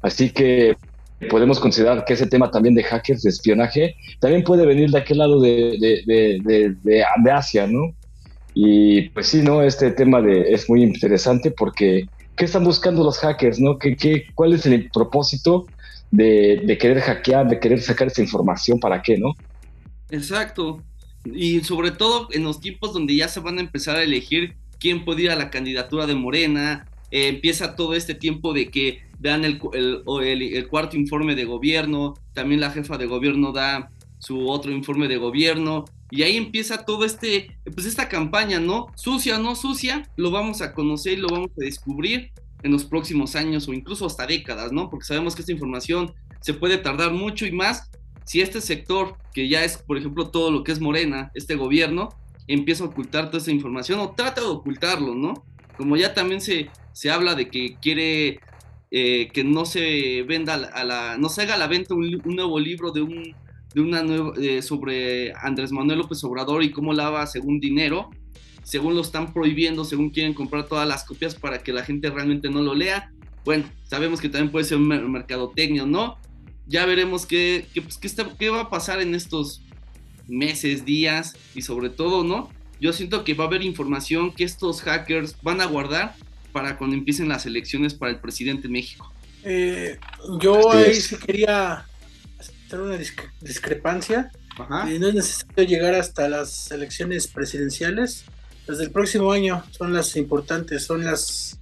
Así 0.03 0.29
que 0.29 0.75
podemos 1.31 1.59
considerar 1.59 2.05
que 2.05 2.13
ese 2.13 2.27
tema 2.27 2.51
también 2.51 2.75
de 2.75 2.83
hackers, 2.83 3.23
de 3.23 3.31
espionaje, 3.31 3.95
también 4.19 4.43
puede 4.43 4.67
venir 4.67 4.91
de 4.91 4.99
aquel 4.99 5.17
lado 5.17 5.39
de, 5.39 5.77
de, 5.79 6.39
de, 6.43 6.75
de 6.83 7.31
Asia, 7.31 7.65
¿no? 7.65 7.95
Y 8.54 9.10
pues 9.10 9.28
sí, 9.28 9.41
¿no? 9.41 9.62
Este 9.62 9.91
tema 9.91 10.22
de, 10.22 10.54
es 10.54 10.70
muy 10.70 10.84
interesante 10.84 11.51
porque 11.51 12.08
¿qué 12.36 12.45
están 12.45 12.64
buscando 12.64 13.04
los 13.04 13.20
hackers, 13.20 13.60
¿no? 13.60 13.78
¿Qué, 13.78 13.95
qué, 13.95 14.26
¿Cuál 14.36 14.54
es 14.54 14.66
el 14.66 14.89
propósito 14.91 15.66
de, 16.12 16.78
querer 16.80 17.01
hackear, 17.01 17.47
de 17.47 17.60
querer 17.60 17.82
sacar 17.82 18.08
esa 18.08 18.22
información? 18.22 18.80
¿Para 18.80 19.01
qué, 19.01 19.18
no? 19.18 19.36
Exacto. 20.10 20.82
Y 21.26 21.62
sobre 21.62 21.91
todo 21.91 22.28
en 22.32 22.43
los 22.43 22.60
tiempos 22.60 22.93
donde 22.93 23.16
ya 23.16 23.28
se 23.28 23.39
van 23.39 23.58
a 23.58 23.62
empezar 23.62 23.95
a 23.95 24.04
elegir 24.04 24.56
quién 24.80 25.06
puede 25.06 25.24
ir 25.24 25.32
a 25.32 25.36
la 25.36 25.49
candidatura 25.49 26.06
de 26.06 26.16
Morena, 26.16 26.86
eh, 27.12 27.30
empieza 27.30 27.76
todo 27.76 27.95
este 27.95 28.14
tiempo 28.14 28.54
de 28.54 28.70
que 28.70 29.01
dan 29.20 29.45
el, 29.45 29.62
el, 29.74 30.04
el, 30.24 30.41
el, 30.41 30.68
cuarto 30.68 30.97
informe 30.97 31.36
de 31.36 31.45
gobierno, 31.45 32.16
también 32.34 32.60
la 32.60 32.72
jefa 32.72 32.97
de 32.97 33.06
gobierno 33.06 33.54
da 33.54 33.89
su 34.20 34.49
otro 34.49 34.72
informe 34.72 35.08
de 35.08 35.18
gobierno, 35.18 35.86
y 36.16 36.22
ahí 36.22 36.38
empieza 36.38 36.86
todo 36.86 37.05
este, 37.05 37.57
pues 37.74 37.88
esta 37.88 38.07
campaña, 38.07 38.59
¿no? 38.59 38.86
Sucia 38.93 39.38
o 39.38 39.41
no 39.41 39.55
sucia, 39.55 40.07
lo 40.16 40.30
vamos 40.30 40.61
a 40.61 40.76
conocer 40.76 41.14
y 41.14 41.22
lo 41.22 41.28
vamos 41.28 41.49
a 41.59 41.64
descubrir 41.66 42.32
en 42.61 42.72
los 42.72 42.86
próximos 42.86 43.36
años 43.36 43.68
o 43.68 43.74
incluso 43.74 44.05
hasta 44.05 44.28
décadas, 44.28 44.72
¿no? 44.72 44.91
Porque 44.91 45.07
sabemos 45.07 45.34
que 45.34 45.41
esta 45.41 45.51
información 45.51 46.14
se 46.39 46.53
puede 46.53 46.78
tardar 46.78 47.14
mucho 47.14 47.47
y 47.47 47.51
más 47.51 47.89
si 48.26 48.41
este 48.41 48.61
sector, 48.61 49.18
que 49.34 49.49
ya 49.49 49.64
es, 49.64 49.78
por 49.78 49.97
ejemplo, 49.97 50.30
todo 50.30 50.51
lo 50.51 50.64
que 50.64 50.72
es 50.72 50.80
Morena, 50.80 51.32
este 51.34 51.55
gobierno, 51.55 52.09
empieza 52.45 52.84
a 52.84 52.88
ocultar 52.88 53.32
toda 53.32 53.39
esa 53.39 53.49
información 53.49 53.99
o 53.99 54.11
trata 54.11 54.41
de 54.41 54.47
ocultarlo, 54.47 55.16
¿no? 55.16 55.43
Como 55.78 55.97
ya 55.97 56.14
también 56.14 56.41
se, 56.41 56.70
se 56.91 57.09
habla 57.09 57.34
de 57.34 57.49
que 57.49 57.76
quiere 57.82 58.39
eh, 58.91 59.30
que 59.34 59.43
no 59.43 59.66
se 59.66 60.22
venda 60.28 60.53
a 60.53 60.84
la, 60.84 61.18
no 61.18 61.28
se 61.30 61.41
haga 61.41 61.55
a 61.55 61.57
la 61.57 61.66
venta 61.66 61.95
un, 61.95 62.22
un 62.24 62.36
nuevo 62.36 62.59
libro 62.59 62.91
de 62.91 63.01
un 63.01 63.36
de 63.74 63.82
una 63.82 64.03
nueva 64.03 64.34
eh, 64.41 64.61
sobre 64.61 65.34
Andrés 65.34 65.71
Manuel 65.71 65.99
López 65.99 66.24
Obrador 66.24 66.63
y 66.63 66.71
cómo 66.71 66.93
lava 66.93 67.26
según 67.28 67.59
dinero, 67.59 68.09
según 68.63 68.95
lo 68.95 69.01
están 69.01 69.34
prohibiendo, 69.34 69.84
según 69.86 70.09
quieren 70.09 70.34
comprar 70.34 70.67
todas 70.67 70.88
las 70.88 71.03
copias 71.03 71.36
para 71.36 71.63
que 71.63 71.74
la 71.74 71.84
gente 71.84 72.09
realmente 72.09 72.49
no 72.49 72.61
lo 72.61 72.76
lea. 72.76 73.11
Bueno, 73.45 73.65
sabemos 73.88 74.21
que 74.21 74.30
también 74.30 74.51
puede 74.51 74.65
ser 74.65 74.78
un 74.78 74.88
mercadotecnia, 74.88 75.86
¿no? 75.86 76.17
Ya 76.65 76.86
veremos 76.86 77.26
qué, 77.26 77.65
qué, 77.74 77.82
pues, 77.82 77.97
qué, 77.97 78.07
está, 78.07 78.30
qué 78.38 78.49
va 78.49 78.61
a 78.61 78.69
pasar 78.69 79.01
en 79.01 79.15
estos 79.15 79.61
meses, 80.28 80.86
días 80.86 81.36
y 81.53 81.61
sobre 81.61 81.89
todo, 81.89 82.24
¿no? 82.24 82.49
Yo 82.80 82.93
siento 82.93 83.24
que 83.24 83.34
va 83.34 83.45
a 83.45 83.47
haber 83.47 83.63
información 83.63 84.34
que 84.34 84.43
estos 84.43 84.82
hackers 84.82 85.36
van 85.41 85.61
a 85.61 85.65
guardar 85.65 86.15
para 86.51 86.78
cuando 86.78 86.95
empiecen 86.95 87.28
las 87.28 87.45
elecciones 87.45 87.93
para 87.93 88.11
el 88.11 88.19
presidente 88.19 88.63
de 88.63 88.69
México. 88.69 89.11
Eh, 89.43 89.97
yo 90.39 90.71
ahí 90.71 90.95
sí 90.95 91.17
quería 91.17 91.86
una 92.82 92.97
discre 92.97 93.30
discrepancia. 93.41 94.32
Ajá. 94.57 94.91
Eh, 94.91 94.99
no 94.99 95.07
es 95.07 95.15
necesario 95.15 95.65
llegar 95.65 95.95
hasta 95.95 96.30
las 96.30 96.71
elecciones 96.71 97.28
presidenciales. 97.28 98.26
Las 98.67 98.78
del 98.78 98.91
próximo 98.91 99.32
año 99.32 99.63
son 99.71 99.93
las 99.93 100.15
importantes, 100.15 100.84
son 100.86 101.03
las 101.03 101.59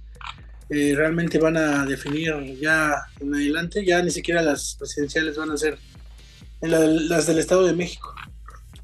eh, 0.68 0.94
realmente 0.96 1.38
van 1.38 1.56
a 1.56 1.84
definir 1.84 2.32
ya 2.60 2.94
en 3.20 3.34
adelante. 3.34 3.84
Ya 3.84 4.02
ni 4.02 4.10
siquiera 4.10 4.42
las 4.42 4.76
presidenciales 4.78 5.36
van 5.36 5.50
a 5.50 5.56
ser 5.56 5.78
en 6.62 6.70
la, 6.70 6.78
las 6.80 7.26
del 7.26 7.38
Estado 7.38 7.66
de 7.66 7.74
México. 7.74 8.14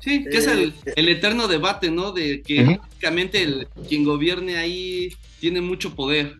Sí, 0.00 0.24
que 0.24 0.38
es 0.38 0.46
el, 0.46 0.74
el, 0.96 1.08
eterno 1.08 1.48
debate, 1.48 1.90
¿no? 1.90 2.12
De 2.12 2.42
que 2.42 2.62
uh 2.62 2.66
-huh. 2.66 2.78
prácticamente 2.78 3.42
el, 3.42 3.68
quien 3.88 4.04
gobierne 4.04 4.56
ahí 4.56 5.14
tiene 5.40 5.60
mucho 5.60 5.94
poder. 5.94 6.36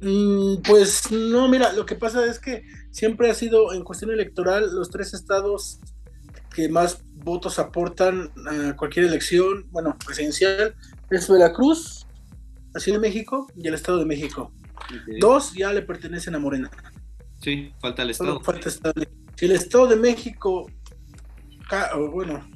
Mm, 0.00 0.62
pues 0.62 1.10
no, 1.10 1.48
mira, 1.48 1.72
lo 1.72 1.84
que 1.84 1.96
pasa 1.96 2.24
es 2.26 2.38
que 2.38 2.64
siempre 2.90 3.30
ha 3.30 3.34
sido 3.34 3.72
en 3.72 3.82
cuestión 3.82 4.10
electoral 4.10 4.74
los 4.74 4.90
tres 4.90 5.12
estados 5.14 5.80
que 6.54 6.68
más 6.68 7.02
votos 7.14 7.58
aportan 7.58 8.30
a 8.46 8.76
cualquier 8.76 9.06
elección, 9.06 9.66
bueno, 9.70 9.96
presidencial, 10.04 10.74
es 11.10 11.28
Veracruz, 11.28 12.06
la 12.72 12.80
Ciudad 12.80 13.00
de 13.00 13.08
México 13.08 13.46
y 13.56 13.66
el 13.66 13.74
Estado 13.74 13.98
de 13.98 14.06
México. 14.06 14.52
Okay. 15.02 15.18
Dos 15.18 15.52
ya 15.54 15.72
le 15.72 15.82
pertenecen 15.82 16.34
a 16.34 16.38
Morena. 16.38 16.70
Sí, 17.40 17.72
falta 17.80 18.02
el 18.02 18.10
Estado. 18.10 18.40
Falta 18.40 18.68
estado. 18.68 18.94
Si 19.36 19.46
el 19.46 19.52
Estado 19.52 19.88
de 19.88 19.96
México, 19.96 20.70
bueno, 22.10 22.48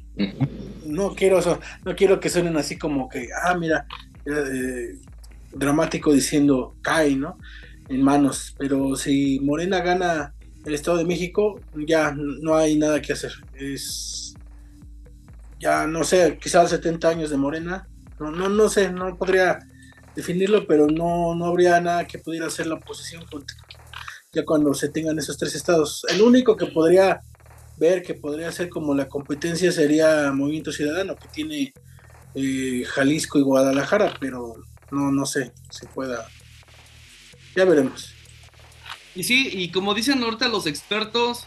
no 0.87 1.15
quiero, 1.15 1.41
no 1.85 1.95
quiero 1.95 2.21
que 2.21 2.31
suenen 2.31 2.57
así 2.57 2.79
como 2.79 3.09
que, 3.09 3.29
ah, 3.45 3.55
mira, 3.57 3.87
eh, 4.27 4.99
dramático 5.55 6.13
diciendo 6.13 6.75
cae, 6.83 7.17
¿no? 7.17 7.39
En 7.89 8.03
manos. 8.03 8.55
Pero 8.59 8.97
si 8.97 9.41
Morena 9.41 9.81
gana 9.81 10.35
el 10.65 10.75
Estado 10.75 10.99
de 10.99 11.05
México, 11.05 11.61
ya 11.75 12.13
no 12.13 12.57
hay 12.57 12.77
nada 12.77 13.01
que 13.03 13.13
hacer. 13.13 13.33
Es. 13.55 14.35
Ya 15.59 15.87
no 15.87 16.03
sé, 16.03 16.39
quizás 16.41 16.71
70 16.71 17.09
años 17.09 17.31
de 17.31 17.37
Morena. 17.37 17.89
No, 18.19 18.31
no, 18.31 18.49
no 18.49 18.69
sé, 18.69 18.91
no 18.91 19.17
podría 19.17 19.59
definirlo, 20.15 20.67
pero 20.67 20.87
no, 20.87 21.35
no 21.35 21.47
habría 21.47 21.81
nada 21.81 22.07
que 22.07 22.19
pudiera 22.19 22.47
hacer 22.47 22.67
la 22.67 22.75
oposición 22.75 23.25
ya 24.33 24.45
cuando 24.45 24.73
se 24.75 24.89
tengan 24.89 25.19
esos 25.19 25.37
tres 25.37 25.55
estados. 25.55 26.05
El 26.09 26.23
único 26.23 26.57
que 26.57 26.67
podría 26.67 27.21
ver 27.77 28.03
que 28.03 28.15
podría 28.15 28.51
ser 28.53 28.69
como 28.69 28.95
la 28.95 29.09
competencia 29.09 29.71
sería 29.73 30.33
Movimiento 30.33 30.73
Ciudadano, 30.73 31.17
que 31.17 31.29
tiene 31.29 31.75
eh, 32.35 32.85
Jalisco 32.87 33.39
y 33.39 33.43
Guadalajara, 33.43 34.15
pero 34.21 34.55
no, 34.93 35.11
no 35.11 35.27
sé 35.27 35.53
si 35.71 35.87
pueda. 35.87 36.29
Ya 37.57 37.65
veremos. 37.65 38.15
Y 39.15 39.25
sí, 39.25 39.49
y 39.53 39.71
como 39.71 39.95
dicen 39.95 40.23
ahorita 40.23 40.49
los 40.49 40.67
expertos, 40.67 41.47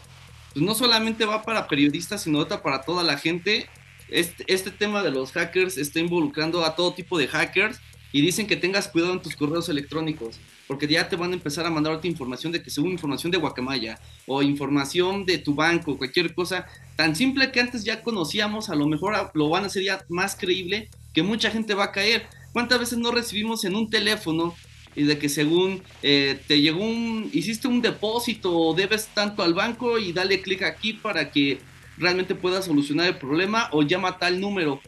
pues 0.52 0.64
no 0.64 0.74
solamente 0.74 1.24
va 1.24 1.42
para 1.42 1.68
periodistas, 1.68 2.22
sino 2.22 2.46
para 2.46 2.82
toda 2.82 3.02
la 3.02 3.16
gente. 3.16 3.68
Este, 4.08 4.44
este 4.46 4.70
tema 4.70 5.02
de 5.02 5.10
los 5.10 5.32
hackers 5.32 5.78
está 5.78 5.98
involucrando 5.98 6.64
a 6.64 6.76
todo 6.76 6.94
tipo 6.94 7.18
de 7.18 7.26
hackers 7.26 7.80
y 8.12 8.20
dicen 8.20 8.46
que 8.46 8.56
tengas 8.56 8.88
cuidado 8.88 9.12
en 9.12 9.20
tus 9.20 9.34
correos 9.34 9.68
electrónicos, 9.68 10.38
porque 10.68 10.86
ya 10.86 11.08
te 11.08 11.16
van 11.16 11.32
a 11.32 11.34
empezar 11.34 11.66
a 11.66 11.70
mandar 11.70 11.92
ahorita 11.92 12.08
información 12.08 12.52
de 12.52 12.62
que 12.62 12.70
según 12.70 12.92
información 12.92 13.32
de 13.32 13.38
Guacamaya 13.38 13.98
o 14.26 14.42
información 14.42 15.26
de 15.26 15.38
tu 15.38 15.54
banco, 15.54 15.98
cualquier 15.98 16.34
cosa 16.34 16.66
tan 16.94 17.16
simple 17.16 17.50
que 17.50 17.60
antes 17.60 17.84
ya 17.84 18.02
conocíamos, 18.02 18.70
a 18.70 18.76
lo 18.76 18.86
mejor 18.86 19.30
lo 19.34 19.48
van 19.48 19.64
a 19.64 19.66
hacer 19.66 19.82
ya 19.82 20.04
más 20.08 20.36
creíble 20.36 20.88
que 21.12 21.22
mucha 21.22 21.50
gente 21.50 21.74
va 21.74 21.84
a 21.84 21.92
caer. 21.92 22.28
¿Cuántas 22.56 22.80
veces 22.80 22.96
no 22.96 23.10
recibimos 23.10 23.66
en 23.66 23.76
un 23.76 23.90
teléfono 23.90 24.54
y 24.94 25.02
de 25.02 25.18
que 25.18 25.28
según 25.28 25.82
eh, 26.02 26.40
te 26.48 26.62
llegó 26.62 26.86
un, 26.86 27.28
hiciste 27.34 27.68
un 27.68 27.82
depósito 27.82 28.50
o 28.50 28.72
debes 28.72 29.08
tanto 29.08 29.42
al 29.42 29.52
banco 29.52 29.98
y 29.98 30.14
dale 30.14 30.40
clic 30.40 30.62
aquí 30.62 30.94
para 30.94 31.30
que 31.30 31.58
realmente 31.98 32.34
puedas 32.34 32.64
solucionar 32.64 33.08
el 33.08 33.18
problema 33.18 33.68
o 33.72 33.82
llama 33.82 34.16
tal 34.18 34.40
número, 34.40 34.80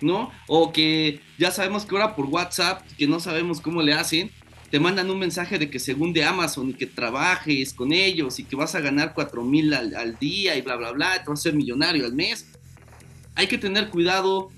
¿no? 0.00 0.30
O 0.46 0.72
que 0.72 1.20
ya 1.36 1.50
sabemos 1.50 1.84
que 1.84 1.96
ahora 1.96 2.14
por 2.14 2.26
WhatsApp, 2.26 2.86
que 2.96 3.08
no 3.08 3.18
sabemos 3.18 3.60
cómo 3.60 3.82
le 3.82 3.94
hacen, 3.94 4.30
te 4.70 4.78
mandan 4.78 5.10
un 5.10 5.18
mensaje 5.18 5.58
de 5.58 5.68
que 5.68 5.80
según 5.80 6.12
de 6.12 6.22
Amazon 6.22 6.70
y 6.70 6.74
que 6.74 6.86
trabajes 6.86 7.74
con 7.74 7.92
ellos 7.92 8.38
y 8.38 8.44
que 8.44 8.54
vas 8.54 8.76
a 8.76 8.80
ganar 8.80 9.14
4 9.14 9.42
mil 9.42 9.74
al, 9.74 9.96
al, 9.96 10.16
día 10.20 10.54
y 10.54 10.62
bla, 10.62 10.76
bla, 10.76 10.92
bla, 10.92 11.24
te 11.24 11.28
vas 11.28 11.40
a 11.40 11.42
ser 11.42 11.54
millonario 11.54 12.06
al 12.06 12.12
mes. 12.12 12.46
hay 13.34 13.48
que 13.48 13.58
tener 13.58 13.88
cuidado, 13.88 14.52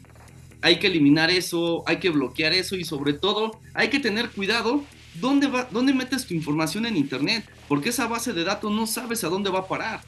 hay 0.63 0.79
que 0.79 0.89
eliminar 0.89 1.31
eso, 1.31 1.85
hay 1.87 1.99
que 1.99 2.11
bloquear 2.11 2.53
eso 2.53 2.77
y 2.77 2.85
sobre 2.85 3.13
todo 3.13 3.61
hay 3.75 3.89
que 3.89 4.01
tener 4.01 4.31
cuidado 4.31 4.85
dónde, 5.21 5.47
va, 5.47 5.69
dónde 5.71 5.95
metes 5.95 6.27
tu 6.27 6.35
información 6.35 6.87
en 6.87 6.97
Internet, 6.97 7.49
porque 7.69 7.91
esa 7.91 8.07
base 8.07 8.33
de 8.33 8.45
datos 8.45 8.73
no 8.73 8.87
sabes 8.87 9.25
a 9.25 9.29
dónde 9.29 9.51
va 9.51 9.61
a 9.61 9.69
parar, 9.69 10.01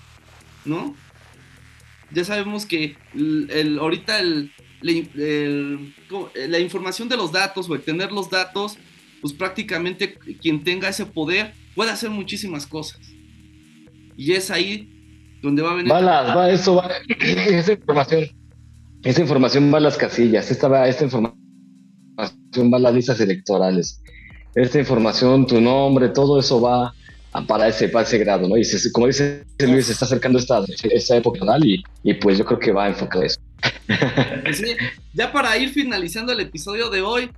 ¿no? 0.65 0.95
Ya 2.13 2.25
sabemos 2.25 2.67
que 2.67 2.97
el, 3.15 3.79
ahorita 3.81 4.19
el, 4.19 4.53
la 4.83 6.59
información 6.59 7.09
de 7.09 7.17
los 7.17 7.31
datos 7.31 7.69
o 7.69 7.75
el 7.75 7.83
tener 7.83 8.11
los 8.11 8.29
datos, 8.29 8.79
pues 9.21 9.33
prácticamente 9.33 10.15
quien 10.41 10.65
tenga 10.65 10.89
ese 10.89 11.07
poder 11.07 11.55
puede 11.75 11.91
hacer 11.91 12.11
muchísimas 12.11 12.67
cosas. 12.67 13.01
Y 14.17 14.33
es 14.33 14.51
ahí 14.51 14.89
donde 15.41 15.63
va 15.63 15.73
a 15.73 15.75
venir. 15.75 15.93
va, 15.93 16.51
eso 16.51 16.75
va, 16.77 16.91
esa 17.09 17.73
información, 17.73 18.29
esa 19.03 19.21
información 19.23 19.73
va 19.73 19.79
a 19.79 19.81
las 19.81 19.97
casillas, 19.97 20.51
esta, 20.51 20.87
esta 20.87 21.05
información 21.05 21.37
va 22.73 22.77
a 22.77 22.81
las 22.81 22.95
listas 22.95 23.21
electorales, 23.21 24.03
esta 24.55 24.79
información, 24.79 25.47
tu 25.47 25.61
nombre, 25.61 26.09
todo 26.09 26.39
eso 26.39 26.61
va 26.61 26.93
para 27.47 27.69
ese, 27.69 27.89
para 27.89 28.05
ese 28.05 28.19
grado, 28.19 28.49
¿no? 28.49 28.57
Y 28.57 28.63
como 28.93 29.07
dice 29.07 29.45
Luis, 29.61 29.87
se 29.87 29.93
está 29.93 30.05
acercando 30.05 30.39
esta, 30.39 30.63
esta 30.83 31.17
época 31.17 31.41
y, 31.63 31.83
y 32.03 32.15
pues 32.15 32.39
yo 32.39 32.45
creo 32.45 32.59
que 32.59 32.73
va 32.73 32.85
a 32.85 32.89
enfocar 32.89 33.25
eso. 33.25 33.41
Pues 34.43 34.63
ya 35.13 35.33
para 35.33 35.57
ir 35.57 35.71
finalizando 35.71 36.33
el 36.33 36.41
episodio 36.41 36.91
de 36.91 37.03
hoy, 37.03 37.31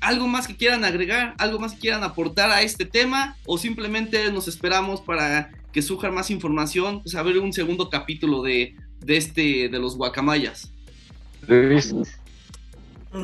¿algo 0.00 0.26
más 0.26 0.46
que 0.46 0.56
quieran 0.56 0.84
agregar? 0.84 1.34
¿Algo 1.38 1.58
más 1.58 1.74
que 1.74 1.80
quieran 1.80 2.02
aportar 2.02 2.50
a 2.50 2.62
este 2.62 2.84
tema? 2.84 3.36
¿O 3.46 3.58
simplemente 3.58 4.30
nos 4.32 4.48
esperamos 4.48 5.00
para 5.00 5.50
que 5.72 5.82
surja 5.82 6.10
más 6.10 6.30
información? 6.30 7.02
Pues 7.02 7.14
a 7.14 7.22
ver 7.22 7.38
un 7.38 7.52
segundo 7.52 7.90
capítulo 7.90 8.42
de, 8.42 8.74
de 9.04 9.16
este, 9.16 9.68
de 9.68 9.78
los 9.78 9.96
guacamayas. 9.96 10.70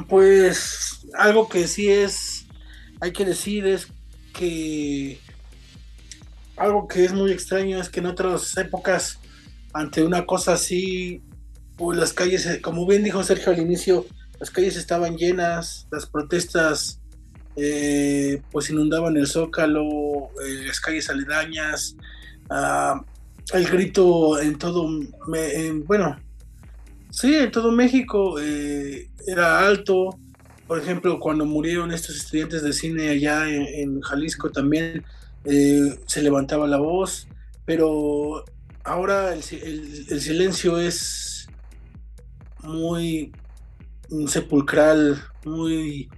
Pues 0.09 1.07
algo 1.19 1.49
que 1.49 1.67
sí 1.67 1.89
es, 1.89 2.47
hay 3.01 3.13
que 3.13 3.25
decir 3.25 3.67
es 3.67 3.89
que 4.33 5.19
algo 6.57 6.87
que 6.87 7.05
es 7.05 7.13
muy 7.13 7.33
extraño 7.33 7.81
es 7.81 7.89
que 7.89 8.01
en 8.01 8.07
otras 8.07 8.57
épocas, 8.57 9.19
ante 9.73 10.03
una 10.05 10.27
cosa 10.27 10.53
así, 10.53 11.23
pues 11.77 11.99
las 11.99 12.13
calles, 12.13 12.61
como 12.63 12.87
bien 12.87 13.03
dijo 13.03 13.23
Sergio 13.25 13.53
al 13.53 13.59
inicio, 13.59 14.07
las 14.39 14.51
calles 14.51 14.77
estaban 14.77 15.17
llenas, 15.17 15.87
las 15.91 16.07
protestas 16.07 17.01
eh, 17.57 18.43
pues 18.51 18.71
inundaban 18.71 19.17
el 19.17 19.27
zócalo, 19.27 20.31
eh, 20.45 20.67
las 20.67 20.81
calles 20.81 21.11
aledañas, 21.11 21.97
ah, 22.49 23.03
el 23.53 23.67
grito 23.67 24.41
en 24.41 24.59
todo, 24.59 24.89
bueno, 25.87 26.19
sí, 27.11 27.35
en 27.35 27.51
todo 27.51 27.73
México 27.73 28.39
era 28.39 29.67
alto. 29.67 30.19
Por 30.67 30.79
ejemplo, 30.79 31.19
cuando 31.19 31.45
murieron 31.45 31.93
estos 31.93 32.17
estudiantes 32.17 32.63
de 32.63 32.73
cine 32.73 33.09
allá 33.09 33.49
en 33.49 34.01
Jalisco 34.01 34.51
también 34.51 35.05
eh, 35.45 35.99
se 36.07 36.23
levantaba 36.23 36.67
la 36.67 36.77
voz, 36.77 37.27
pero 37.65 38.45
ahora 38.85 39.33
el, 39.33 39.43
silencio 39.43 40.79
es 40.79 41.49
muy 42.63 43.33
sepulcral, 44.27 45.23
muy, 45.47 46.11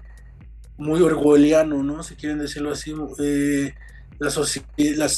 muy 0.77 1.01
orgulliano, 1.03 1.83
¿no? 1.85 2.03
Si 2.03 2.17
quieren 2.17 2.39
decirlo 2.39 2.73
así. 2.73 2.95
Eh, 3.21 3.75
la 4.19 4.31
sociedad, 4.31 5.11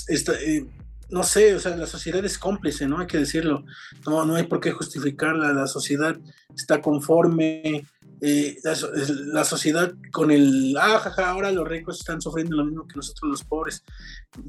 eh, 0.42 0.66
no 1.14 1.22
sé, 1.22 1.54
o 1.54 1.60
sea, 1.60 1.76
la 1.76 1.86
sociedad 1.86 2.24
es 2.24 2.38
cómplice, 2.38 2.88
¿no? 2.88 2.98
Hay 2.98 3.06
que 3.06 3.18
decirlo. 3.18 3.64
No, 4.04 4.26
no 4.26 4.34
hay 4.34 4.48
por 4.48 4.58
qué 4.58 4.72
justificarla. 4.72 5.52
La 5.52 5.68
sociedad 5.68 6.18
está 6.56 6.82
conforme, 6.82 7.86
eh, 8.20 8.56
la, 8.64 9.44
sociedad 9.44 9.94
con 10.10 10.32
el, 10.32 10.76
ah, 10.76 11.14
ahora 11.24 11.52
los 11.52 11.68
ricos 11.68 12.00
están 12.00 12.20
sufriendo 12.20 12.56
lo 12.56 12.64
mismo 12.64 12.88
que 12.88 12.96
nosotros 12.96 13.30
los 13.30 13.44
pobres. 13.44 13.84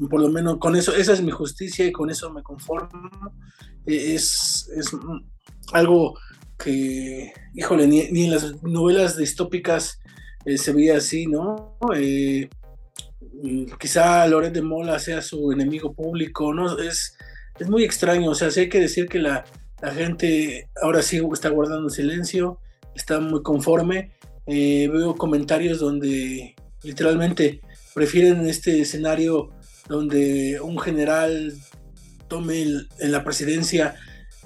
Por 0.09 0.19
lo 0.19 0.29
menos 0.29 0.57
con 0.57 0.75
eso, 0.75 0.95
esa 0.95 1.13
es 1.13 1.21
mi 1.21 1.29
justicia 1.29 1.85
y 1.85 1.91
con 1.91 2.09
eso 2.09 2.31
me 2.31 2.41
conformo. 2.41 3.11
Eh, 3.85 4.15
es, 4.15 4.67
es 4.75 4.89
algo 5.71 6.17
que, 6.57 7.31
híjole, 7.53 7.85
ni, 7.85 7.99
en 8.23 8.31
las 8.31 8.63
novelas 8.63 9.17
distópicas 9.17 9.99
eh, 10.45 10.57
se 10.57 10.73
veía 10.73 10.97
así, 10.97 11.27
¿no? 11.27 11.77
Quizá 13.79 14.25
Loret 14.27 14.53
de 14.53 14.61
Mola 14.61 14.99
sea 14.99 15.21
su 15.21 15.51
enemigo 15.51 15.93
público, 15.93 16.53
¿no? 16.53 16.79
Es, 16.79 17.17
es 17.59 17.69
muy 17.69 17.83
extraño, 17.83 18.31
o 18.31 18.35
sea, 18.35 18.51
sí 18.51 18.61
hay 18.61 18.69
que 18.69 18.79
decir 18.79 19.07
que 19.07 19.19
la, 19.19 19.45
la 19.81 19.91
gente 19.91 20.69
ahora 20.81 21.01
sí 21.01 21.21
está 21.33 21.49
guardando 21.49 21.89
silencio 21.89 22.59
está 22.95 23.19
muy 23.19 23.43
conforme. 23.43 24.11
Eh, 24.47 24.89
veo 24.91 25.15
comentarios 25.15 25.79
donde 25.79 26.55
literalmente 26.81 27.61
prefieren 27.93 28.47
este 28.47 28.81
escenario 28.81 29.49
donde 29.87 30.59
un 30.61 30.79
general 30.79 31.53
tome 32.27 32.61
en 32.61 33.11
la 33.11 33.23
presidencia 33.23 33.95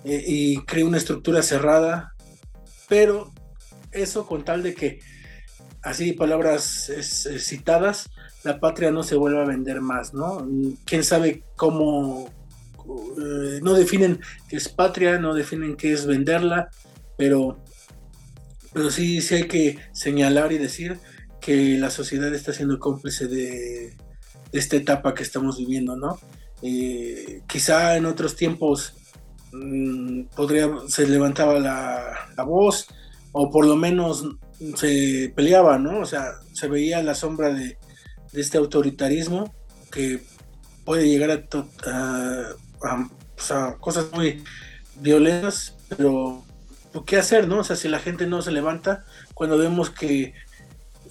eh, 0.04 0.24
y 0.26 0.58
cree 0.66 0.84
una 0.84 0.98
estructura 0.98 1.42
cerrada, 1.42 2.14
pero 2.88 3.32
eso 3.92 4.26
con 4.26 4.44
tal 4.44 4.64
de 4.64 4.74
que, 4.74 5.00
así 5.82 6.14
palabras 6.14 6.92
citadas, 7.40 8.10
la 8.44 8.60
patria 8.60 8.92
no 8.92 9.04
se 9.04 9.16
vuelva 9.16 9.44
a 9.44 9.48
vender 9.48 9.82
más, 9.82 10.14
¿no? 10.14 10.48
Quién 10.86 11.04
sabe 11.04 11.44
cómo, 11.56 12.30
eh, 12.88 13.60
no 13.62 13.74
definen 13.74 14.20
qué 14.48 14.58
es 14.58 14.70
patria, 14.70 15.20
no 15.20 15.34
definen 15.34 15.76
qué 15.76 15.94
es 15.94 16.06
venderla, 16.06 16.70
pero 17.18 17.60
pero 18.72 18.92
sí, 18.92 19.22
sí 19.22 19.36
hay 19.36 19.48
que 19.48 19.80
señalar 19.94 20.52
y 20.52 20.58
decir 20.58 21.00
que 21.42 21.78
la 21.78 21.90
sociedad 21.90 22.34
está 22.34 22.54
siendo 22.54 22.80
cómplice 22.80 23.28
de, 23.28 23.96
esta 24.52 24.76
etapa 24.76 25.14
que 25.14 25.24
estamos 25.24 25.58
viviendo, 25.58 25.96
¿no? 25.96 26.20
Eh, 26.62 27.42
quizá 27.48 27.96
en 27.96 28.06
otros 28.06 28.36
tiempos 28.36 28.96
mm, 29.52 30.24
podría, 30.36 30.70
se 30.88 31.08
levantaba 31.08 31.60
la, 31.60 32.44
voz 32.46 32.88
o 33.32 33.50
por 33.50 33.66
lo 33.66 33.76
menos 33.76 34.26
se 34.76 35.32
peleaba, 35.36 35.78
¿no? 35.78 36.00
O 36.00 36.06
sea, 36.06 36.34
se 36.54 36.68
veía 36.68 37.02
la 37.04 37.16
sombra 37.16 37.54
de, 37.54 37.78
este 38.34 38.58
autoritarismo 38.58 39.54
que 39.92 40.22
puede 40.86 41.08
llegar 41.08 41.48
a, 41.86 42.56
a 43.50 43.78
cosas 43.80 44.12
muy 44.12 44.44
violentas, 44.96 45.76
pero 45.88 46.44
qué 47.06 47.18
hacer, 47.18 47.48
¿no? 47.48 47.60
O 47.60 47.64
sea, 47.64 47.76
si 47.76 47.88
la 47.88 48.00
gente 48.00 48.28
no 48.28 48.42
se 48.42 48.52
levanta, 48.52 49.06
cuando 49.34 49.58
vemos 49.58 49.90
que 49.90 50.34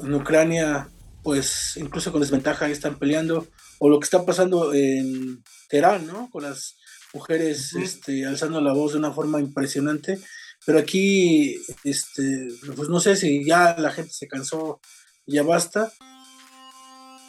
en 0.00 0.14
Ucrania, 0.14 0.88
pues 1.22 1.76
incluso 1.76 2.12
con 2.12 2.20
desventaja 2.20 2.68
están 2.68 2.98
peleando, 2.98 3.46
o 3.78 3.88
lo 3.88 4.00
que 4.00 4.04
está 4.04 4.24
pasando 4.24 4.74
en 4.74 5.42
Teherán, 5.68 6.06
¿no? 6.06 6.28
Con 6.30 6.42
las 6.42 6.76
mujeres 7.12 7.74
este, 7.74 8.26
alzando 8.26 8.60
la 8.60 8.72
voz 8.72 8.92
de 8.92 8.98
una 8.98 9.12
forma 9.12 9.40
impresionante. 9.40 10.18
Pero 10.66 10.78
aquí, 10.78 11.56
este, 11.84 12.48
pues 12.76 12.88
no 12.88 13.00
sé 13.00 13.16
si 13.16 13.44
ya 13.44 13.76
la 13.78 13.90
gente 13.90 14.12
se 14.12 14.28
cansó, 14.28 14.80
ya 15.26 15.42
basta. 15.42 15.92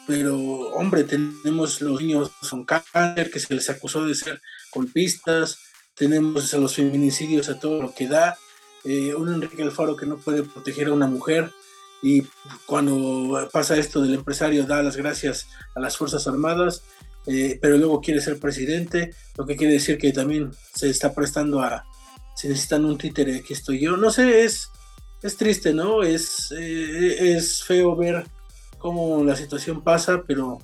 Pero, 0.06 0.36
hombre, 0.74 1.04
tenemos 1.04 1.80
los 1.80 2.00
niños 2.00 2.30
con 2.48 2.64
cáncer 2.64 3.30
que 3.30 3.38
se 3.38 3.54
les 3.54 3.70
acusó 3.70 4.04
de 4.04 4.14
ser 4.14 4.40
golpistas, 4.72 5.58
tenemos 5.94 6.52
los 6.54 6.74
feminicidios 6.74 7.48
a 7.48 7.58
todo 7.58 7.82
lo 7.82 7.94
que 7.94 8.08
da, 8.08 8.36
eh, 8.84 9.14
un 9.14 9.32
Enrique 9.32 9.62
Alfaro 9.62 9.96
que 9.96 10.06
no 10.06 10.16
puede 10.16 10.42
proteger 10.42 10.88
a 10.88 10.92
una 10.92 11.06
mujer 11.06 11.50
y 12.02 12.22
cuando 12.66 13.48
pasa 13.52 13.76
esto 13.76 14.00
del 14.00 14.14
empresario 14.14 14.64
da 14.64 14.82
las 14.82 14.96
gracias 14.96 15.48
a 15.74 15.80
las 15.80 15.96
Fuerzas 15.98 16.26
Armadas, 16.26 16.82
eh, 17.26 17.58
pero 17.60 17.76
luego 17.76 18.00
quiere 18.00 18.22
ser 18.22 18.40
presidente, 18.40 19.14
lo 19.36 19.44
que 19.44 19.56
quiere 19.56 19.74
decir 19.74 19.98
que 19.98 20.12
también 20.12 20.50
se 20.74 20.88
está 20.88 21.12
prestando 21.12 21.60
a, 21.60 21.84
si 22.34 22.48
necesitan 22.48 22.86
un 22.86 22.96
títere, 22.96 23.36
aquí 23.36 23.52
estoy 23.52 23.80
yo, 23.80 23.96
no 23.98 24.10
sé, 24.10 24.44
es, 24.44 24.70
es 25.22 25.36
triste, 25.36 25.74
¿no? 25.74 26.02
Es, 26.02 26.50
eh, 26.58 27.36
es 27.36 27.62
feo 27.62 27.94
ver 27.94 28.24
cómo 28.80 29.22
la 29.22 29.36
situación 29.36 29.82
pasa, 29.82 30.24
pero 30.26 30.58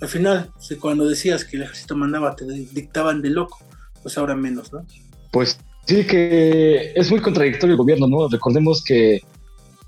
al 0.00 0.08
final, 0.08 0.50
cuando 0.80 1.08
decías 1.08 1.44
que 1.44 1.56
el 1.56 1.62
ejército 1.62 1.96
mandaba, 1.96 2.36
te 2.36 2.44
dictaban 2.44 3.22
de 3.22 3.30
loco 3.30 3.58
pues 4.02 4.16
ahora 4.18 4.34
menos, 4.34 4.72
¿no? 4.72 4.84
Pues 5.30 5.58
sí 5.86 6.06
que 6.06 6.92
es 6.94 7.10
muy 7.10 7.20
contradictorio 7.20 7.74
el 7.74 7.78
gobierno, 7.78 8.06
¿no? 8.06 8.28
Recordemos 8.28 8.82
que 8.82 9.22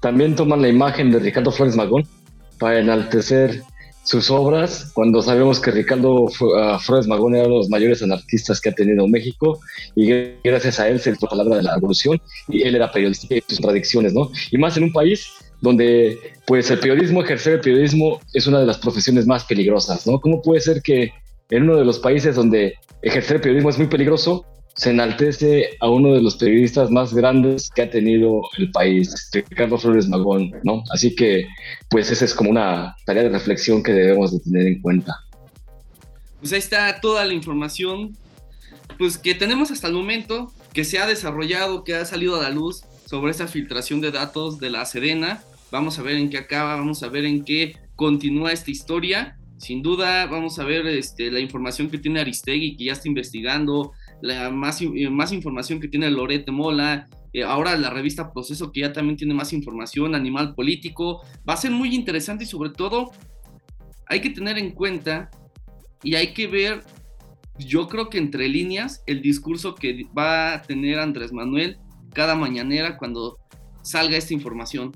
también 0.00 0.34
toman 0.34 0.62
la 0.62 0.68
imagen 0.68 1.10
de 1.10 1.18
Ricardo 1.18 1.50
Flores 1.50 1.76
Magón 1.76 2.06
para 2.58 2.78
enaltecer 2.78 3.62
sus 4.04 4.30
obras, 4.30 4.90
cuando 4.94 5.22
sabemos 5.22 5.60
que 5.60 5.70
Ricardo 5.70 6.26
ah, 6.58 6.78
Flores 6.80 7.06
Magón 7.06 7.36
era 7.36 7.44
uno 7.46 7.54
de 7.54 7.58
los 7.60 7.70
mayores 7.70 8.02
anarquistas 8.02 8.60
que 8.60 8.70
ha 8.70 8.72
tenido 8.72 9.06
México 9.06 9.60
y 9.94 10.08
gracias 10.42 10.80
a 10.80 10.88
él 10.88 10.98
se 10.98 11.10
hizo 11.10 11.20
la 11.22 11.30
palabra 11.30 11.56
de 11.56 11.62
la 11.62 11.74
revolución 11.76 12.20
y 12.48 12.62
él 12.62 12.74
era 12.74 12.90
periodista 12.90 13.32
y 13.34 13.42
sus 13.46 13.60
contradicciones, 13.60 14.12
¿no? 14.12 14.30
Y 14.50 14.58
más 14.58 14.76
en 14.76 14.84
un 14.84 14.92
país 14.92 15.28
donde 15.62 16.18
pues 16.46 16.70
el 16.70 16.78
periodismo, 16.78 17.22
ejercer 17.22 17.54
el 17.54 17.60
periodismo 17.60 18.20
es 18.34 18.46
una 18.46 18.60
de 18.60 18.66
las 18.66 18.78
profesiones 18.78 19.26
más 19.26 19.44
peligrosas, 19.44 20.06
¿no? 20.06 20.20
¿Cómo 20.20 20.42
puede 20.42 20.60
ser 20.60 20.82
que 20.82 21.12
en 21.48 21.62
uno 21.62 21.76
de 21.76 21.84
los 21.84 21.98
países 21.98 22.36
donde 22.36 22.74
ejercer 23.00 23.40
periodismo 23.40 23.70
es 23.70 23.78
muy 23.78 23.86
peligroso, 23.86 24.44
se 24.74 24.90
enaltece 24.90 25.70
a 25.80 25.88
uno 25.88 26.14
de 26.14 26.22
los 26.22 26.36
periodistas 26.36 26.90
más 26.90 27.14
grandes 27.14 27.70
que 27.70 27.82
ha 27.82 27.90
tenido 27.90 28.40
el 28.58 28.70
país, 28.70 29.30
Ricardo 29.32 29.78
Flores 29.78 30.08
Magón, 30.08 30.52
¿no? 30.64 30.82
Así 30.90 31.14
que, 31.14 31.46
pues 31.88 32.10
esa 32.10 32.24
es 32.24 32.34
como 32.34 32.50
una 32.50 32.96
tarea 33.04 33.22
de 33.22 33.28
reflexión 33.28 33.82
que 33.82 33.92
debemos 33.92 34.32
de 34.32 34.40
tener 34.40 34.66
en 34.66 34.80
cuenta. 34.80 35.14
Pues 36.40 36.52
ahí 36.52 36.58
está 36.58 37.00
toda 37.00 37.24
la 37.24 37.34
información, 37.34 38.16
pues 38.98 39.18
que 39.18 39.34
tenemos 39.34 39.70
hasta 39.70 39.88
el 39.88 39.94
momento, 39.94 40.50
que 40.72 40.84
se 40.84 40.98
ha 40.98 41.06
desarrollado, 41.06 41.84
que 41.84 41.94
ha 41.94 42.04
salido 42.04 42.36
a 42.36 42.42
la 42.42 42.50
luz 42.50 42.82
sobre 43.06 43.30
esa 43.30 43.46
filtración 43.46 44.00
de 44.00 44.10
datos 44.10 44.58
de 44.58 44.70
la 44.70 44.86
Sedena. 44.86 45.44
Vamos 45.72 45.98
a 45.98 46.02
ver 46.02 46.16
en 46.16 46.28
qué 46.28 46.36
acaba, 46.36 46.76
vamos 46.76 47.02
a 47.02 47.08
ver 47.08 47.24
en 47.24 47.44
qué 47.46 47.74
continúa 47.96 48.52
esta 48.52 48.70
historia. 48.70 49.38
Sin 49.56 49.80
duda, 49.80 50.26
vamos 50.26 50.58
a 50.58 50.64
ver 50.64 50.86
este, 50.86 51.30
la 51.30 51.40
información 51.40 51.88
que 51.88 51.96
tiene 51.96 52.20
Aristegui, 52.20 52.76
que 52.76 52.84
ya 52.84 52.92
está 52.92 53.08
investigando, 53.08 53.92
la 54.20 54.50
más, 54.50 54.82
más 55.10 55.32
información 55.32 55.80
que 55.80 55.88
tiene 55.88 56.10
Lorete 56.10 56.52
Mola, 56.52 57.08
eh, 57.32 57.42
ahora 57.42 57.74
la 57.78 57.88
revista 57.88 58.34
Proceso, 58.34 58.70
que 58.70 58.80
ya 58.80 58.92
también 58.92 59.16
tiene 59.16 59.32
más 59.32 59.54
información, 59.54 60.14
Animal 60.14 60.54
Político. 60.54 61.22
Va 61.48 61.54
a 61.54 61.56
ser 61.56 61.70
muy 61.70 61.94
interesante 61.94 62.44
y 62.44 62.46
sobre 62.46 62.68
todo 62.68 63.12
hay 64.08 64.20
que 64.20 64.28
tener 64.28 64.58
en 64.58 64.72
cuenta 64.72 65.30
y 66.02 66.16
hay 66.16 66.34
que 66.34 66.48
ver, 66.48 66.84
yo 67.58 67.88
creo 67.88 68.10
que 68.10 68.18
entre 68.18 68.46
líneas, 68.46 69.02
el 69.06 69.22
discurso 69.22 69.74
que 69.74 70.04
va 70.16 70.52
a 70.52 70.60
tener 70.60 70.98
Andrés 70.98 71.32
Manuel 71.32 71.78
cada 72.12 72.34
mañanera 72.34 72.98
cuando 72.98 73.38
salga 73.82 74.18
esta 74.18 74.34
información. 74.34 74.92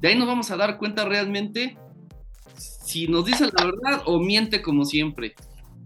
De 0.00 0.08
ahí 0.08 0.18
nos 0.18 0.28
vamos 0.28 0.50
a 0.50 0.56
dar 0.56 0.78
cuenta 0.78 1.04
realmente 1.04 1.76
si 2.56 3.06
nos 3.08 3.24
dice 3.24 3.46
la 3.56 3.64
verdad 3.64 4.02
o 4.06 4.20
miente 4.20 4.62
como 4.62 4.84
siempre. 4.84 5.34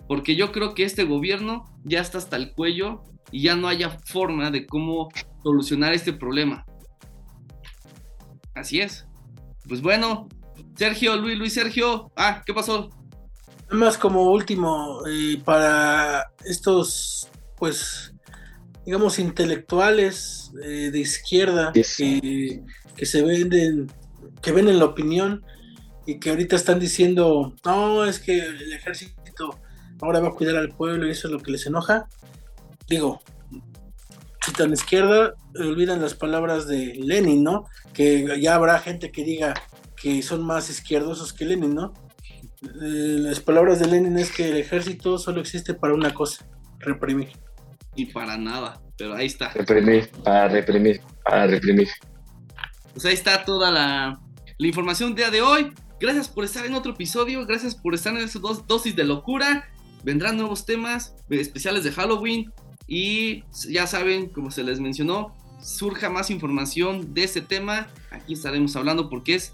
Porque 0.07 0.37
yo 0.37 0.53
creo 0.53 0.75
que 0.75 0.85
este 0.85 1.05
gobierno 1.05 1.65
ya 1.85 2.01
está 2.01 2.19
hasta 2.19 2.37
el 2.37 2.53
cuello 2.53 3.03
y 3.31 3.43
ya 3.43 3.57
no 3.57 3.69
haya 3.69 3.91
forma 4.05 4.51
de 4.51 4.67
cómo 4.67 5.09
solucionar 5.43 5.93
este 5.95 6.13
problema. 6.13 6.65
Así 8.55 8.81
es. 8.81 9.07
Pues 9.67 9.81
bueno, 9.81 10.29
Sergio, 10.77 11.17
Luis, 11.17 11.39
Luis 11.39 11.55
Sergio. 11.55 12.13
Ah, 12.17 12.43
¿qué 12.45 12.53
pasó? 12.53 12.91
Nada 13.65 13.87
más 13.87 13.97
como 13.97 14.31
último, 14.31 15.01
eh, 15.07 15.41
para 15.45 16.31
estos, 16.45 17.29
pues, 17.57 18.15
digamos, 18.85 19.19
intelectuales 19.19 20.51
eh, 20.63 20.91
de 20.91 20.99
izquierda 20.99 21.73
que, 21.73 22.63
que, 22.95 23.07
se 23.07 23.23
venden, 23.23 23.91
que 24.43 24.53
ven 24.53 24.68
en 24.68 24.78
la 24.78 24.86
opinión 24.86 25.45
y 26.07 26.18
que 26.18 26.30
ahorita 26.30 26.57
están 26.57 26.80
diciendo, 26.80 27.55
no, 27.64 28.05
es 28.05 28.18
que 28.18 28.38
el 28.38 28.72
ejército 28.72 29.59
ahora 30.01 30.20
va 30.20 30.28
a 30.28 30.32
cuidar 30.32 30.57
al 30.57 30.70
pueblo 30.70 31.07
y 31.07 31.11
eso 31.11 31.28
es 31.28 31.32
lo 31.32 31.40
que 31.40 31.53
les 31.53 31.66
enoja. 31.66 32.09
Digo, 32.88 33.22
si 34.45 34.53
tan 34.53 34.72
izquierda, 34.72 35.34
olvidan 35.57 36.03
las 36.03 36.14
palabras 36.14 36.66
de 36.66 36.95
Lenin, 36.97 37.45
¿no? 37.45 37.66
Que 37.93 38.40
ya 38.40 38.57
habrá 38.57 38.80
gente 38.80 39.12
que 39.12 39.24
diga 39.24 39.55
que 39.97 40.20
son 40.22 40.45
más 40.45 40.68
izquierdosos 40.68 41.32
que 41.32 41.45
Lenin, 41.45 41.74
¿no? 41.74 41.93
Eh, 42.62 43.18
las 43.18 43.40
palabras 43.40 43.78
de 43.78 43.86
Lenin 43.86 44.18
es 44.18 44.32
que 44.32 44.49
el 44.51 44.57
ejército 44.57 45.18
solo 45.18 45.40
existe 45.40 45.74
para 45.74 45.95
una 45.95 46.12
cosa, 46.12 46.45
reprimir. 46.80 47.30
Y 47.95 48.07
para 48.07 48.36
nada, 48.36 48.80
pero 48.97 49.14
ahí 49.14 49.26
está. 49.26 49.51
Reprimir, 49.51 50.11
para 50.24 50.49
reprimir, 50.49 51.01
para 51.24 51.47
reprimir. 51.47 51.88
Pues 52.93 53.05
ahí 53.05 53.14
está 53.14 53.45
toda 53.45 53.70
la, 53.70 54.20
la 54.63 54.69
información 54.69 55.17
día 55.17 55.29
de 55.29 55.43
hoy. 55.43 55.73
Gracias 55.99 56.29
por 56.29 56.45
estar 56.45 56.65
en 56.65 56.75
otro 56.75 56.93
episodio, 56.93 57.45
gracias 57.45 57.75
por 57.75 57.95
estar 57.95 58.15
en 58.15 58.23
esas 58.23 58.41
dos 58.41 58.65
dosis 58.65 58.95
de 58.95 59.03
locura. 59.03 59.69
Vendrán 60.05 60.37
nuevos 60.37 60.65
temas 60.65 61.17
especiales 61.31 61.83
de 61.83 61.91
Halloween 61.91 62.53
y 62.87 63.43
ya 63.69 63.89
saben, 63.89 64.29
como 64.29 64.53
se 64.53 64.63
les 64.63 64.79
mencionó, 64.79 65.35
surja 65.61 66.11
más 66.11 66.31
información 66.31 67.13
de 67.13 67.25
este 67.25 67.41
tema, 67.41 67.89
aquí 68.13 68.35
estaremos 68.35 68.77
hablando 68.77 69.11
porque 69.11 69.35
es 69.35 69.53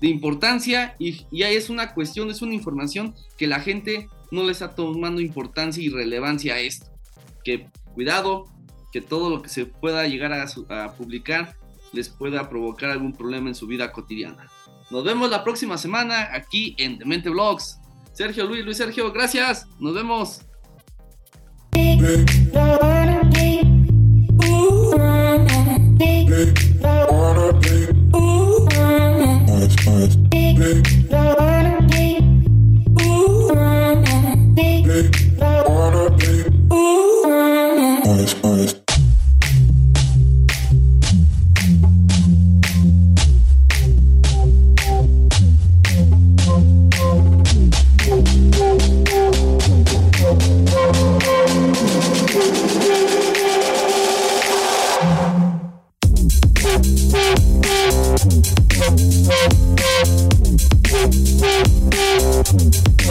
de 0.00 0.08
importancia 0.08 0.96
y 0.98 1.26
ya 1.30 1.50
es 1.50 1.68
una 1.68 1.92
cuestión, 1.92 2.30
es 2.30 2.40
una 2.40 2.54
información 2.54 3.14
que 3.36 3.46
la 3.46 3.60
gente 3.60 4.08
no 4.30 4.42
le 4.42 4.52
está 4.52 4.74
tomando 4.74 5.20
importancia 5.20 5.82
y 5.82 5.90
relevancia 5.90 6.54
a 6.54 6.60
esto. 6.60 6.86
Que 7.44 7.68
cuidado, 7.92 8.46
que 8.90 9.02
todo 9.02 9.28
lo 9.28 9.42
que 9.42 9.50
se 9.50 9.66
pueda 9.66 10.08
llegar 10.08 10.32
a 10.32 10.94
publicar 10.94 11.56
les 11.96 12.08
pueda 12.08 12.48
provocar 12.48 12.90
algún 12.90 13.12
problema 13.12 13.48
en 13.48 13.54
su 13.54 13.66
vida 13.66 13.90
cotidiana. 13.90 14.48
Nos 14.90 15.02
vemos 15.02 15.30
la 15.30 15.42
próxima 15.42 15.78
semana 15.78 16.28
aquí 16.32 16.76
en 16.78 16.98
Demente 16.98 17.28
Vlogs. 17.30 17.80
Sergio, 18.12 18.46
Luis, 18.46 18.64
Luis 18.64 18.76
Sergio, 18.76 19.12
gracias. 19.12 19.66
Nos 19.80 19.94
vemos. 19.94 20.42